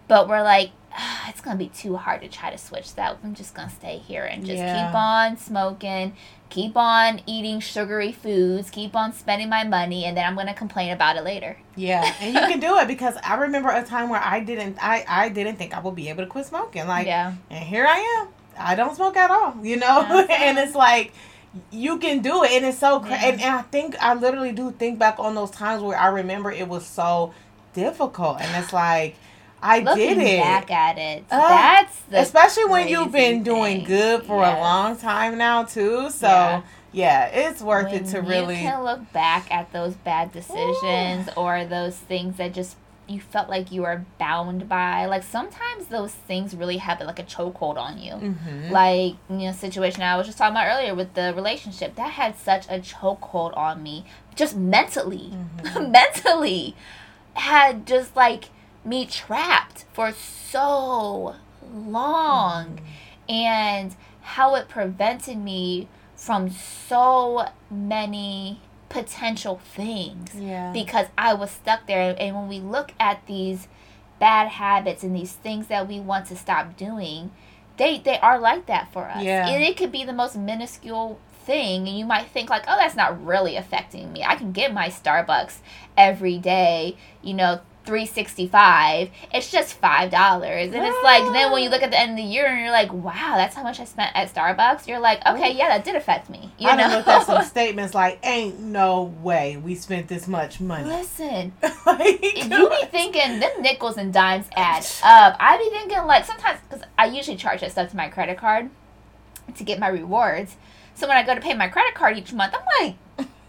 but 0.07 0.27
we're 0.27 0.41
like, 0.41 0.71
ah, 0.97 1.25
it's 1.29 1.41
going 1.41 1.57
to 1.57 1.63
be 1.63 1.69
too 1.69 1.95
hard 1.97 2.21
to 2.21 2.27
try 2.27 2.49
to 2.49 2.57
switch 2.57 2.95
that. 2.95 3.17
I'm 3.23 3.33
just 3.35 3.53
going 3.53 3.69
to 3.69 3.75
stay 3.75 3.97
here 3.97 4.23
and 4.23 4.45
just 4.45 4.57
Yeah. 4.57 4.87
keep 4.87 4.95
on 4.95 5.37
smoking, 5.37 6.15
keep 6.49 6.75
on 6.75 7.21
eating 7.25 7.59
sugary 7.59 8.11
foods, 8.11 8.69
keep 8.69 8.95
on 8.95 9.13
spending 9.13 9.49
my 9.49 9.63
money, 9.63 10.05
and 10.05 10.15
then 10.17 10.25
I'm 10.25 10.35
going 10.35 10.47
to 10.47 10.53
complain 10.53 10.91
about 10.91 11.17
it 11.17 11.23
later. 11.23 11.57
Yeah, 11.75 12.13
and 12.19 12.33
you 12.33 12.41
can 12.41 12.59
do 12.59 12.77
it 12.77 12.87
because 12.95 13.15
I 13.23 13.35
remember 13.35 13.69
a 13.69 13.83
time 13.83 14.09
where 14.09 14.21
I 14.23 14.39
didn't, 14.41 14.77
I, 14.81 15.05
I 15.07 15.29
didn't 15.29 15.55
think 15.57 15.73
I 15.73 15.79
would 15.79 15.95
be 15.95 16.09
able 16.09 16.23
to 16.23 16.29
quit 16.29 16.45
smoking. 16.45 16.87
Like, 16.87 17.07
yeah. 17.07 17.33
and 17.49 17.63
here 17.63 17.85
I 17.85 17.99
am. 18.21 18.27
I 18.57 18.75
don't 18.75 18.95
smoke 18.95 19.15
at 19.17 19.31
all, 19.31 19.55
you 19.63 19.77
know. 19.77 20.05
That's 20.07 20.29
and 20.41 20.57
it's 20.57 20.75
like 20.75 21.13
you 21.71 21.97
can 21.97 22.21
do 22.21 22.43
it, 22.43 22.51
and 22.51 22.65
it's 22.65 22.77
so 22.79 22.99
crazy. 22.99 23.13
Yeah. 23.15 23.29
And, 23.29 23.41
and 23.41 23.55
I 23.55 23.61
think 23.63 23.95
I 24.01 24.13
literally 24.13 24.51
do 24.51 24.71
think 24.71 24.99
back 24.99 25.19
on 25.19 25.35
those 25.35 25.51
times 25.51 25.81
where 25.81 25.97
I 25.97 26.07
remember 26.07 26.51
it 26.51 26.67
was 26.67 26.85
so 26.85 27.33
difficult, 27.73 28.41
and 28.41 28.63
it's 28.63 28.73
like 28.73 29.15
I 29.63 29.79
Looking 29.79 30.17
did 30.17 30.27
it. 30.27 30.41
back 30.41 30.71
at 30.71 30.97
it, 30.97 31.23
Uh, 31.29 31.37
that's 31.47 31.99
the 32.09 32.19
Especially 32.21 32.65
when 32.65 32.87
you've 32.87 33.11
been 33.11 33.43
doing 33.43 33.77
thing. 33.79 33.85
good 33.85 34.23
for 34.23 34.41
Yes. 34.41 34.57
a 34.57 34.61
long 34.61 34.97
time 34.97 35.37
now 35.37 35.63
too. 35.63 36.09
So 36.09 36.27
Yeah. 36.27 36.61
yeah, 36.91 37.25
it's 37.27 37.61
worth 37.61 37.85
when 37.91 37.95
it 38.03 38.07
to 38.07 38.17
you 38.17 38.23
really 38.23 38.55
can 38.55 38.83
look 38.83 39.11
back 39.13 39.51
at 39.51 39.71
those 39.71 39.93
bad 39.95 40.31
decisions 40.31 41.29
or 41.37 41.63
those 41.65 41.95
things 41.95 42.37
that 42.37 42.53
just 42.53 42.75
you 43.07 43.19
felt 43.19 43.49
like 43.49 43.71
you 43.73 43.81
were 43.81 44.05
bound 44.19 44.69
by. 44.69 45.05
Like 45.05 45.23
sometimes 45.23 45.87
those 45.87 46.13
things 46.13 46.55
really 46.55 46.77
have 46.77 47.01
like 47.01 47.19
a 47.19 47.23
chokehold 47.23 47.77
on 47.77 47.99
you. 47.99 48.13
Mhm. 48.13 48.71
Like 48.71 49.15
you 49.29 49.47
know, 49.47 49.51
situation 49.51 50.01
I 50.01 50.15
was 50.15 50.27
just 50.27 50.37
talking 50.37 50.55
about 50.55 50.67
earlier 50.67 50.95
with 50.95 51.13
the 51.13 51.33
relationship 51.35 51.95
that 51.95 52.11
had 52.11 52.37
such 52.37 52.65
a 52.69 52.79
chokehold 52.79 53.55
on 53.57 53.83
me, 53.83 54.05
just 54.35 54.55
mentally, 54.55 55.33
Mm-hmm. 55.33 55.91
mentally, 55.99 56.75
had 57.33 57.85
just 57.85 58.15
like 58.15 58.45
me 58.83 59.05
trapped 59.05 59.85
for 59.93 60.11
so 60.11 61.35
long 61.73 62.79
and 63.29 63.95
how 64.21 64.55
it 64.55 64.67
prevented 64.67 65.37
me 65.37 65.87
from 66.15 66.49
so 66.49 67.47
many 67.69 68.59
potential 68.89 69.59
things 69.75 70.35
yeah. 70.35 70.71
because 70.71 71.07
I 71.17 71.33
was 71.33 71.49
stuck 71.49 71.87
there. 71.87 72.15
And 72.19 72.35
when 72.35 72.47
we 72.47 72.59
look 72.59 72.93
at 72.99 73.25
these 73.25 73.67
bad 74.19 74.49
habits 74.49 75.03
and 75.03 75.15
these 75.15 75.33
things 75.33 75.67
that 75.67 75.87
we 75.87 75.99
want 75.99 76.27
to 76.27 76.35
stop 76.35 76.77
doing, 76.77 77.31
they 77.77 77.97
they 77.99 78.19
are 78.19 78.39
like 78.39 78.67
that 78.67 78.91
for 78.93 79.05
us. 79.05 79.23
Yeah. 79.23 79.47
And 79.47 79.63
it 79.63 79.77
could 79.77 79.91
be 79.91 80.03
the 80.03 80.13
most 80.13 80.37
minuscule 80.37 81.19
thing 81.45 81.87
and 81.87 81.97
you 81.97 82.05
might 82.05 82.27
think 82.27 82.49
like, 82.49 82.65
"Oh, 82.67 82.77
that's 82.77 82.95
not 82.95 83.25
really 83.25 83.55
affecting 83.55 84.13
me. 84.13 84.23
I 84.23 84.35
can 84.35 84.51
get 84.51 84.73
my 84.73 84.89
Starbucks 84.89 85.57
every 85.97 86.37
day, 86.37 86.97
you 87.23 87.33
know, 87.33 87.61
365 87.85 89.09
it's 89.33 89.51
just 89.51 89.73
five 89.73 90.11
dollars. 90.11 90.71
And 90.73 90.85
it's 90.85 91.03
like 91.03 91.23
then 91.33 91.51
when 91.51 91.63
you 91.63 91.69
look 91.69 91.81
at 91.81 91.91
the 91.91 91.99
end 91.99 92.11
of 92.11 92.17
the 92.17 92.23
year 92.23 92.45
and 92.45 92.61
you're 92.61 92.71
like 92.71 92.93
wow 92.93 93.33
that's 93.35 93.55
how 93.55 93.63
much 93.63 93.79
i 93.79 93.85
spent 93.85 94.15
at 94.15 94.33
starbucks 94.33 94.87
you're 94.87 94.99
like 94.99 95.25
okay 95.25 95.53
yeah 95.53 95.69
that 95.69 95.83
did 95.83 95.95
affect 95.95 96.29
me 96.29 96.51
you 96.57 96.69
I 96.69 96.75
know 96.75 96.83
done 96.83 96.91
looked 96.97 97.07
at 97.07 97.25
some 97.25 97.43
statements 97.45 97.93
like, 97.93 98.19
"Ain't 98.23 98.59
no 98.59 99.03
way 99.03 99.57
we 99.57 99.75
spent 99.75 100.07
this 100.07 100.27
much 100.27 100.59
money." 100.61 100.87
listen 100.87 101.53
like, 101.85 102.21
you 102.21 102.69
be 102.69 102.85
thinking 102.91 103.39
them 103.39 103.61
nickels 103.61 103.97
and 103.97 104.13
dimes 104.13 104.47
add 104.55 104.85
up, 105.03 105.35
I 105.39 105.57
be 105.57 105.69
thinking 105.69 106.05
like 106.05 106.25
sometimes 106.25 106.59
because 106.69 106.85
I 106.97 107.05
usually 107.05 107.37
charge 107.37 107.61
that 107.61 107.71
stuff 107.71 107.89
to 107.91 107.97
my 107.97 108.09
credit 108.09 108.37
card 108.37 108.69
to 109.55 109.63
get 109.63 109.79
my 109.79 109.87
rewards. 109.87 110.55
So 110.93 111.07
when 111.07 111.17
I 111.17 111.23
go 111.23 111.33
to 111.33 111.41
pay 111.41 111.53
my 111.53 111.67
credit 111.67 111.95
card 111.95 112.17
each 112.17 112.33
month, 112.33 112.53
I'm 112.53 112.85
like, 112.85 112.95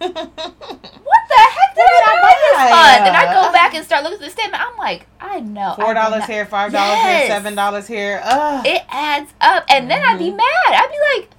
what 0.03 1.23
the 1.29 1.41
heck 1.57 1.75
did 1.75 1.85
I 1.85 2.19
buy 2.23 2.35
this 2.43 2.71
month? 2.71 3.07
And 3.09 3.17
I 3.17 3.25
go 3.33 3.53
back 3.53 3.75
and 3.75 3.85
start 3.85 4.03
looking 4.03 4.19
at 4.19 4.25
the 4.25 4.31
statement. 4.31 4.63
I'm 4.63 4.77
like, 4.77 5.07
I 5.21 5.41
know. 5.41 5.75
Four 5.79 5.95
dollars 5.95 6.25
here, 6.25 6.45
five 6.47 6.73
dollars 6.73 6.99
Yes. 7.03 7.21
here, 7.21 7.37
seven 7.37 7.55
dollars 7.55 7.87
here. 7.87 8.21
Ugh. 8.25 8.67
It 8.67 8.83
adds 8.89 9.33
up, 9.41 9.65
and 9.69 9.91
then 9.91 10.03
I'd 10.03 10.19
be 10.19 10.31
Mhm. 10.31 10.37
mad. 10.37 10.69
I'd 10.69 10.91
be 10.91 11.21
like. 11.21 11.31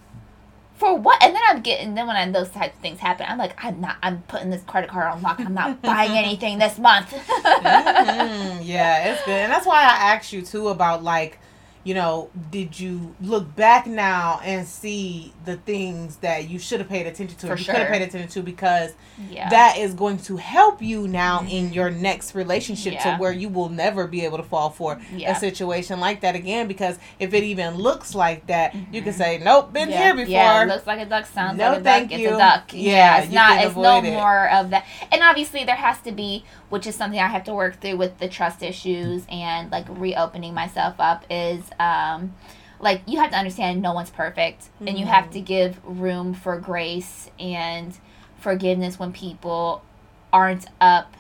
For 0.76 0.98
what? 0.98 1.22
And 1.24 1.34
then 1.34 1.42
I'm 1.48 1.62
getting. 1.62 1.94
Then 1.96 2.08
when 2.08 2.16
I, 2.18 2.30
those 2.30 2.50
types 2.50 2.76
of 2.76 2.82
things 2.82 3.00
happen, 3.00 3.26
I'm 3.30 3.38
like, 3.38 3.54
I'm 3.64 3.80
not. 3.80 3.96
I'm 4.04 4.22
putting 4.24 4.50
this 4.50 4.64
credit 4.64 4.90
card 4.90 5.08
on 5.14 5.22
lock. 5.22 5.40
I'm 5.40 5.54
not 5.54 5.82
buying 5.84 6.12
anything 6.12 6.58
this 6.58 6.78
month. 6.78 7.12
Mhm. 7.12 8.60
Yeah, 8.64 9.12
it's 9.14 9.24
good. 9.24 9.34
And 9.34 9.52
that's 9.52 9.66
why 9.66 9.82
I 9.82 10.14
asked 10.14 10.34
you 10.34 10.42
too 10.42 10.70
about 10.70 11.02
like, 11.04 11.40
you 11.84 11.94
know, 11.94 12.30
did 12.50 12.80
you 12.80 13.14
look 13.22 13.56
back 13.56 13.86
now 13.88 14.40
and 14.44 14.66
see 14.66 15.34
the 15.46 15.58
things 15.58 16.16
that 16.18 16.50
you 16.50 16.58
should 16.58 16.80
have 16.80 16.88
paid 16.88 17.06
attention 17.08 17.38
to, 17.40 17.48
For 17.48 17.58
you 17.58 17.66
could 17.66 17.76
have 17.76 17.90
paid 17.90 18.02
attention 18.02 18.30
to 18.30 18.42
because 18.42 18.92
yeah. 19.30 19.50
that 19.50 19.78
is 19.78 19.94
going 19.94 20.18
to 20.20 20.38
help 20.38 20.82
you 20.82 21.08
now 21.10 21.46
in 21.50 21.74
your 21.74 21.90
next 21.90 22.36
relationship 22.36 22.94
Yeah. 22.94 23.16
to 23.16 23.22
where 23.22 23.34
you 23.34 23.50
will 23.50 23.68
never 23.70 24.08
be 24.08 24.24
able 24.24 24.38
to 24.38 24.44
fall 24.44 24.70
for 24.70 25.02
Yeah. 25.14 25.36
a 25.36 25.40
situation 25.40 26.00
like 26.00 26.22
that 26.22 26.36
again 26.36 26.68
because 26.70 26.98
if 27.20 27.34
it 27.34 27.44
even 27.44 27.76
looks 27.76 28.16
like 28.16 28.48
that, 28.48 28.74
you 28.92 29.02
can 29.02 29.12
say, 29.14 29.38
Nope, 29.44 29.74
been 29.74 29.90
Mm-hmm. 29.90 29.98
here 29.98 30.16
before. 30.16 30.32
Yeah, 30.32 30.64
it 30.64 30.68
looks 30.68 30.88
like 30.88 31.00
a 31.02 31.06
duck, 31.06 31.26
sounds 31.26 31.58
No, 31.58 31.72
like 31.72 31.80
a 31.82 31.84
duck. 31.84 32.12
you. 32.12 32.28
It's 32.30 32.36
a 32.36 32.38
duck. 32.38 32.72
Yeah, 32.74 33.22
it's 33.24 33.34
not. 33.34 33.62
It's 33.66 33.76
no 33.76 33.98
it. 33.98 34.04
more 34.04 34.50
of 34.50 34.70
that. 34.70 34.86
And 35.12 35.22
obviously, 35.22 35.66
there 35.66 35.76
has 35.76 36.00
to 36.02 36.12
be, 36.14 36.46
which 36.70 36.88
is 36.88 36.96
something 36.96 37.20
I 37.20 37.28
have 37.28 37.44
to 37.44 37.54
work 37.54 37.82
through 37.82 37.98
with 37.98 38.20
the 38.20 38.30
trust 38.30 38.64
issues 38.64 39.26
and 39.30 39.70
like 39.70 39.86
reopening 39.90 40.54
myself 40.54 40.96
up. 41.00 41.26
Is 41.30 41.62
um, 41.80 42.36
like 42.80 43.02
you 43.08 43.20
have 43.20 43.32
to 43.32 43.38
understand 43.38 43.82
no 43.82 43.94
one's 43.94 44.10
perfect, 44.10 44.70
and 44.80 44.98
you 45.00 45.06
have 45.06 45.32
to 45.32 45.40
give 45.42 45.80
room 45.86 46.34
for 46.34 46.58
grace 46.60 47.30
and 47.40 47.98
forgiveness 48.38 49.00
when 49.00 49.12
people 49.14 49.84
aren't 50.32 50.66
up. 50.82 51.16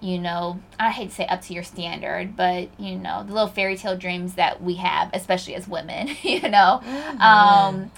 You 0.00 0.18
know, 0.18 0.60
I 0.78 0.90
hate 0.90 1.08
to 1.08 1.14
say 1.14 1.26
up 1.26 1.40
to 1.42 1.54
your 1.54 1.62
standard, 1.62 2.36
but 2.36 2.68
you 2.78 2.96
know 2.96 3.24
the 3.26 3.32
little 3.32 3.48
fairy 3.48 3.76
tale 3.76 3.96
dreams 3.96 4.34
that 4.34 4.62
we 4.62 4.74
have, 4.74 5.10
especially 5.14 5.54
as 5.54 5.66
women. 5.68 6.08
You 6.22 6.48
know, 6.48 6.80
Mhm. 6.84 7.20
um, 7.20 7.90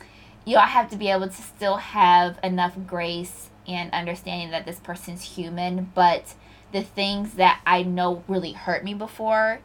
you 0.44 0.55
know, 0.55 0.61
I 0.61 0.66
have 0.66 0.88
to 0.90 0.96
be 0.96 1.09
able 1.11 1.26
to 1.28 1.42
still 1.42 1.76
have 1.76 2.38
enough 2.42 2.74
grace 2.86 3.51
and 3.66 3.92
understanding 3.92 4.51
that 4.51 4.64
this 4.64 4.78
person's 4.80 5.22
human, 5.36 5.90
but 5.94 6.34
the 6.72 6.82
things 6.82 7.34
that 7.34 7.61
I 7.66 7.82
know 7.82 8.22
really 8.28 8.53
hurt 8.53 8.84
me 8.84 8.94
before, 8.94 9.61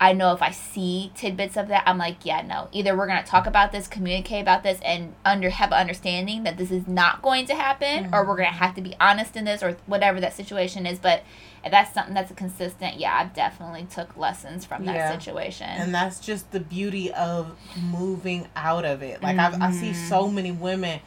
I 0.00 0.12
know 0.12 0.32
if 0.32 0.42
I 0.42 0.50
see 0.52 1.10
tidbits 1.16 1.56
of 1.56 1.68
that, 1.68 1.82
I'm 1.86 1.98
like, 1.98 2.24
yeah, 2.24 2.42
no. 2.42 2.68
Either 2.72 2.96
we're 2.96 3.06
gonna 3.08 3.24
talk 3.24 3.46
about 3.46 3.72
this, 3.72 3.88
communicate 3.88 4.42
about 4.42 4.62
this, 4.62 4.78
and 4.84 5.14
under 5.24 5.50
have 5.50 5.72
an 5.72 5.78
understanding 5.78 6.44
that 6.44 6.56
this 6.56 6.70
is 6.70 6.86
not 6.86 7.20
going 7.22 7.46
to 7.46 7.54
happen, 7.54 8.06
or 8.12 8.24
we're 8.24 8.36
gonna 8.36 8.48
have 8.48 8.74
to 8.76 8.80
be 8.80 8.94
honest 9.00 9.36
in 9.36 9.44
this, 9.44 9.62
or 9.62 9.76
whatever 9.86 10.20
that 10.20 10.34
situation 10.34 10.86
is. 10.86 10.98
But 11.00 11.22
if 11.64 11.72
that's 11.72 11.92
something 11.92 12.14
that's 12.14 12.32
consistent, 12.32 12.98
yeah, 12.98 13.12
I 13.18 13.24
definitely 13.24 13.86
took 13.90 14.16
lessons 14.16 14.64
from 14.64 14.84
that 14.86 14.94
Yeah. 14.94 15.18
situation. 15.18 15.66
and 15.68 15.92
that's 15.94 16.20
just 16.20 16.52
the 16.52 16.60
beauty 16.60 17.12
of 17.12 17.56
moving 17.90 18.46
out 18.54 18.84
of 18.84 19.02
it 19.02 19.22
like 19.22 19.38
I, 19.38 19.54
I 19.60 19.70
see 19.70 19.92
so 19.92 20.28
many 20.28 20.50
women 20.52 21.00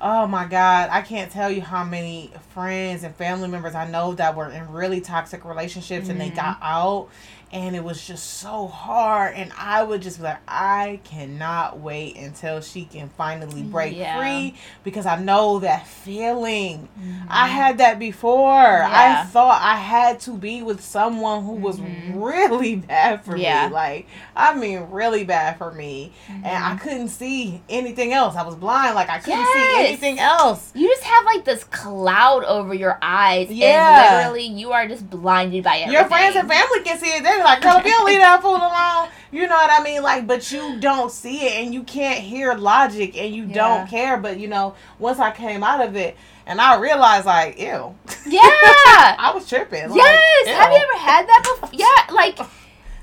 oh 0.00 0.26
my 0.26 0.46
god 0.46 0.88
i 0.90 1.00
can't 1.02 1.30
tell 1.30 1.50
you 1.50 1.60
how 1.62 1.84
many 1.84 2.32
friends 2.50 3.02
and 3.04 3.14
family 3.14 3.48
members 3.48 3.74
i 3.74 3.88
know 3.88 4.14
that 4.14 4.34
were 4.36 4.48
in 4.50 4.70
really 4.72 5.00
toxic 5.00 5.44
relationships 5.44 6.08
and 6.08 6.20
they 6.20 6.30
Mhm. 6.30 6.34
got 6.36 6.58
out 6.62 7.08
and 7.52 7.76
it 7.76 7.84
was 7.84 8.06
just 8.06 8.38
so 8.38 8.66
hard 8.66 9.34
and 9.36 9.52
i 9.58 9.82
would 9.82 10.00
just 10.00 10.16
be 10.18 10.24
like 10.24 10.38
i 10.48 10.98
cannot 11.04 11.78
wait 11.78 12.16
until 12.16 12.60
she 12.60 12.84
can 12.86 13.08
finally 13.10 13.62
break 13.62 13.94
Yeah. 13.96 14.18
free 14.18 14.54
because 14.84 15.04
i 15.06 15.18
know 15.18 15.58
that 15.60 15.86
feeling 15.86 16.88
Mhm. 16.98 17.22
I 17.28 17.46
had 17.48 17.78
that 17.78 17.98
before. 17.98 18.52
Yeah. 18.52 19.22
I 19.22 19.24
thought 19.26 19.60
I 19.62 19.76
had 19.76 20.20
to 20.20 20.32
be 20.32 20.62
with 20.62 20.82
someone 20.84 21.44
who 21.44 21.52
was 21.52 21.78
Mhm. 21.78 22.12
really 22.22 22.76
bad 22.92 23.24
for 23.24 23.36
Yeah. 23.36 23.68
me. 23.68 23.72
Like, 23.74 24.06
I 24.36 24.54
mean, 24.54 24.86
really 24.90 25.24
bad 25.24 25.56
for 25.56 25.72
me. 25.72 26.12
And 26.28 26.62
I 26.64 26.76
couldn't 26.76 27.08
see 27.08 27.62
anything 27.70 28.12
else. 28.12 28.36
I 28.36 28.42
was 28.42 28.54
blind. 28.54 28.94
Like, 28.94 29.08
I 29.08 29.18
couldn't 29.18 29.46
see 29.46 29.74
anything 29.78 30.18
else. 30.18 30.70
You 30.74 30.88
just 30.88 31.04
have 31.04 31.24
like 31.24 31.44
this 31.44 31.64
cloud 31.64 32.44
over 32.44 32.74
your 32.74 32.98
eyes, 33.00 33.48
Yeah. 33.50 34.02
and 34.02 34.16
literally 34.18 34.46
you 34.46 34.72
are 34.72 34.86
just 34.86 35.08
blinded 35.08 35.64
by 35.64 35.76
everything. 35.78 35.92
Your 35.94 36.04
friends 36.04 36.36
and 36.36 36.48
family 36.48 36.80
can 36.84 36.98
see 36.98 37.08
it. 37.08 37.22
They're 37.22 37.41
like, 37.44 37.60
girl, 37.62 37.78
if 37.78 37.84
you 37.84 37.90
don't 37.90 38.06
leave 38.06 38.20
that 38.20 38.40
fool 38.42 38.56
alone. 38.56 39.08
You 39.30 39.46
know 39.48 39.54
what 39.56 39.70
I 39.70 39.82
mean? 39.82 40.02
Like, 40.02 40.26
but 40.26 40.50
you 40.52 40.78
don't 40.78 41.10
see 41.10 41.46
it 41.46 41.64
and 41.64 41.72
you 41.72 41.82
can't 41.84 42.20
hear 42.20 42.52
logic 42.54 43.16
and 43.16 43.34
you 43.34 43.44
Yeah. 43.46 43.54
don't 43.54 43.88
care. 43.88 44.16
But, 44.18 44.38
you 44.38 44.48
know, 44.48 44.74
once 44.98 45.18
I 45.18 45.30
came 45.30 45.62
out 45.62 45.80
of 45.80 45.96
it 45.96 46.16
and 46.46 46.60
I 46.60 46.76
realized, 46.78 47.24
like, 47.26 47.58
ew. 47.58 47.94
Yeah. 48.26 48.40
I 49.18 49.32
was 49.34 49.48
tripping. 49.48 49.88
Like, 49.88 49.96
yes. 49.96 50.46
ew. 50.48 50.52
Have 50.54 50.70
you 50.72 50.76
ever 50.78 50.98
had 50.98 51.26
that 51.28 51.42
before? 51.44 51.70
Yeah. 51.72 52.14
Like 52.14 52.38
you 52.38 52.44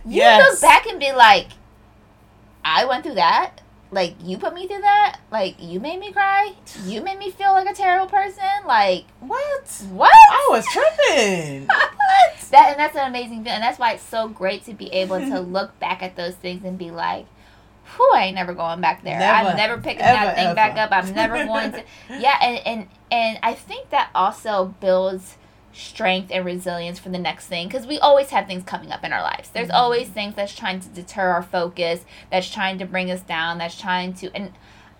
Yes. 0.05 0.51
look 0.51 0.61
back 0.61 0.85
and 0.85 0.99
be 0.99 1.11
like, 1.13 1.47
I 2.63 2.85
went 2.85 3.03
through 3.03 3.15
that. 3.15 3.61
Like 3.91 4.15
you 4.23 4.37
put 4.37 4.53
me 4.53 4.67
through 4.67 4.81
that. 4.81 5.19
Like 5.31 5.55
you 5.59 5.79
made 5.79 5.99
me 5.99 6.11
cry. 6.11 6.53
You 6.85 7.01
made 7.01 7.17
me 7.17 7.31
feel 7.31 7.51
like 7.53 7.67
a 7.67 7.73
terrible 7.73 8.07
person. 8.07 8.43
Like 8.65 9.05
What? 9.19 9.83
what? 9.89 10.13
I 10.31 10.47
was 10.51 10.65
tripping. 10.67 11.65
what 11.67 11.91
That 12.51 12.71
and 12.71 12.79
that's 12.79 12.95
an 12.95 13.07
amazing 13.07 13.43
thing, 13.43 13.53
and 13.53 13.63
that's 13.63 13.79
why 13.79 13.93
it's 13.93 14.03
so 14.03 14.27
great 14.27 14.63
to 14.65 14.73
be 14.73 14.91
able 14.91 15.19
to 15.19 15.39
look 15.55 15.77
back 15.79 16.03
at 16.03 16.15
those 16.15 16.35
things 16.35 16.63
and 16.63 16.77
be 16.77 16.91
like, 16.91 17.25
"Whew, 17.95 18.11
I 18.13 18.25
ain't 18.25 18.35
never 18.35 18.53
going 18.53 18.81
back 18.81 19.03
there. 19.03 19.17
Never, 19.17 19.49
I'm 19.49 19.57
never 19.57 19.77
picking 19.81 20.01
ever, 20.01 20.25
that 20.25 20.35
thing 20.35 20.55
back 20.55 20.77
up. 20.77 20.91
I'm 20.91 21.13
never 21.13 21.45
going 21.45 21.71
to." 21.71 21.83
Yeah, 22.09 22.37
and 22.41 22.67
and 22.67 22.87
and 23.11 23.39
I 23.41 23.53
think 23.53 23.89
that 23.89 24.11
also 24.13 24.75
builds 24.79 25.37
strength 25.73 26.31
and 26.31 26.45
resilience 26.45 26.99
for 26.99 27.09
the 27.09 27.17
next 27.19 27.47
thing 27.47 27.67
because 27.67 27.85
we 27.87 27.99
always 27.99 28.29
have 28.31 28.47
things 28.47 28.63
coming 28.63 28.91
up 28.91 29.03
in 29.03 29.13
our 29.13 29.21
lives. 29.21 29.49
There's 29.49 29.69
Mhm. 29.69 29.75
always 29.75 30.09
things 30.09 30.35
that's 30.35 30.55
trying 30.55 30.79
to 30.81 30.89
deter 30.89 31.29
our 31.29 31.43
focus, 31.43 32.05
that's 32.31 32.49
trying 32.49 32.77
to 32.79 32.85
bring 32.85 33.09
us 33.11 33.21
down, 33.21 33.57
that's 33.57 33.79
trying 33.79 34.13
to 34.15 34.31
and. 34.35 34.51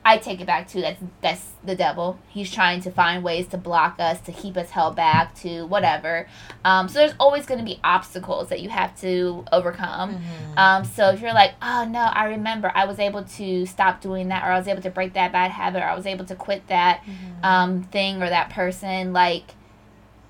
I 0.05 0.15
take 0.17 0.39
it 0.39 0.47
back 0.47 0.69
to 0.69 0.79
that's 0.81 1.01
that's 1.19 1.45
the 1.61 1.75
devil. 1.75 2.17
He's 2.29 2.49
trying 2.49 2.79
to 2.81 2.89
find 2.89 3.21
ways 3.21 3.47
to 3.47 3.57
block 3.57 3.97
us, 3.99 4.21
to 4.21 4.31
keep 4.31 4.55
us 4.55 4.69
held 4.69 4.95
back, 4.95 5.35
to 5.41 5.65
whatever. 5.67 6.25
Um, 6.63 6.87
so 6.87 6.99
there's 6.99 7.13
always 7.19 7.45
going 7.45 7.59
to 7.59 7.65
be 7.65 7.81
obstacles 7.83 8.47
that 8.47 8.61
you 8.61 8.69
have 8.69 8.97
to 9.01 9.43
overcome. 9.51 10.15
Mm-hmm. 10.15 10.57
Um, 10.57 10.85
so 10.85 11.09
if 11.09 11.19
you're 11.19 11.33
like, 11.33 11.53
oh 11.61 11.83
no, 11.83 11.99
I 11.99 12.27
remember 12.27 12.71
I 12.73 12.85
was 12.85 12.97
able 12.97 13.23
to 13.25 13.65
stop 13.65 13.99
doing 13.99 14.29
that, 14.29 14.43
or 14.45 14.51
I 14.53 14.57
was 14.57 14.69
able 14.69 14.81
to 14.83 14.89
break 14.89 15.13
that 15.13 15.33
bad 15.33 15.51
habit, 15.51 15.81
or 15.83 15.85
I 15.85 15.95
was 15.95 16.05
able 16.07 16.23
to 16.25 16.35
quit 16.35 16.65
that 16.67 17.01
Mm-hmm. 17.03 17.45
um, 17.45 17.83
thing 17.83 18.23
or 18.23 18.29
that 18.29 18.51
person, 18.51 19.11
like 19.11 19.53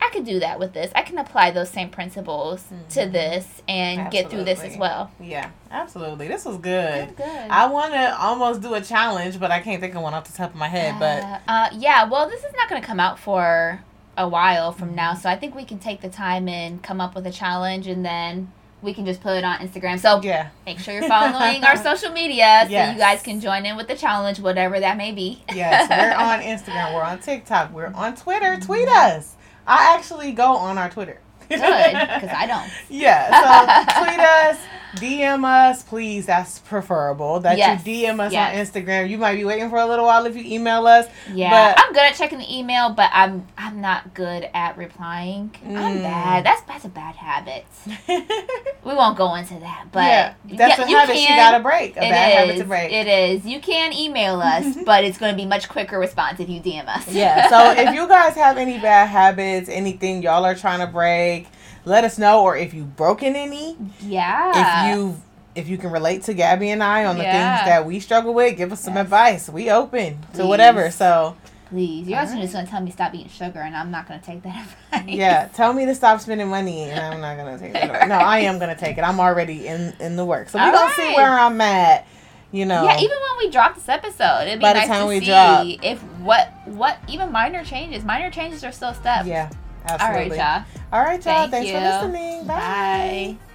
I 0.02 0.10
could 0.12 0.26
do 0.26 0.40
that 0.40 0.60
with 0.60 0.74
this. 0.74 0.92
I 0.96 1.02
can 1.04 1.18
apply 1.18 1.52
those 1.52 1.70
same 1.70 1.90
principles 1.90 2.64
to 2.92 3.02
Mhm. 3.02 3.12
this 3.12 3.62
and 3.68 4.10
get 4.12 4.30
through 4.30 4.44
this 4.46 4.62
as 4.64 4.78
well. 4.78 5.12
Yeah, 5.20 5.50
absolutely. 5.72 6.28
This 6.28 6.46
was 6.46 6.58
good. 6.58 7.16
Good. 7.16 7.18
good. 7.18 7.52
I 7.52 7.66
want 7.68 7.94
to 7.94 8.18
almost 8.20 8.62
do 8.62 8.74
a 8.74 8.82
challenge, 8.82 9.40
but 9.40 9.52
I 9.52 9.60
can't 9.60 9.82
think 9.82 9.96
of 9.96 10.02
one 10.02 10.14
off 10.14 10.26
the 10.30 10.36
top 10.38 10.52
of 10.52 10.56
my 10.56 10.68
head. 10.70 10.96
But 11.00 11.24
Uh, 11.24 11.38
uh, 11.48 11.70
yeah, 11.74 12.06
well, 12.06 12.28
this 12.30 12.44
is 12.44 12.54
not 12.56 12.70
going 12.70 12.82
to 12.82 12.88
come 12.88 13.00
out 13.00 13.20
for 13.20 13.82
a 14.18 14.28
while 14.28 14.72
from 14.72 14.96
now, 14.96 15.14
so 15.14 15.30
I 15.30 15.36
think 15.36 15.54
we 15.56 15.64
can 15.66 15.80
take 15.80 16.02
the 16.02 16.10
time 16.10 16.48
and 16.50 16.82
come 16.82 17.00
up 17.00 17.14
with 17.16 17.26
a 17.28 17.32
challenge, 17.32 17.88
and 17.88 18.04
then 18.06 18.52
we 18.82 18.94
can 18.94 19.06
just 19.06 19.22
put 19.22 19.36
it 19.36 19.44
on 19.44 19.58
Instagram. 19.60 20.00
So 20.00 20.22
yeah, 20.24 20.48
make 20.66 20.80
sure 20.80 20.94
you're 20.94 21.08
following 21.08 21.64
our 21.66 21.76
social 21.90 22.12
media 22.14 22.62
so 22.64 22.70
Yes. 22.72 22.94
you 22.94 23.00
guys 23.00 23.22
can 23.22 23.42
join 23.42 23.66
in 23.66 23.76
with 23.76 23.90
the 23.90 23.96
challenge, 23.96 24.40
whatever 24.40 24.80
that 24.80 24.96
may 24.98 25.12
be. 25.12 25.44
yes, 25.54 25.90
we're 25.90 26.16
on 26.18 26.40
Instagram, 26.54 26.94
we're 26.96 27.04
on 27.04 27.20
TikTok, 27.20 27.74
we're 27.74 27.92
on 27.94 28.16
Twitter. 28.16 28.58
Tweet 28.62 28.88
us. 28.88 29.36
I 29.70 29.94
actually 29.96 30.32
go 30.32 30.56
on 30.56 30.78
our 30.78 30.90
Twitter. 30.90 31.20
Good, 31.48 31.58
because 31.60 32.30
I 32.36 32.46
don't. 32.52 32.70
Yeah, 32.90 33.30
so 33.30 34.04
tweet 34.04 34.20
us, 34.20 34.58
DM 34.96 35.44
us, 35.46 35.84
please. 35.84 36.26
That's 36.26 36.60
preferable. 36.60 37.40
That 37.42 37.58
Yes, 37.58 37.86
you 37.86 38.08
DM 38.08 38.20
us 38.20 38.32
yes. 38.32 38.76
on 38.76 38.82
Instagram. 38.84 39.10
You 39.10 39.18
might 39.18 39.36
be 39.36 39.46
waiting 39.46 39.70
for 39.70 39.78
a 39.78 39.86
little 39.86 40.06
while 40.06 40.26
if 40.26 40.36
you 40.36 40.44
email 40.46 40.88
us. 40.88 41.08
Yeah, 41.34 41.74
But- 41.76 41.84
I'm 41.86 41.94
good 41.94 42.04
at 42.04 42.16
checking 42.16 42.40
the 42.40 42.58
email, 42.58 42.90
but 42.92 43.10
I'm 43.14 43.48
I'm 43.58 43.82
not 43.82 44.14
good 44.14 44.50
at 44.54 44.78
replying. 44.78 45.52
I'm 45.66 45.72
Mm. 46.00 46.02
bad. 46.04 46.46
That's 46.46 46.62
that's 46.64 46.86
a 46.86 46.90
bad 46.90 47.16
habit. 47.16 47.66
We 48.82 48.96
won't 48.96 49.18
go 49.18 49.36
into 49.36 49.56
that, 49.60 49.88
but 49.92 50.00
yeah, 50.04 50.34
that's 50.54 50.80
yeah, 50.80 50.86
a 50.86 50.88
habit 51.00 51.18
she 51.18 51.28
got 51.28 51.52
to 51.58 51.60
break. 51.60 51.96
A 51.98 52.00
It 52.00 52.10
bad 52.10 52.32
habit 52.40 52.54
is. 52.56 52.62
to 52.62 52.66
break. 52.66 52.92
It 52.92 53.08
is. 53.08 53.46
You 53.46 53.60
can 53.60 53.94
email 53.94 54.42
us, 54.42 54.78
but 54.86 55.04
it's 55.04 55.18
going 55.18 55.34
to 55.34 55.36
be 55.38 55.46
much 55.46 55.68
quicker 55.70 56.00
response 56.00 56.40
if 56.40 56.50
you 56.50 56.60
DM 56.62 56.88
us. 56.88 57.08
yeah. 57.12 57.50
So 57.50 57.72
if 57.72 57.94
you 57.94 58.08
guys 58.08 58.36
have 58.36 58.58
any 58.58 58.80
bad 58.80 59.08
habits, 59.10 59.70
anything 59.70 60.24
y'all 60.24 60.46
are 60.46 60.56
trying 60.56 60.80
to 60.80 60.88
break, 60.88 61.48
let 61.86 62.04
us 62.04 62.18
know. 62.18 62.44
Or 62.44 62.56
if 62.58 62.74
you've 62.74 62.96
broken 62.96 63.36
any, 63.36 63.78
yeah, 64.02 64.84
if 64.84 64.88
you 64.90 65.22
if 65.56 65.68
you 65.68 65.78
can 65.78 65.92
relate 65.92 66.24
to 66.24 66.34
Gabby 66.34 66.70
and 66.70 66.84
I 66.84 67.06
on 67.06 67.18
the 67.18 67.24
Yeah. 67.24 67.58
things 67.58 67.66
that 67.70 67.86
we 67.86 68.00
struggle 68.00 68.34
with, 68.34 68.56
give 68.58 68.72
us 68.72 68.82
some 68.82 68.96
Yes. 68.96 69.04
advice. 69.04 69.50
We 69.50 69.70
open 69.72 70.20
to 70.36 70.46
whatever. 70.46 70.90
So 70.92 71.36
please, 71.70 72.08
you're 72.08 72.18
also 72.20 72.32
Alright. 72.34 72.44
just 72.44 72.54
going 72.54 72.66
to 72.66 72.72
tell 72.72 72.82
me 72.82 72.92
stop 72.92 73.14
eating 73.14 73.30
sugar, 73.30 73.60
and 73.60 73.76
I'm 73.76 73.92
not 73.92 74.08
going 74.08 74.20
to 74.20 74.26
take 74.26 74.42
that 74.44 74.66
advice. 74.94 75.16
yeah, 75.16 75.48
tell 75.54 75.74
me 75.74 75.86
to 75.86 75.96
stop 75.96 76.20
spending 76.22 76.48
money, 76.48 76.84
and 76.84 77.00
I'm 77.00 77.22
not 77.22 77.36
gonna 77.38 77.58
take 77.60 77.76
it. 77.76 78.08
No, 78.08 78.16
I 78.16 78.40
am 78.40 78.58
gonna 78.60 78.76
take 78.76 78.98
it. 78.98 79.02
I'm 79.02 79.20
already 79.20 79.68
in 79.68 79.94
in 80.00 80.16
the 80.16 80.26
work, 80.26 80.50
so 80.50 80.58
we 80.60 80.66
All 80.66 80.72
gonna 80.72 80.94
see 80.94 81.14
where 81.16 81.38
I'm 81.40 81.60
at. 81.62 82.06
You 82.52 82.66
know. 82.66 82.84
Yeah, 82.84 82.96
even 82.98 83.10
when 83.18 83.46
we 83.46 83.52
drop 83.52 83.76
this 83.76 83.88
episode, 83.88 84.48
it'd 84.48 84.58
be 84.60 84.64
By 84.64 84.74
the 84.74 84.80
nice 84.80 84.88
time 84.88 85.02
to 85.04 85.08
we 85.08 85.20
see 85.20 85.26
drop. 85.28 85.68
if 85.84 86.00
what 86.22 86.52
what 86.66 86.98
even 87.08 87.32
minor 87.32 87.64
changes. 87.64 88.04
Minor 88.04 88.32
changes 88.32 88.64
are 88.64 88.72
still 88.72 88.94
steps. 88.96 89.28
Yeah, 89.28 89.50
All 89.88 89.98
right, 89.98 90.32
y'all. 90.36 90.64
All 90.92 91.02
right, 91.04 91.24
y'all. 91.26 91.48
Thank 91.48 91.52
Thanks 91.52 91.72
for 91.72 91.80
listening. 91.80 92.48
Bye. 92.48 93.38
Bye. 93.38 93.49